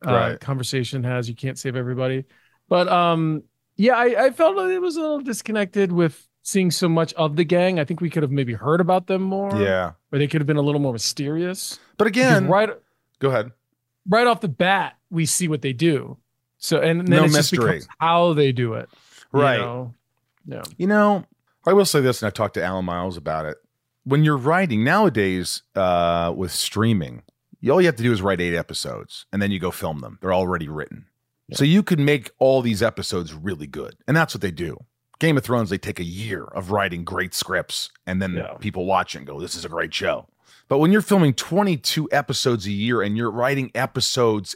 uh, 0.08 0.14
Right. 0.14 0.40
conversation 0.40 1.04
has. 1.04 1.28
You 1.28 1.36
can't 1.36 1.60
save 1.60 1.76
everybody. 1.76 2.24
But 2.70 2.88
um, 2.88 3.44
Yeah, 3.76 3.96
I, 3.96 4.26
I 4.28 4.30
felt 4.32 4.58
it 4.58 4.82
was 4.82 4.96
a 4.96 5.02
little 5.02 5.20
disconnected 5.20 5.92
with 5.92 6.28
seeing 6.44 6.72
so 6.72 6.88
much 6.88 7.14
of 7.16 7.36
the 7.36 7.44
gang. 7.44 7.78
I 7.80 7.84
think 7.84 8.00
we 8.02 8.10
could 8.10 8.24
have 8.24 8.32
maybe 8.32 8.54
heard 8.54 8.80
about 8.80 9.08
them 9.08 9.22
more. 9.22 9.54
Yeah. 9.62 9.92
Or 10.12 10.18
they 10.18 10.28
could 10.28 10.40
have 10.42 10.48
been 10.48 10.58
a 10.58 10.62
little 10.62 10.82
more 10.82 10.94
mysterious. 10.94 11.78
But 11.98 12.08
again, 12.08 12.44
Because 12.44 12.52
right 12.52 12.70
go 13.20 13.30
ahead. 13.30 13.52
Right 14.08 14.28
off 14.28 14.42
the 14.42 14.48
bat, 14.48 14.98
we 15.10 15.26
see 15.26 15.48
what 15.48 15.62
they 15.62 15.74
do. 15.74 16.18
So 16.58 16.80
and 16.80 17.02
then 17.02 17.06
No 17.10 17.28
mystery. 17.28 17.82
how 18.00 18.34
they 18.34 18.52
do 18.52 18.74
it. 18.74 18.90
you 19.34 19.40
Right. 19.40 19.60
know? 19.60 19.94
Yeah. 20.48 20.64
You 20.78 20.88
know, 20.88 21.26
I 21.66 21.74
will 21.74 21.86
say 21.86 22.02
this, 22.02 22.22
and 22.22 22.28
I've 22.28 22.34
talked 22.34 22.54
to 22.56 22.64
Al 22.64 22.78
and 22.78 22.86
Miles 22.86 23.18
about 23.18 23.46
it. 23.46 23.58
When 24.04 24.24
you're 24.24 24.38
writing 24.38 24.84
nowadays 24.84 25.64
uh, 25.76 26.32
with 26.36 26.52
streaming, 26.52 27.24
you, 27.60 27.72
all 27.72 27.82
you 27.82 27.88
have 27.88 27.96
to 27.96 28.04
do 28.04 28.12
is 28.14 28.22
write 28.22 28.40
eight 28.40 28.56
episodes, 28.56 29.26
and 29.34 29.42
then 29.42 29.50
you 29.52 29.60
go 29.60 29.72
film 29.72 30.02
them. 30.02 30.20
They're 30.22 30.34
already 30.34 30.68
written, 30.70 31.08
so 31.54 31.64
you 31.64 31.82
could 31.82 32.00
make 32.00 32.30
all 32.38 32.62
these 32.62 32.84
episodes 32.84 33.34
really 33.34 33.66
good, 33.66 33.96
and 34.08 34.16
that's 34.16 34.36
what 34.36 34.42
they 34.42 34.52
do. 34.52 34.78
Game 35.18 35.38
of 35.38 35.44
Thrones, 35.44 35.72
they 35.72 35.78
take 35.80 36.00
a 36.00 36.04
year 36.04 36.44
of 36.44 36.70
writing 36.70 37.04
great 37.04 37.34
scripts, 37.34 37.90
and 38.06 38.22
then 38.22 38.40
people 38.60 38.86
watch 38.86 39.16
and 39.16 39.26
go, 39.26 39.40
"This 39.40 39.56
is 39.56 39.66
a 39.66 39.70
great 39.70 39.94
show." 39.94 40.28
But 40.68 40.80
when 40.80 40.92
you're 40.92 41.02
filming 41.02 41.34
22 41.34 42.10
episodes 42.12 42.66
a 42.66 42.72
year 42.72 43.02
and 43.02 43.16
you're 43.16 43.32
writing 43.32 43.72
episodes 43.76 44.56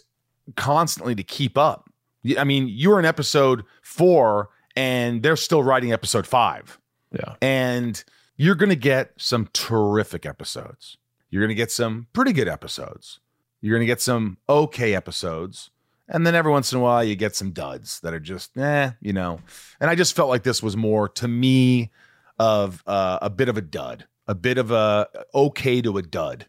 constantly 0.55 1.15
to 1.15 1.23
keep 1.23 1.57
up, 1.57 1.89
I 2.37 2.43
mean, 2.43 2.67
you're 2.69 2.99
in 2.99 3.05
episode 3.05 3.63
four 3.81 4.49
and 4.75 5.23
they're 5.23 5.35
still 5.35 5.63
writing 5.63 5.93
episode 5.93 6.25
five. 6.25 6.79
Yeah. 7.11 7.35
And 7.41 8.03
you're 8.37 8.55
going 8.55 8.69
to 8.69 8.75
get 8.75 9.11
some 9.17 9.49
terrific 9.53 10.25
episodes. 10.25 10.97
You're 11.29 11.41
going 11.41 11.49
to 11.49 11.55
get 11.55 11.71
some 11.71 12.07
pretty 12.13 12.33
good 12.33 12.47
episodes. 12.47 13.19
You're 13.61 13.75
going 13.75 13.85
to 13.85 13.91
get 13.91 14.01
some 14.01 14.37
okay 14.47 14.95
episodes. 14.95 15.69
And 16.07 16.25
then 16.25 16.33
every 16.33 16.51
once 16.51 16.71
in 16.71 16.79
a 16.79 16.81
while, 16.81 17.03
you 17.03 17.15
get 17.15 17.35
some 17.35 17.51
duds 17.51 17.99
that 17.99 18.13
are 18.13 18.19
just, 18.19 18.57
eh, 18.57 18.91
you 18.99 19.13
know. 19.13 19.39
And 19.79 19.89
I 19.89 19.95
just 19.95 20.15
felt 20.15 20.29
like 20.29 20.43
this 20.43 20.63
was 20.63 20.75
more, 20.75 21.07
to 21.09 21.27
me, 21.27 21.91
of 22.39 22.81
uh, 22.87 23.19
a 23.21 23.29
bit 23.29 23.49
of 23.49 23.57
a 23.57 23.61
dud, 23.61 24.07
a 24.29 24.35
bit 24.35 24.59
of 24.59 24.69
a 24.69 25.09
okay 25.33 25.81
to 25.81 25.97
a 25.97 26.03
dud. 26.03 26.45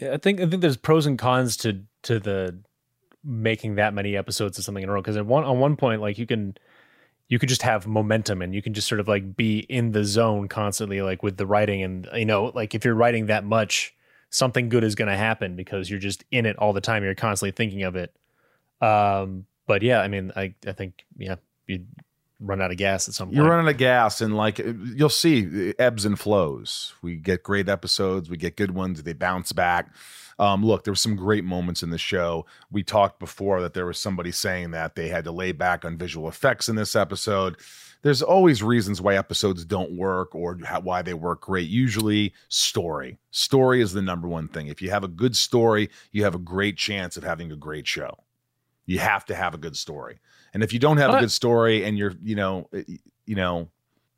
Yeah, 0.00 0.14
I 0.14 0.18
think 0.18 0.40
I 0.40 0.46
think 0.46 0.62
there's 0.62 0.76
pros 0.76 1.04
and 1.04 1.18
cons 1.18 1.56
to 1.58 1.82
to 2.04 2.20
the 2.20 2.60
making 3.24 3.74
that 3.74 3.92
many 3.92 4.16
episodes 4.16 4.56
of 4.56 4.64
something 4.64 4.84
in 4.84 4.88
a 4.88 4.92
row 4.92 5.02
because 5.02 5.16
at 5.16 5.26
one 5.26 5.42
on 5.42 5.58
one 5.58 5.74
point 5.74 6.00
like 6.00 6.16
you 6.16 6.26
can 6.26 6.56
you 7.26 7.40
could 7.40 7.48
just 7.48 7.62
have 7.62 7.88
momentum 7.88 8.40
and 8.40 8.54
you 8.54 8.62
can 8.62 8.72
just 8.72 8.86
sort 8.86 9.00
of 9.00 9.08
like 9.08 9.36
be 9.36 9.58
in 9.58 9.90
the 9.90 10.04
zone 10.04 10.46
constantly 10.46 11.02
like 11.02 11.24
with 11.24 11.36
the 11.36 11.46
writing. 11.46 11.82
And 11.82 12.08
you 12.14 12.24
know 12.24 12.52
like 12.54 12.72
if 12.72 12.84
you're 12.84 12.94
writing 12.94 13.26
that 13.26 13.44
much 13.44 13.92
something 14.30 14.68
good 14.68 14.84
is 14.84 14.94
going 14.94 15.10
to 15.10 15.16
happen 15.16 15.56
because 15.56 15.90
you're 15.90 15.98
just 15.98 16.24
in 16.30 16.46
it 16.46 16.56
all 16.58 16.72
the 16.72 16.80
time. 16.80 17.02
You're 17.02 17.16
constantly 17.16 17.50
thinking 17.50 17.82
of 17.82 17.96
it. 17.96 18.14
Um 18.80 19.46
but 19.66 19.82
yeah 19.82 20.00
i 20.00 20.08
mean 20.08 20.32
i 20.36 20.54
i 20.66 20.72
think 20.72 21.04
yeah 21.16 21.34
you 21.66 21.84
run 22.40 22.60
out 22.60 22.70
of 22.70 22.76
gas 22.76 23.08
at 23.08 23.14
some 23.14 23.28
point 23.28 23.36
You're 23.36 23.48
running 23.48 23.66
out 23.66 23.72
of 23.72 23.78
gas, 23.78 24.20
and 24.20 24.36
like 24.36 24.58
you'll 24.58 25.08
see 25.08 25.74
ebbs 25.78 26.04
and 26.04 26.18
flows. 26.18 26.94
We 27.02 27.16
get 27.16 27.42
great 27.42 27.68
episodes, 27.68 28.30
we 28.30 28.36
get 28.36 28.56
good 28.56 28.72
ones, 28.72 29.02
they 29.02 29.12
bounce 29.12 29.52
back. 29.52 29.92
Um, 30.38 30.64
look, 30.64 30.84
there 30.84 30.92
were 30.92 30.96
some 30.96 31.16
great 31.16 31.44
moments 31.44 31.82
in 31.82 31.90
the 31.90 31.98
show. 31.98 32.46
We 32.70 32.84
talked 32.84 33.18
before 33.18 33.60
that 33.60 33.74
there 33.74 33.86
was 33.86 33.98
somebody 33.98 34.30
saying 34.30 34.70
that 34.70 34.94
they 34.94 35.08
had 35.08 35.24
to 35.24 35.32
lay 35.32 35.50
back 35.50 35.84
on 35.84 35.98
visual 35.98 36.28
effects 36.28 36.68
in 36.68 36.76
this 36.76 36.94
episode. 36.94 37.56
There's 38.02 38.22
always 38.22 38.62
reasons 38.62 39.00
why 39.00 39.16
episodes 39.16 39.64
don't 39.64 39.96
work 39.96 40.32
or 40.36 40.56
how, 40.64 40.80
why 40.80 41.02
they 41.02 41.14
work 41.14 41.40
great. 41.40 41.68
Usually, 41.68 42.32
story. 42.48 43.18
Story 43.32 43.80
is 43.80 43.92
the 43.92 44.02
number 44.02 44.28
one 44.28 44.46
thing. 44.46 44.68
If 44.68 44.80
you 44.80 44.90
have 44.90 45.02
a 45.02 45.08
good 45.08 45.36
story, 45.36 45.90
you 46.12 46.22
have 46.22 46.36
a 46.36 46.38
great 46.38 46.76
chance 46.76 47.16
of 47.16 47.24
having 47.24 47.50
a 47.50 47.56
great 47.56 47.88
show. 47.88 48.18
You 48.86 49.00
have 49.00 49.24
to 49.26 49.34
have 49.34 49.54
a 49.54 49.58
good 49.58 49.76
story. 49.76 50.20
And 50.54 50.62
if 50.62 50.72
you 50.72 50.78
don't 50.78 50.96
have 50.96 51.14
a 51.14 51.20
good 51.20 51.32
story 51.32 51.84
and 51.84 51.98
you're, 51.98 52.14
you 52.22 52.34
know, 52.34 52.68
eh, 52.72 52.82
you 53.26 53.34
know, 53.34 53.68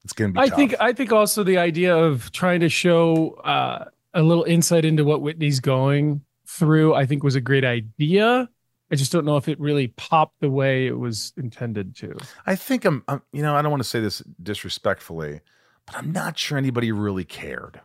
it's 0.05 0.12
going 0.12 0.33
to 0.33 0.35
be 0.35 0.41
I 0.41 0.49
tough. 0.49 0.57
think 0.57 0.74
I 0.81 0.93
think 0.93 1.12
also 1.12 1.43
the 1.43 1.59
idea 1.59 1.97
of 1.97 2.33
trying 2.33 2.61
to 2.61 2.68
show 2.68 3.33
uh, 3.45 3.87
a 4.14 4.22
little 4.22 4.45
insight 4.45 4.85
into 4.85 5.05
what 5.05 5.20
Whitney's 5.20 5.61
going 5.61 6.22
through, 6.47 6.95
I 6.95 7.07
think 7.07 7.22
was 7.22 7.35
a 7.35 7.41
great 7.41 7.64
idea. 7.64 8.49
I 8.91 8.97
just 8.97 9.12
don't 9.12 9.24
know 9.24 9.37
if 9.37 9.49
it 9.49 9.61
really 9.61 9.89
popped 9.89 10.41
the 10.41 10.51
way 10.51 10.87
it 10.87 10.99
was 10.99 11.33
intended 11.37 11.95
to. 11.97 12.16
I 12.45 12.57
think 12.57 12.85
I'm, 12.85 13.05
I'm, 13.07 13.22
you 13.33 13.43
know, 13.43 13.55
I 13.55 13.62
don't 13.62 13.70
want 13.70 13.83
to 13.83 13.89
say 13.89 14.01
this 14.01 14.20
disrespectfully, 14.43 15.41
but 15.87 15.97
I'm 15.97 16.11
not 16.11 16.37
sure 16.37 16.59
anybody 16.59 16.91
really 16.91 17.24
cared. 17.24 17.81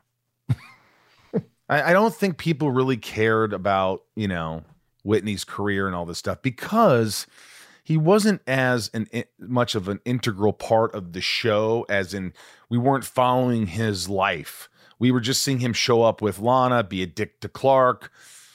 I, 1.70 1.92
I 1.92 1.94
don't 1.94 2.14
think 2.14 2.38
people 2.38 2.72
really 2.72 2.98
cared 2.98 3.54
about, 3.54 4.04
you 4.16 4.28
know, 4.28 4.64
Whitney's 5.04 5.44
career 5.44 5.86
and 5.86 5.96
all 5.96 6.08
this 6.08 6.18
stuff 6.18 6.42
because 6.42 7.28
he 7.86 7.98
wasn't 7.98 8.42
as 8.48 8.90
an 8.96 9.08
eh, 9.14 9.24
much 9.40 9.76
of 9.76 9.88
an 9.88 10.02
integral 10.06 10.54
part 10.54 10.94
of 10.96 11.14
the 11.14 11.22
show 11.22 11.86
as 11.88 12.16
in 12.16 12.34
we 12.68 12.80
weren't 12.80 13.06
following 13.06 13.68
his 13.68 14.10
life. 14.10 14.68
We 14.98 15.12
were 15.12 15.22
just 15.22 15.44
seeing 15.44 15.60
him 15.60 15.72
show 15.72 16.02
up 16.02 16.20
with 16.20 16.40
Lana, 16.40 16.84
be 16.84 17.04
a 17.04 17.06
dick 17.06 17.40
to 17.42 17.48
Clark, 17.48 18.12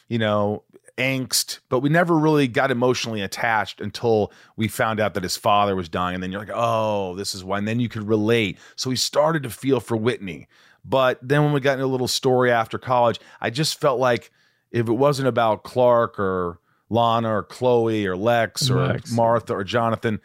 you 0.09 0.19
know, 0.19 0.65
angst, 0.99 1.61
but 1.69 1.79
we 1.79 1.89
never 1.89 2.19
really 2.19 2.49
got 2.49 2.73
emotionally 2.73 3.23
attached 3.23 3.81
until 3.81 4.33
we 4.57 4.67
found 4.67 4.99
out 4.99 5.15
that 5.15 5.23
his 5.23 5.37
father 5.37 5.77
was 5.77 5.89
dying. 5.89 6.17
And 6.17 6.23
then 6.23 6.33
you're 6.33 6.41
like, 6.41 6.51
oh, 6.53 7.15
this 7.15 7.33
is 7.33 7.45
why. 7.45 7.59
And 7.59 7.69
then 7.69 7.79
you 7.79 7.89
could 7.89 8.09
relate. 8.09 8.59
So 8.75 8.91
we 8.91 8.97
started 8.97 9.45
to 9.45 9.51
feel 9.51 9.79
for 9.79 9.97
Whitney. 9.97 10.49
But 10.85 11.21
then 11.23 11.45
when 11.45 11.53
we 11.53 11.61
got 11.61 11.75
into 11.75 11.85
a 11.85 11.87
little 11.87 12.09
story 12.09 12.51
after 12.51 12.79
college, 12.79 13.21
I 13.41 13.51
just 13.51 13.81
felt 13.81 14.01
like 14.01 14.33
if 14.73 14.89
it 14.89 14.93
wasn't 14.93 15.29
about 15.29 15.63
Clark 15.63 16.19
or 16.19 16.59
Lana 16.91 17.33
or 17.37 17.43
Chloe 17.45 18.07
or 18.07 18.17
Lex 18.17 18.69
or 18.69 18.87
Lex. 18.87 19.13
Martha 19.13 19.55
or 19.55 19.65
Jonathan, 19.65 20.21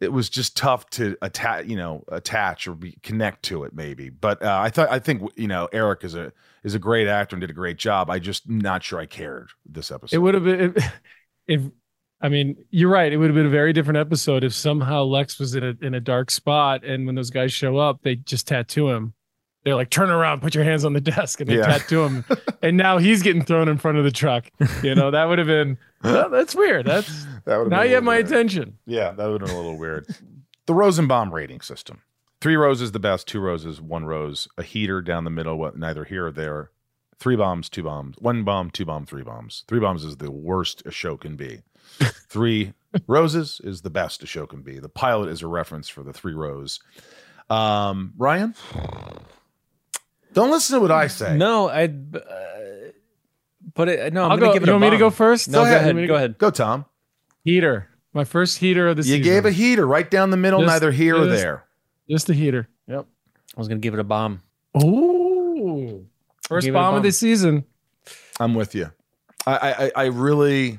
it 0.00 0.12
was 0.12 0.30
just 0.30 0.56
tough 0.56 0.88
to 0.90 1.16
attach, 1.20 1.66
you 1.66 1.76
know, 1.76 2.04
attach 2.08 2.66
or 2.66 2.74
be, 2.74 2.96
connect 3.02 3.42
to 3.44 3.64
it 3.64 3.74
maybe. 3.74 4.08
But 4.08 4.42
uh, 4.42 4.58
I 4.62 4.70
thought 4.70 4.90
I 4.90 4.98
think 4.98 5.30
you 5.36 5.48
know 5.48 5.68
Eric 5.72 6.04
is 6.04 6.14
a 6.14 6.32
is 6.64 6.74
a 6.74 6.78
great 6.78 7.08
actor 7.08 7.36
and 7.36 7.40
did 7.40 7.50
a 7.50 7.54
great 7.54 7.76
job. 7.76 8.08
I 8.08 8.18
just 8.18 8.48
not 8.48 8.82
sure 8.82 8.98
I 8.98 9.06
cared 9.06 9.50
this 9.66 9.90
episode. 9.90 10.16
It 10.16 10.20
would 10.20 10.34
have 10.34 10.44
been 10.44 10.74
if, 10.76 10.92
if 11.46 11.62
I 12.22 12.28
mean, 12.28 12.56
you're 12.70 12.90
right. 12.90 13.12
It 13.12 13.16
would 13.16 13.28
have 13.28 13.34
been 13.34 13.46
a 13.46 13.50
very 13.50 13.72
different 13.72 13.98
episode 13.98 14.44
if 14.44 14.54
somehow 14.54 15.02
Lex 15.02 15.38
was 15.38 15.54
in 15.54 15.64
a 15.64 15.74
in 15.82 15.94
a 15.94 16.00
dark 16.00 16.30
spot 16.30 16.84
and 16.84 17.04
when 17.06 17.14
those 17.14 17.30
guys 17.30 17.52
show 17.52 17.76
up, 17.78 18.02
they 18.02 18.16
just 18.16 18.48
tattoo 18.48 18.90
him. 18.90 19.14
They're 19.64 19.74
like, 19.74 19.90
turn 19.90 20.10
around, 20.10 20.40
put 20.40 20.54
your 20.54 20.64
hands 20.64 20.84
on 20.86 20.94
the 20.94 21.00
desk, 21.02 21.40
and 21.40 21.48
they 21.50 21.58
Yeah. 21.58 21.66
tattoo 21.66 22.04
him. 22.04 22.24
and 22.62 22.76
now 22.76 22.96
he's 22.98 23.22
getting 23.22 23.44
thrown 23.44 23.68
in 23.68 23.76
front 23.78 23.98
of 23.98 24.04
the 24.04 24.10
truck. 24.10 24.50
You 24.82 24.94
know, 24.94 25.10
that 25.10 25.26
would 25.26 25.38
have 25.38 25.46
been 25.46 25.76
that's 26.02 26.54
weird. 26.54 26.86
That's 26.86 27.08
That 27.44 27.68
now 27.68 27.80
been 27.80 27.88
you 27.88 27.94
have 27.96 28.04
my 28.04 28.16
weird. 28.16 28.26
attention. 28.26 28.78
Yeah, 28.86 29.10
that 29.12 29.26
would 29.28 29.40
have 29.42 29.48
been 29.48 29.56
a 29.56 29.60
little 29.60 29.78
weird. 29.78 30.06
The 30.66 30.74
Rosenbaum 30.74 31.32
rating 31.34 31.60
system: 31.60 32.00
three 32.40 32.56
roses 32.56 32.92
the 32.92 32.98
best, 33.00 33.26
two 33.28 33.40
roses, 33.40 33.80
one 33.80 34.04
rose, 34.06 34.48
a 34.56 34.62
heater 34.62 35.02
down 35.02 35.24
the 35.24 35.30
middle, 35.30 35.56
what 35.58 35.76
neither 35.76 36.04
here 36.04 36.26
or 36.28 36.32
there. 36.32 36.70
Three 37.18 37.36
bombs, 37.36 37.68
two 37.68 37.82
bombs, 37.82 38.16
one 38.18 38.44
bomb, 38.44 38.70
two 38.70 38.86
bomb, 38.86 39.04
three 39.04 39.22
bombs. 39.22 39.64
Three 39.68 39.80
bombs 39.80 40.04
is 40.04 40.16
the 40.16 40.30
worst 40.30 40.82
a 40.86 40.90
show 40.90 41.18
can 41.18 41.36
be. 41.36 41.60
Three 42.30 42.72
roses 43.06 43.60
is 43.62 43.82
the 43.82 43.90
best 43.90 44.22
a 44.22 44.26
show 44.26 44.46
can 44.46 44.62
be. 44.62 44.78
The 44.78 44.88
pilot 44.88 45.28
is 45.28 45.42
a 45.42 45.46
reference 45.48 45.88
for 45.90 46.02
the 46.02 46.14
three 46.14 46.32
rows. 46.32 46.80
Um, 47.50 48.14
Ryan, 48.16 48.54
don't 50.32 50.50
listen 50.50 50.74
to 50.76 50.80
what 50.80 50.90
I 50.90 51.06
say. 51.08 51.36
no 51.36 51.68
i 51.68 51.84
uh, 51.84 52.90
but 53.74 53.88
it, 53.88 54.12
no 54.12 54.24
i'm 54.24 54.32
I'll 54.32 54.36
gonna 54.38 54.48
go- 54.48 54.52
give 54.54 54.62
it 54.62 54.66
you 54.66 54.72
a 54.72 54.74
want 54.76 54.82
me 54.82 54.86
to 54.90 54.96
bomb. 54.96 54.98
go 55.00 55.10
first? 55.10 55.48
no 55.48 55.58
Go 55.58 55.64
go 55.64 55.66
ahead. 55.66 55.76
ahead 55.76 55.86
You 55.86 55.86
want 55.88 55.96
me 55.96 56.02
to 56.02 56.06
go 56.08 56.12
go- 56.14 56.16
ahead 56.16 56.38
Go, 56.38 56.50
Tom. 56.50 56.84
Heater. 57.44 57.88
My 58.12 58.24
first 58.24 58.58
heater 58.58 58.88
of 58.88 58.96
the 58.96 59.02
season. 59.02 59.18
You 59.18 59.24
season. 59.24 59.34
gave 59.36 59.46
a 59.46 59.50
heater 59.52 59.86
right 59.86 60.10
down 60.10 60.30
the 60.30 60.36
middle, 60.36 60.60
Just- 60.60 60.72
neither 60.72 60.90
here 60.92 61.16
or 61.16 61.26
just- 61.26 61.42
there. 61.42 61.64
Just 62.08 62.28
a 62.30 62.34
heater. 62.34 62.68
Yep. 62.88 63.06
i 63.56 63.60
was 63.60 63.68
gonna 63.68 63.80
give 63.80 63.94
it 63.94 64.00
a 64.00 64.04
bomb 64.04 64.40
Oh. 64.74 66.04
First 66.48 66.64
Gave 66.64 66.74
it 66.74 66.76
a 66.76 66.80
bomb 66.80 66.94
of 66.94 66.98
bomb. 66.98 67.02
the 67.04 67.12
season. 67.12 67.64
I'm 68.40 68.54
with 68.54 68.74
you. 68.74 68.90
I, 69.46 69.56
I, 69.56 69.84
I- 69.86 69.92
I 69.96 70.04
really, 70.06 70.78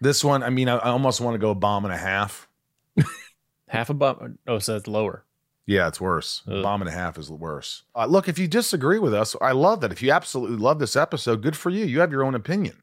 this 0.00 0.24
one. 0.24 0.42
I 0.42 0.50
mean, 0.50 0.68
I, 0.68 0.76
I 0.76 0.90
almost 0.90 1.20
want 1.20 1.34
to 1.34 1.38
go 1.38 1.50
a 1.50 1.54
bomb 1.54 1.84
and 1.84 1.94
a 1.94 1.96
half. 1.96 2.48
half 3.68 3.88
a 3.90 3.94
bomb 3.94 4.38
oh 4.46 4.58
so 4.58 4.74
that's 4.74 4.86
lower 4.86 5.24
Yeah, 5.66 5.86
it's 5.88 6.00
worse. 6.00 6.42
A 6.48 6.60
bomb 6.62 6.82
and 6.82 6.88
a 6.88 6.92
half 6.92 7.16
is 7.18 7.30
worse. 7.30 7.84
Uh, 7.94 8.06
look, 8.06 8.28
if 8.28 8.38
you 8.38 8.48
disagree 8.48 8.98
with 8.98 9.14
us, 9.14 9.36
I 9.40 9.52
love 9.52 9.80
that. 9.80 9.92
If 9.92 10.02
you 10.02 10.10
absolutely 10.10 10.56
love 10.56 10.78
this 10.80 10.96
episode, 10.96 11.40
good 11.42 11.56
for 11.56 11.70
you. 11.70 11.84
You 11.84 12.00
have 12.00 12.10
your 12.10 12.24
own 12.24 12.34
opinion. 12.34 12.82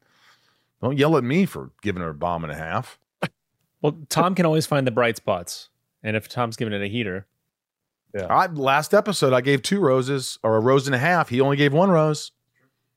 Don't 0.82 0.98
yell 0.98 1.18
at 1.18 1.24
me 1.26 1.46
for 1.46 1.72
giving 1.82 2.02
her 2.02 2.10
a 2.12 2.14
bomb 2.14 2.44
and 2.44 2.54
a 2.54 2.56
half. 2.56 2.98
well 3.82 3.98
tom 4.08 4.34
can 4.36 4.46
always 4.46 4.66
find 4.66 4.88
the 4.88 4.92
bright 4.92 5.18
spots 5.18 5.70
and 6.04 6.16
if 6.16 6.28
tom's 6.30 6.56
giving 6.56 6.74
it 6.74 6.82
a 6.82 6.88
heater 6.88 7.28
Yeah. 8.16 8.26
I, 8.28 8.46
last 8.48 8.94
episode, 8.94 9.34
I 9.34 9.42
gave 9.42 9.62
two 9.62 9.80
roses 9.82 10.40
or 10.42 10.56
a 10.56 10.60
rose 10.62 10.88
and 10.88 10.96
a 10.96 11.00
half. 11.00 11.28
He 11.30 11.42
only 11.42 11.58
gave 11.58 11.74
one 11.74 11.90
rose. 11.90 12.32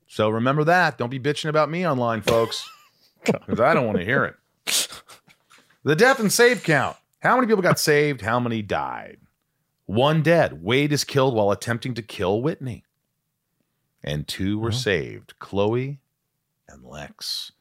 So 0.07 0.28
remember 0.28 0.62
that. 0.64 0.97
Don't 0.99 1.11
be 1.11 1.18
bitching 1.18 1.49
about 1.49 1.70
me 1.70 1.87
online, 1.87 2.22
folks, 2.22 2.68
because 3.24 3.59
I 3.61 3.74
don't 3.74 3.87
want 3.87 3.99
to 3.99 4.05
hear 4.05 4.24
it. 4.24 4.37
The 5.85 5.97
death 5.97 6.20
and 6.20 6.33
save 6.33 6.62
count. 6.62 6.97
How 7.18 7.35
many 7.35 7.49
people 7.49 7.62
got 7.62 7.76
saved? 7.80 8.20
How 8.20 8.39
many 8.39 8.62
died? 8.62 9.16
One 9.87 10.22
dead. 10.22 10.62
Wade 10.62 10.93
is 10.93 11.05
killed 11.05 11.35
while 11.35 11.51
attempting 11.51 11.95
to 11.95 12.03
kill 12.03 12.41
Whitney. 12.41 12.85
And 14.03 14.26
two 14.26 14.59
were 14.59 14.72
saved 14.72 15.39
Chloe 15.39 16.01
and 16.68 16.85
Lex. 16.85 17.53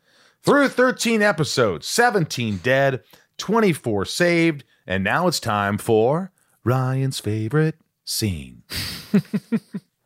Through 0.44 0.70
13 0.70 1.22
episodes, 1.22 1.88
17 1.88 2.58
dead, 2.58 3.04
24 3.38 4.06
saved, 4.06 4.64
And 4.88 5.04
now 5.04 5.28
it's 5.28 5.40
time 5.40 5.78
for 5.78 6.32
Ryan's 6.64 7.20
favorite 7.20 7.76
scene. 8.04 8.64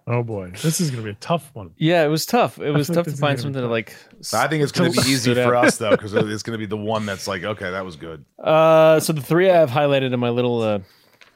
Oh 0.07 0.22
boy, 0.22 0.51
this 0.61 0.80
is 0.80 0.91
gonna 0.91 1.01
be 1.01 1.09
a 1.09 1.16
tough 1.16 1.49
one. 1.53 1.72
Yeah, 1.78 2.05
it 2.05 2.09
was 2.09 2.28
tough. 2.28 2.59
It 2.59 2.70
was 2.70 2.88
tough 2.88 3.07
to 3.07 3.18
find 3.18 3.39
something 3.39 3.59
to 3.59 3.68
like. 3.68 3.95
I 4.34 4.47
think 4.47 4.61
it's 4.61 4.72
going 4.72 4.93
to 4.93 5.01
be 5.01 5.07
easy 5.09 5.34
for 5.34 5.55
us 5.55 5.78
though, 5.78 5.89
because 5.89 6.13
it's 6.13 6.43
going 6.43 6.53
to 6.53 6.59
be 6.59 6.68
the 6.68 6.78
one 6.78 7.07
that's 7.07 7.28
like, 7.28 7.43
okay, 7.43 7.72
that 7.72 7.84
was 7.84 7.95
good. 7.95 8.24
Uh, 8.38 8.99
so 8.99 9.13
the 9.13 9.22
three 9.22 9.49
I 9.49 9.57
have 9.57 9.72
highlighted 9.72 10.13
in 10.13 10.20
my 10.20 10.30
little 10.30 10.61
uh, 10.61 10.80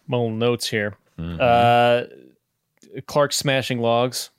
my 0.10 0.18
little 0.18 0.32
notes 0.32 0.68
here. 0.68 0.98
Mm-hmm. 1.18 1.38
Uh, 1.40 3.02
Clark 3.06 3.32
smashing 3.32 3.80
logs. 3.80 4.32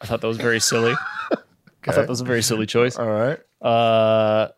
I 0.00 0.06
thought 0.06 0.20
that 0.20 0.26
was 0.26 0.36
very 0.36 0.60
silly. 0.60 0.94
I 1.32 1.92
thought 1.92 2.02
that 2.02 2.08
was 2.08 2.20
a 2.20 2.24
very 2.24 2.42
silly 2.42 2.66
choice. 2.66 2.98
All 2.98 3.08
right. 3.08 3.38
Uh, 3.62 4.48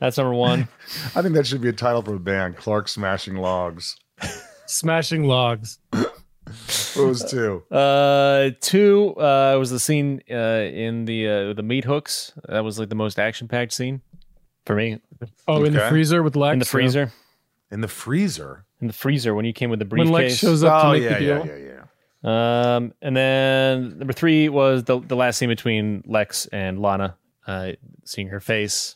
that's 0.00 0.16
number 0.16 0.34
one. 0.34 0.68
I 1.14 1.22
think 1.22 1.34
that 1.34 1.46
should 1.46 1.60
be 1.60 1.68
a 1.68 1.74
title 1.74 2.02
for 2.02 2.14
a 2.14 2.20
band: 2.20 2.56
Clark 2.56 2.88
Smashing 2.88 3.34
Logs. 3.34 3.96
Smashing 4.66 5.24
logs. 5.24 5.78
What 5.90 7.06
was 7.06 7.24
two? 7.30 7.62
Uh, 7.70 8.50
two 8.60 9.14
uh, 9.16 9.56
was 9.58 9.70
the 9.70 9.80
scene 9.80 10.22
uh, 10.30 10.34
in 10.72 11.04
the 11.04 11.28
uh, 11.28 11.52
the 11.52 11.62
meat 11.62 11.84
hooks. 11.84 12.32
That 12.48 12.60
was 12.64 12.78
like 12.78 12.88
the 12.88 12.94
most 12.94 13.18
action 13.18 13.48
packed 13.48 13.72
scene 13.72 14.00
for 14.64 14.76
me. 14.76 15.00
Oh, 15.48 15.64
in 15.64 15.72
the 15.72 15.88
freezer 15.88 16.22
with 16.22 16.36
Lex. 16.36 16.52
In 16.52 16.58
the 16.58 16.64
freezer. 16.64 17.12
In 17.70 17.80
the 17.80 17.88
freezer. 17.88 18.64
In 18.82 18.88
the 18.88 18.92
freezer 18.92 19.34
when 19.34 19.44
you 19.46 19.52
came 19.54 19.70
with 19.70 19.78
the 19.78 19.84
briefcase. 19.86 20.10
When. 20.12 20.22
Lex 20.24 20.36
shows 20.36 20.62
up 20.62 20.82
to 20.82 20.88
Oh 20.88 20.92
make 20.92 21.02
yeah, 21.04 21.18
the 21.18 21.24
yeah, 21.24 21.42
deal. 21.42 21.46
yeah, 21.46 21.56
yeah. 22.24 22.76
Um, 22.76 22.92
and 23.00 23.16
then 23.16 23.98
number 23.98 24.12
three 24.12 24.48
was 24.50 24.84
the 24.84 25.00
the 25.00 25.16
last 25.16 25.38
scene 25.38 25.48
between 25.48 26.02
Lex 26.06 26.46
and 26.46 26.78
Lana. 26.80 27.16
Uh, 27.46 27.72
seeing 28.04 28.28
her 28.28 28.38
face, 28.40 28.94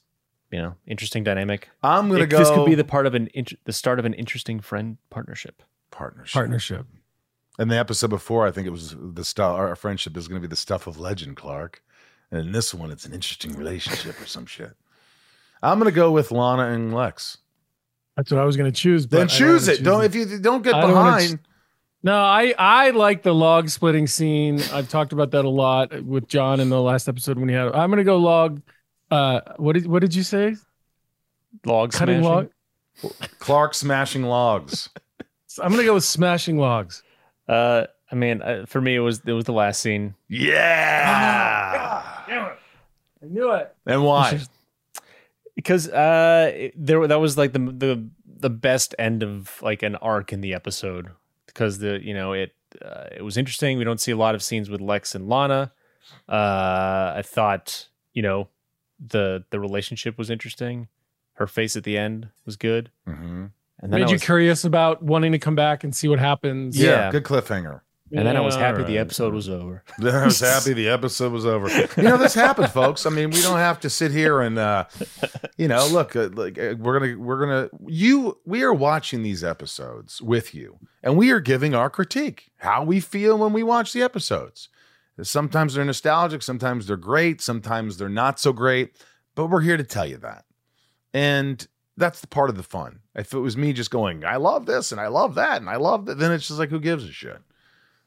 you 0.53 0.59
know, 0.61 0.75
interesting 0.87 1.25
dynamic. 1.25 1.69
I'm 1.83 2.09
gonna 2.09 2.25
It- 2.25 2.31
This 2.31 2.51
could 2.51 2.67
be 2.67 2.75
the 2.77 2.85
part 2.85 3.07
of 3.07 3.15
an 3.15 3.29
int- 3.35 3.59
the 3.65 3.73
start 3.73 3.99
of 3.99 4.05
an 4.05 4.15
interesting 4.15 4.61
friend 4.61 4.99
partnership. 5.11 5.63
Partnership. 5.91 6.35
Partnership. 6.35 6.87
And 7.59 7.71
the 7.71 7.77
episode 7.79 8.11
before, 8.11 8.47
I 8.47 8.51
think 8.51 8.67
it 8.67 8.71
was 8.71 8.95
the 8.99 9.25
stuff. 9.25 9.57
Our 9.57 9.75
friendship 9.77 10.17
is 10.17 10.29
going 10.29 10.41
to 10.41 10.47
be 10.47 10.51
the 10.51 10.57
stuff 10.57 10.87
of 10.87 10.99
legend, 11.01 11.37
Clark. 11.37 11.83
And 12.31 12.41
in 12.41 12.53
this 12.53 12.75
one, 12.75 12.91
it's 12.91 13.07
an 13.07 13.13
interesting 13.15 13.57
relationship 13.57 14.21
or 14.21 14.27
some 14.27 14.47
shit. 14.47 14.73
I'm 15.63 15.79
going 15.79 15.91
to 15.91 15.95
go 15.95 16.11
with 16.13 16.31
Lana 16.31 16.67
and 16.67 16.93
Lex. 16.95 17.39
That's 18.17 18.31
what 18.31 18.41
I 18.41 18.45
was 18.45 18.57
gonna 18.57 18.73
choose. 18.73 19.07
Then 19.07 19.19
I 19.19 19.21
don't 19.23 19.29
choose 19.29 19.67
wanna 19.69 19.79
it. 19.79 19.85
Don't 19.85 20.05
if 20.05 20.15
you 20.15 20.39
don't 20.39 20.63
get 20.63 20.75
I 20.75 20.81
don't 20.81 20.91
behind. 20.91 21.39
No, 22.03 22.17
I 22.17 22.55
I 22.59 22.91
like 22.91 23.23
the 23.23 23.35
log 23.35 23.69
splitting 23.69 24.07
scene. 24.07 24.61
I've 24.73 24.89
talked 24.89 25.13
about 25.13 25.33
that 25.33 25.45
a 25.45 25.49
lot 25.49 26.03
with 26.05 26.29
John 26.29 26.61
in 26.61 26.69
the 26.69 26.81
last 26.81 27.09
episode 27.09 27.39
when 27.39 27.49
he 27.49 27.55
had. 27.55 27.73
I'm 27.73 27.91
gonna 27.91 28.05
go 28.05 28.17
log. 28.17 28.63
Uh, 29.11 29.41
what 29.57 29.75
did 29.75 29.87
what 29.87 30.01
did 30.01 30.15
you 30.15 30.23
say? 30.23 30.57
Log 31.65 31.93
Cutting 31.93 32.23
smashing? 32.23 32.51
log. 33.03 33.13
Clark 33.39 33.75
smashing 33.75 34.23
logs. 34.23 34.89
I'm 35.61 35.71
gonna 35.71 35.85
go 35.85 35.95
with 35.95 36.05
smashing 36.05 36.59
logs. 36.59 37.03
Uh, 37.49 37.87
I 38.11 38.15
mean, 38.15 38.41
uh, 38.41 38.67
for 38.67 38.81
me, 38.81 38.95
it 38.95 39.01
was 39.01 39.21
it 39.27 39.33
was 39.33 39.45
the 39.45 39.53
last 39.53 39.81
scene. 39.81 40.15
Yeah. 40.29 42.03
I 42.29 43.27
knew 43.29 43.53
it. 43.53 43.75
And 43.87 44.05
why? 44.05 44.41
Because 45.57 45.89
uh 45.89 46.53
it- 46.55 46.75
there 46.77 47.05
that 47.09 47.19
was 47.21 47.37
like 47.37 47.53
the 47.53 47.59
the 47.59 48.09
the 48.39 48.51
best 48.51 48.95
end 48.99 49.23
of 49.25 49.61
like 49.63 49.83
an 49.83 49.97
arc 49.97 50.33
in 50.33 50.41
the 50.43 50.55
episode 50.55 51.09
because 51.47 51.79
the 51.79 51.99
you 52.05 52.15
know 52.15 52.33
it 52.33 52.55
uh, 52.85 53.05
it 53.17 53.23
was 53.23 53.37
interesting 53.37 53.79
we 53.79 53.85
don't 53.85 54.01
see 54.01 54.13
a 54.13 54.17
lot 54.17 54.35
of 54.35 54.43
scenes 54.43 54.69
with 54.71 54.81
lex 54.81 55.15
and 55.15 55.27
lana 55.29 55.73
uh 56.29 57.15
i 57.17 57.23
thought 57.25 57.89
you 58.13 58.23
know 58.23 58.49
the 59.05 59.43
the 59.51 59.59
relationship 59.59 60.19
was 60.19 60.29
interesting 60.31 60.89
her 61.35 61.47
face 61.47 61.77
at 61.77 61.85
the 61.85 61.97
end 61.99 62.29
was 62.45 62.57
good 62.57 62.91
Mhm. 63.09 63.51
and 63.81 63.93
then 63.93 64.01
Made 64.01 64.09
I 64.09 64.13
you 64.13 64.19
curious 64.19 64.65
about 64.65 65.03
wanting 65.03 65.33
to 65.33 65.39
come 65.39 65.55
back 65.55 65.85
and 65.85 65.95
see 65.95 66.09
what 66.09 66.19
happens. 66.19 66.79
Yeah, 66.79 66.91
Yeah. 66.91 67.11
good 67.11 67.25
cliffhanger. 67.25 67.81
And 68.13 68.27
then 68.27 68.37
i 68.37 68.41
was 68.41 68.55
happy 68.55 68.83
all 68.83 68.87
the 68.87 68.99
episode 68.99 69.35
was 69.35 69.49
over 69.49 69.83
Then 69.99 70.15
I 70.15 70.25
was 70.27 70.41
happy 70.41 70.73
the 70.73 70.89
episode 70.99 71.33
was 71.33 71.47
over. 71.47 71.69
You 71.97 72.03
know, 72.03 72.17
this 72.17 72.35
happened, 72.35 72.71
folks. 72.71 73.07
I 73.07 73.11
mean, 73.11 73.31
we 73.31 73.41
don't 73.41 73.59
have 73.59 73.81
to 73.81 73.91
sit 73.91 74.11
here 74.13 74.41
and, 74.41 74.59
uh, 74.59 74.85
you 75.57 75.69
know, 75.69 75.87
look, 75.87 76.15
uh, 76.15 76.29
like 76.35 76.59
uh, 76.59 76.75
we're 76.79 76.99
gonna, 76.99 77.19
we're 77.19 77.41
gonna, 77.41 77.71
you, 77.87 78.39
we 78.45 78.63
are 78.63 78.75
watching 78.75 79.23
these 79.23 79.43
episodes 79.43 80.21
with 80.21 80.55
you, 80.55 80.79
and 81.03 81.17
we 81.17 81.31
are 81.31 81.41
giving 81.41 81.75
our 81.75 81.89
critique, 81.89 82.51
how 82.59 82.85
we 82.85 83.01
feel 83.01 83.39
when 83.39 83.53
we 83.53 83.63
watch 83.63 83.93
the 83.93 84.03
episodes. 84.03 84.69
Sometimes 85.23 85.75
they're 85.75 85.85
nostalgic, 85.85 86.43
sometimes 86.43 86.87
they're 86.87 86.97
great, 86.99 87.41
sometimes 87.41 87.97
they're 87.97 88.09
not 88.11 88.39
so 88.39 88.53
great, 88.53 88.97
but 89.35 89.47
we're 89.47 89.63
here 89.63 89.79
to 89.79 89.85
tell 89.85 90.07
you 90.07 90.19
that, 90.19 90.45
and 91.15 91.67
that's 91.97 92.21
the 92.21 92.27
part 92.27 92.51
of 92.51 92.57
the 92.57 92.63
fun. 92.63 93.01
If 93.15 93.33
it 93.33 93.39
was 93.39 93.57
me 93.57 93.73
just 93.73 93.91
going, 93.91 94.25
I 94.25 94.37
love 94.37 94.67
this 94.67 94.93
and 94.93 95.01
I 95.01 95.07
love 95.07 95.37
that 95.37 95.63
and 95.63 95.71
I 95.71 95.77
love 95.77 96.05
that, 96.07 96.19
then 96.19 96.33
it's 96.33 96.49
just 96.49 96.59
like, 96.59 96.69
who 96.69 96.81
gives 96.81 97.05
a 97.05 97.13
shit? 97.13 97.39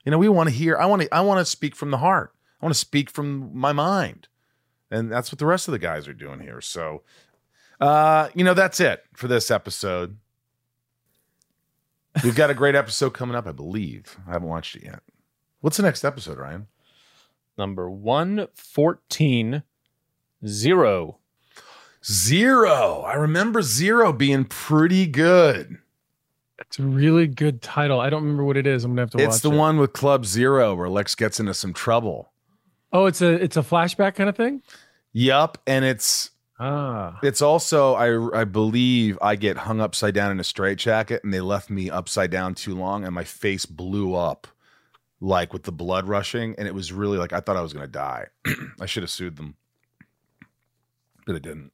You 0.09 0.11
know, 0.11 0.17
we 0.17 0.27
want 0.27 0.49
to 0.49 0.55
hear. 0.55 0.75
I 0.75 0.87
want 0.87 1.03
to. 1.03 1.13
I 1.13 1.21
want 1.21 1.37
to 1.37 1.45
speak 1.45 1.75
from 1.75 1.91
the 1.91 1.99
heart. 1.99 2.33
I 2.59 2.65
want 2.65 2.73
to 2.73 2.79
speak 2.79 3.11
from 3.11 3.55
my 3.55 3.73
mind, 3.73 4.27
and 4.89 5.11
that's 5.11 5.31
what 5.31 5.37
the 5.37 5.45
rest 5.45 5.67
of 5.67 5.71
the 5.71 5.77
guys 5.77 6.07
are 6.07 6.15
doing 6.15 6.39
here. 6.39 6.61
So, 6.61 7.03
uh, 7.79 8.29
you 8.33 8.43
know, 8.43 8.55
that's 8.55 8.79
it 8.79 9.03
for 9.13 9.27
this 9.27 9.51
episode. 9.51 10.17
We've 12.23 12.35
got 12.35 12.49
a 12.49 12.55
great 12.55 12.73
episode 12.73 13.11
coming 13.11 13.35
up, 13.35 13.45
I 13.45 13.51
believe. 13.51 14.17
I 14.27 14.31
haven't 14.31 14.47
watched 14.47 14.77
it 14.77 14.81
yet. 14.85 15.03
What's 15.61 15.77
the 15.77 15.83
next 15.83 16.03
episode, 16.03 16.39
Ryan? 16.39 16.65
number 17.55 17.87
114 17.87 19.61
zero 20.43 21.19
Zero. 22.03 23.03
I 23.05 23.13
remember 23.13 23.61
Zero 23.61 24.11
being 24.11 24.45
pretty 24.45 25.05
good. 25.05 25.77
It's 26.61 26.79
a 26.79 26.83
really 26.83 27.27
good 27.27 27.61
title. 27.61 27.99
I 27.99 28.09
don't 28.09 28.23
remember 28.23 28.43
what 28.43 28.57
it 28.57 28.67
is. 28.67 28.83
I'm 28.83 28.91
gonna 28.91 29.01
have 29.01 29.11
to 29.11 29.17
watch. 29.17 29.27
It's 29.27 29.41
the 29.41 29.51
it. 29.51 29.57
one 29.57 29.77
with 29.77 29.93
Club 29.93 30.25
Zero 30.25 30.75
where 30.75 30.89
Lex 30.89 31.15
gets 31.15 31.39
into 31.39 31.53
some 31.53 31.73
trouble. 31.73 32.31
Oh, 32.91 33.05
it's 33.05 33.21
a 33.21 33.33
it's 33.33 33.57
a 33.57 33.61
flashback 33.61 34.15
kind 34.15 34.29
of 34.29 34.35
thing. 34.35 34.61
Yup, 35.13 35.57
and 35.65 35.85
it's 35.85 36.31
Ah, 36.61 37.17
It's 37.23 37.41
also 37.41 37.93
I 37.93 38.41
I 38.41 38.43
believe 38.43 39.17
I 39.21 39.37
get 39.37 39.57
hung 39.57 39.79
upside 39.79 40.13
down 40.13 40.31
in 40.31 40.41
a 40.41 40.43
straitjacket 40.43 41.23
and 41.23 41.33
they 41.33 41.39
left 41.39 41.69
me 41.69 41.89
upside 41.89 42.31
down 42.31 42.53
too 42.53 42.75
long 42.75 43.05
and 43.05 43.15
my 43.15 43.23
face 43.23 43.65
blew 43.65 44.13
up 44.13 44.45
like 45.21 45.53
with 45.53 45.63
the 45.63 45.71
blood 45.71 46.09
rushing 46.09 46.55
and 46.57 46.67
it 46.67 46.73
was 46.73 46.91
really 46.91 47.17
like 47.17 47.31
I 47.31 47.39
thought 47.39 47.55
I 47.55 47.61
was 47.61 47.71
going 47.71 47.85
to 47.85 47.91
die. 47.91 48.27
I 48.81 48.85
should 48.87 49.03
have 49.03 49.09
sued 49.09 49.37
them. 49.37 49.55
But 51.25 51.37
it 51.37 51.43
didn't. 51.43 51.71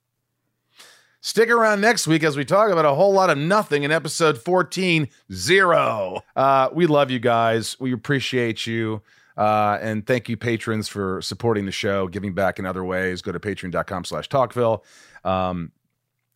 Stick 1.26 1.50
around 1.50 1.82
next 1.82 2.06
week 2.06 2.24
as 2.24 2.38
we 2.38 2.46
talk 2.46 2.70
about 2.70 2.86
a 2.86 2.94
whole 2.94 3.12
lot 3.12 3.32
of 3.32 3.38
nothing 3.40 3.82
in 3.82 3.92
episode 3.92 4.38
14 4.38 5.10
zero. 5.34 6.22
Uh, 6.36 6.70
we 6.72 6.86
love 6.86 7.10
you 7.10 7.18
guys. 7.18 7.76
We 7.80 7.94
appreciate 7.94 8.68
you. 8.68 9.02
Uh, 9.36 9.80
and 9.82 10.06
thank 10.06 10.30
you, 10.30 10.38
patrons, 10.38 10.88
for 10.88 11.24
supporting 11.24 11.66
the 11.66 11.72
show, 11.72 12.08
giving 12.08 12.36
back 12.36 12.60
in 12.60 12.68
other 12.68 12.84
ways. 12.84 13.24
Go 13.24 13.32
to 13.32 13.40
patreon.com 13.40 14.06
slash 14.06 14.30
talkville. 14.30 14.84
Um, 15.24 15.72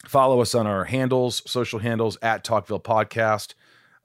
follow 0.07 0.41
us 0.41 0.55
on 0.55 0.65
our 0.65 0.85
handles, 0.85 1.43
social 1.45 1.77
handles 1.77 2.17
at 2.23 2.43
Talkville 2.43 2.81
Podcast 2.81 3.53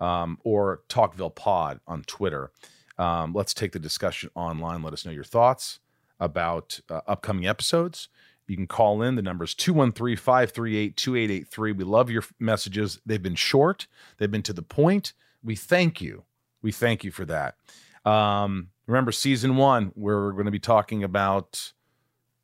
um, 0.07 0.37
or 0.45 0.83
Talkville 0.91 1.35
Pod 1.35 1.81
on 1.87 2.03
Twitter. 2.03 2.51
Um, 2.99 3.33
let's 3.33 3.55
take 3.55 3.73
the 3.73 3.79
discussion 3.79 4.29
online. 4.35 4.83
Let 4.83 4.93
us 4.93 5.07
know 5.07 5.13
your 5.13 5.25
thoughts 5.25 5.81
about 6.21 6.79
uh, 6.91 7.01
upcoming 7.07 7.47
episodes. 7.47 8.11
You 8.47 8.57
can 8.57 8.67
call 8.67 9.03
in. 9.03 9.15
The 9.15 9.23
number 9.23 9.45
is 9.45 9.55
213 9.55 10.17
538 10.17 10.97
2883. 10.97 11.73
We 11.73 11.85
love 11.85 12.11
your 12.11 12.25
messages. 12.39 13.01
They've 13.07 13.23
been 13.23 13.35
short, 13.35 13.87
they've 14.19 14.31
been 14.31 14.43
to 14.43 14.53
the 14.53 14.63
point. 14.63 15.13
We 15.43 15.57
thank 15.57 16.01
you. 16.01 16.25
We 16.63 16.73
thank 16.73 17.05
you 17.05 17.11
for 17.11 17.25
that. 17.27 17.57
Um, 18.05 18.69
remember, 18.87 19.13
season 19.13 19.57
one, 19.57 19.93
we're 19.95 20.33
going 20.33 20.47
to 20.47 20.51
be 20.51 20.59
talking 20.59 21.05
about 21.05 21.73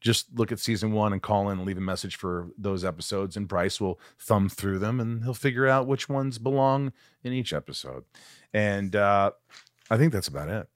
just 0.00 0.26
look 0.34 0.50
at 0.50 0.58
season 0.58 0.92
one 0.92 1.12
and 1.12 1.22
call 1.22 1.50
in 1.50 1.58
and 1.58 1.66
leave 1.66 1.76
a 1.76 1.82
message 1.82 2.16
for 2.16 2.48
those 2.56 2.84
episodes, 2.84 3.36
and 3.36 3.46
Bryce 3.46 3.80
will 3.80 4.00
thumb 4.18 4.48
through 4.48 4.78
them 4.78 4.98
and 4.98 5.22
he'll 5.24 5.34
figure 5.34 5.66
out 5.66 5.86
which 5.86 6.08
ones 6.08 6.38
belong 6.38 6.92
in 7.22 7.32
each 7.32 7.52
episode. 7.52 8.04
And 8.52 8.96
uh, 8.96 9.32
I 9.90 9.96
think 9.96 10.12
that's 10.12 10.28
about 10.28 10.48
it. 10.48 10.68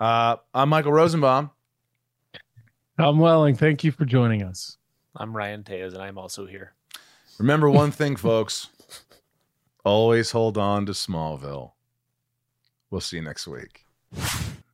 Uh, 0.00 0.36
I'm 0.54 0.70
Michael 0.70 0.92
Rosenbaum. 0.92 1.50
Tom 3.02 3.18
Welling, 3.18 3.56
thank 3.56 3.82
you 3.82 3.90
for 3.90 4.04
joining 4.04 4.44
us. 4.44 4.76
i'm 5.16 5.36
ryan 5.36 5.64
tejas 5.64 5.92
and 5.92 6.00
i'm 6.00 6.16
also 6.16 6.46
here 6.46 6.74
Remember 7.40 7.68
one 7.68 7.90
thing, 7.90 8.14
folks 8.14 8.68
always 9.84 10.30
hold 10.30 10.56
on 10.56 10.86
to 10.86 10.92
Smallville. 10.92 11.72
We'll 12.92 13.00
see 13.00 13.16
you 13.16 13.22
next 13.22 13.48
week. 13.48 13.86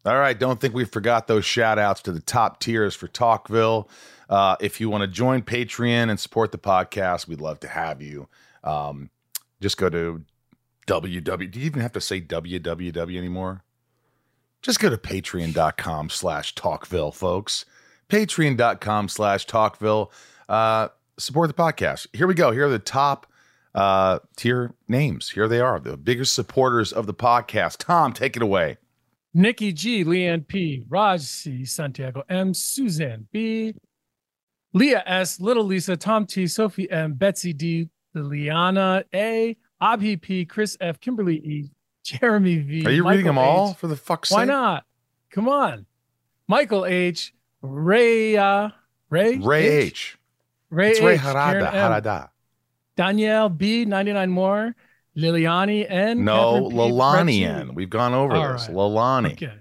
All 0.05 0.19
right. 0.19 0.39
Don't 0.39 0.61
think 0.61 0.75
we 0.75 0.85
forgot 0.85 1.27
those 1.27 1.47
shout 1.47 1.79
outs 1.79 2.03
to 2.03 2.13
the 2.13 2.21
top 2.21 2.61
tiers 2.61 2.95
for 2.95 3.09
Talkville. 3.09 3.89
Uh, 4.29 4.57
if 4.61 4.79
you 4.79 4.91
want 4.91 5.01
to 5.01 5.09
join 5.09 5.41
Patreon 5.41 6.11
and 6.11 6.21
support 6.21 6.53
the 6.53 6.59
podcast, 6.59 7.29
we'd 7.29 7.41
love 7.41 7.61
to 7.61 7.69
have 7.69 8.03
you. 8.03 8.29
Um, 8.63 9.09
just 9.63 9.79
go 9.79 9.89
to 9.89 10.23
www. 10.87 11.51
Do 11.51 11.61
you 11.61 11.65
even 11.65 11.81
have 11.81 11.93
to 11.93 12.01
say 12.03 12.21
www 12.21 13.17
anymore? 13.17 13.63
Just 14.61 14.81
go 14.81 14.91
to 14.91 14.99
patreon.com 14.99 16.11
slash 16.11 16.55
talkville, 16.55 17.15
folks. 17.15 17.65
Patreon.com 18.09 19.09
slash 19.09 19.47
talkville. 19.47 20.11
Uh, 20.49 20.89
support 21.19 21.49
the 21.49 21.55
podcast. 21.55 22.07
Here 22.13 22.27
we 22.27 22.35
go. 22.35 22.51
Here 22.51 22.67
are 22.67 22.71
the 22.71 22.79
top 22.79 23.27
uh, 23.75 24.19
tier 24.37 24.75
names. 24.89 25.31
Here 25.31 25.49
they 25.49 25.61
are, 25.61 25.79
the 25.79 25.97
biggest 25.97 26.35
supporters 26.35 26.93
of 26.93 27.07
the 27.07 27.15
podcast. 27.15 27.79
Tom, 27.79 28.13
take 28.13 28.37
it 28.37 28.43
away. 28.43 28.79
Nikki 29.35 29.73
G, 29.73 30.05
Leanne 30.05 30.47
P, 30.47 30.85
Raj 30.89 31.21
C, 31.21 31.65
Santiago 31.65 32.25
M, 32.29 32.55
Suzanne 32.55 33.29
B, 33.31 33.75
Leah 34.73 35.03
S, 35.07 35.39
Little 35.39 35.65
Lisa, 35.65 35.97
Tom 35.97 36.27
T, 36.27 36.47
Sophie 36.47 36.91
M, 36.91 37.15
Betsy 37.15 37.53
D, 37.53 37.89
Liliana 38.17 39.05
A, 39.15 39.57
Abhi 39.83 40.21
P, 40.21 40.45
Chris 40.45 40.77
F, 40.81 40.99
Kimberly 40.99 41.37
E, 41.37 41.71
Jeremy 42.03 42.59
V. 42.59 42.87
Are 42.87 42.91
you 42.91 43.05
Michael 43.05 43.11
reading 43.11 43.27
them 43.27 43.39
all 43.39 43.75
for 43.75 43.87
the 43.87 43.97
fuck's 43.97 44.31
Why 44.31 44.45
sake? 44.45 44.49
Why 44.49 44.55
not? 44.55 44.85
Come 45.31 45.49
on. 45.49 45.87
Michael 46.49 46.87
H, 46.87 47.35
Ray, 47.63 48.37
uh, 48.37 48.71
Ray, 49.11 49.39
Ray 49.39 49.67
H. 49.67 50.19
Ray 50.71 50.91
It's 50.91 51.01
H, 51.01 51.21
Karen 51.21 51.65
Harada. 51.65 51.73
Harada. 51.73 52.29
Danielle 52.97 53.49
B, 53.49 53.85
99 53.85 54.31
more, 54.31 54.75
Liliani 55.17 55.87
N. 55.89 56.25
No, 56.25 56.69
Lalani. 56.71 57.43
N. 57.47 57.75
We've 57.75 57.91
gone 57.91 58.15
over 58.15 58.35
All 58.35 58.53
this. 58.53 58.69
right. 58.69 58.77
Lalani. 58.77 59.33
Okay. 59.33 59.53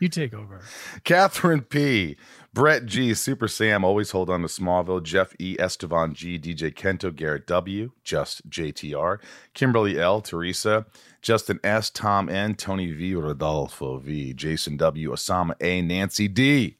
You 0.00 0.08
take 0.08 0.34
over. 0.34 0.60
Catherine 1.04 1.62
P. 1.62 2.16
Brett 2.54 2.86
G. 2.86 3.14
Super 3.14 3.46
Sam. 3.46 3.84
Always 3.84 4.10
hold 4.10 4.30
on 4.30 4.40
to 4.40 4.48
Smallville. 4.48 5.02
Jeff 5.02 5.34
E. 5.38 5.56
Estevan 5.58 6.14
G. 6.14 6.38
DJ 6.38 6.74
Kento. 6.74 7.14
Garrett 7.14 7.46
W. 7.46 7.92
Just 8.02 8.48
JTR. 8.48 9.18
Kimberly 9.54 10.00
L. 10.00 10.20
Teresa. 10.20 10.86
Justin 11.22 11.60
S. 11.62 11.90
Tom 11.90 12.28
N. 12.28 12.54
Tony 12.54 12.90
V. 12.90 13.14
Rodolfo 13.14 13.98
V. 13.98 14.32
Jason 14.34 14.76
W. 14.76 15.12
Osama 15.12 15.52
A. 15.60 15.82
Nancy 15.82 16.26
D. 16.26 16.76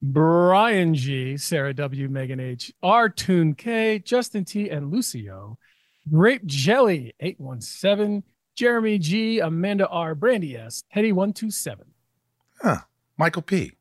Brian 0.00 0.94
G, 0.94 1.36
Sarah 1.36 1.74
W, 1.74 2.08
Megan 2.08 2.40
H, 2.40 2.72
R 2.82 3.08
Tune 3.08 3.54
K, 3.54 3.98
Justin 3.98 4.44
T, 4.44 4.70
and 4.70 4.92
Lucio. 4.92 5.58
Grape 6.10 6.46
Jelly 6.46 7.14
817, 7.20 8.22
Jeremy 8.54 8.98
G, 8.98 9.40
Amanda 9.40 9.86
R, 9.88 10.14
Brandy 10.14 10.56
S, 10.56 10.84
Teddy 10.92 11.12
127. 11.12 11.86
Huh. 12.62 12.78
Michael 13.16 13.42
P. 13.42 13.72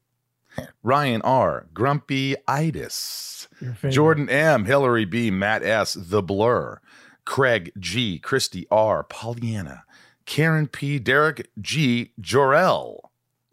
Ryan 0.84 1.22
R. 1.22 1.68
Grumpy 1.74 2.36
Itis. 2.48 3.48
Jordan 3.90 4.30
M. 4.30 4.66
Hillary 4.66 5.06
B. 5.06 5.30
Matt 5.30 5.64
S. 5.64 5.96
The 6.00 6.22
Blur. 6.22 6.82
Craig 7.26 7.72
G. 7.80 8.20
Christy 8.20 8.68
R. 8.72 9.04
Pollyanna. 9.04 9.84
Karen 10.26 10.68
P. 10.68 11.00
Derek 11.00 11.50
G. 11.62 12.12
Jorel. 12.20 13.07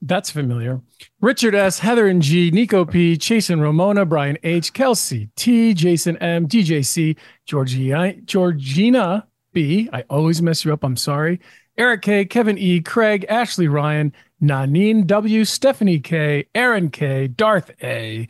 That's 0.06 0.30
familiar. 0.30 0.82
Richard 1.22 1.54
S, 1.54 1.78
Heather 1.78 2.06
and 2.06 2.20
G, 2.20 2.50
Nico 2.50 2.84
P, 2.84 3.16
Chase 3.16 3.48
and 3.48 3.62
Ramona, 3.62 4.04
Brian 4.04 4.36
H, 4.42 4.74
Kelsey 4.74 5.30
T, 5.34 5.72
Jason 5.72 6.18
M, 6.18 6.46
DJ 6.46 6.84
C, 6.84 7.16
Georgia, 7.46 8.14
Georgina 8.24 9.26
B. 9.54 9.88
I 9.94 10.02
always 10.10 10.42
mess 10.42 10.62
you 10.62 10.74
up. 10.74 10.84
I'm 10.84 10.98
sorry. 10.98 11.40
Eric 11.78 12.02
K, 12.02 12.24
Kevin 12.26 12.58
E, 12.58 12.82
Craig, 12.82 13.24
Ashley 13.30 13.66
Ryan, 13.66 14.12
Nanine 14.42 15.06
W, 15.06 15.44
Stephanie 15.46 16.00
K, 16.00 16.44
Aaron 16.54 16.90
K, 16.90 17.26
Darth 17.26 17.70
A, 17.82 18.28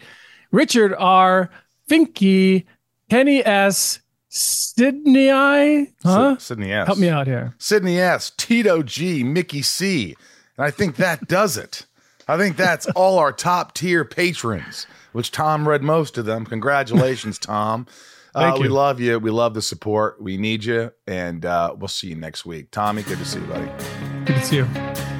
Richard 0.52 0.94
R, 0.96 1.50
Finky, 1.90 2.66
Kenny 3.10 3.44
S, 3.44 3.98
Sydney 4.28 5.30
I, 5.32 5.88
huh? 6.04 6.36
Sydney 6.38 6.72
S. 6.72 6.86
Help 6.86 6.98
me 6.98 7.08
out 7.08 7.26
here. 7.26 7.56
Sydney 7.58 7.98
S. 7.98 8.30
Tito 8.36 8.84
G. 8.84 9.24
Mickey 9.24 9.62
C. 9.62 10.14
And 10.56 10.66
I 10.66 10.70
think 10.70 10.96
that 10.96 11.28
does 11.28 11.56
it. 11.56 11.86
I 12.26 12.36
think 12.36 12.56
that's 12.56 12.86
all 12.88 13.18
our 13.18 13.32
top 13.32 13.74
tier 13.74 14.04
patrons, 14.04 14.86
which 15.12 15.30
Tom 15.30 15.68
read 15.68 15.82
most 15.82 16.16
of 16.16 16.24
them. 16.24 16.46
Congratulations, 16.46 17.38
Tom. 17.40 17.86
Uh, 18.34 18.50
Thank 18.50 18.62
we 18.62 18.68
love 18.68 19.00
you. 19.00 19.18
We 19.18 19.30
love 19.30 19.54
the 19.54 19.62
support. 19.62 20.20
We 20.20 20.36
need 20.36 20.64
you. 20.64 20.92
And 21.06 21.44
uh, 21.44 21.74
we'll 21.78 21.88
see 21.88 22.08
you 22.08 22.16
next 22.16 22.44
week. 22.44 22.70
Tommy, 22.70 23.02
good 23.02 23.18
to 23.18 23.24
see 23.24 23.38
you, 23.38 23.46
buddy. 23.46 23.70
Good 24.24 24.36
to 24.36 24.44
see 24.44 24.56
you. 24.56 25.13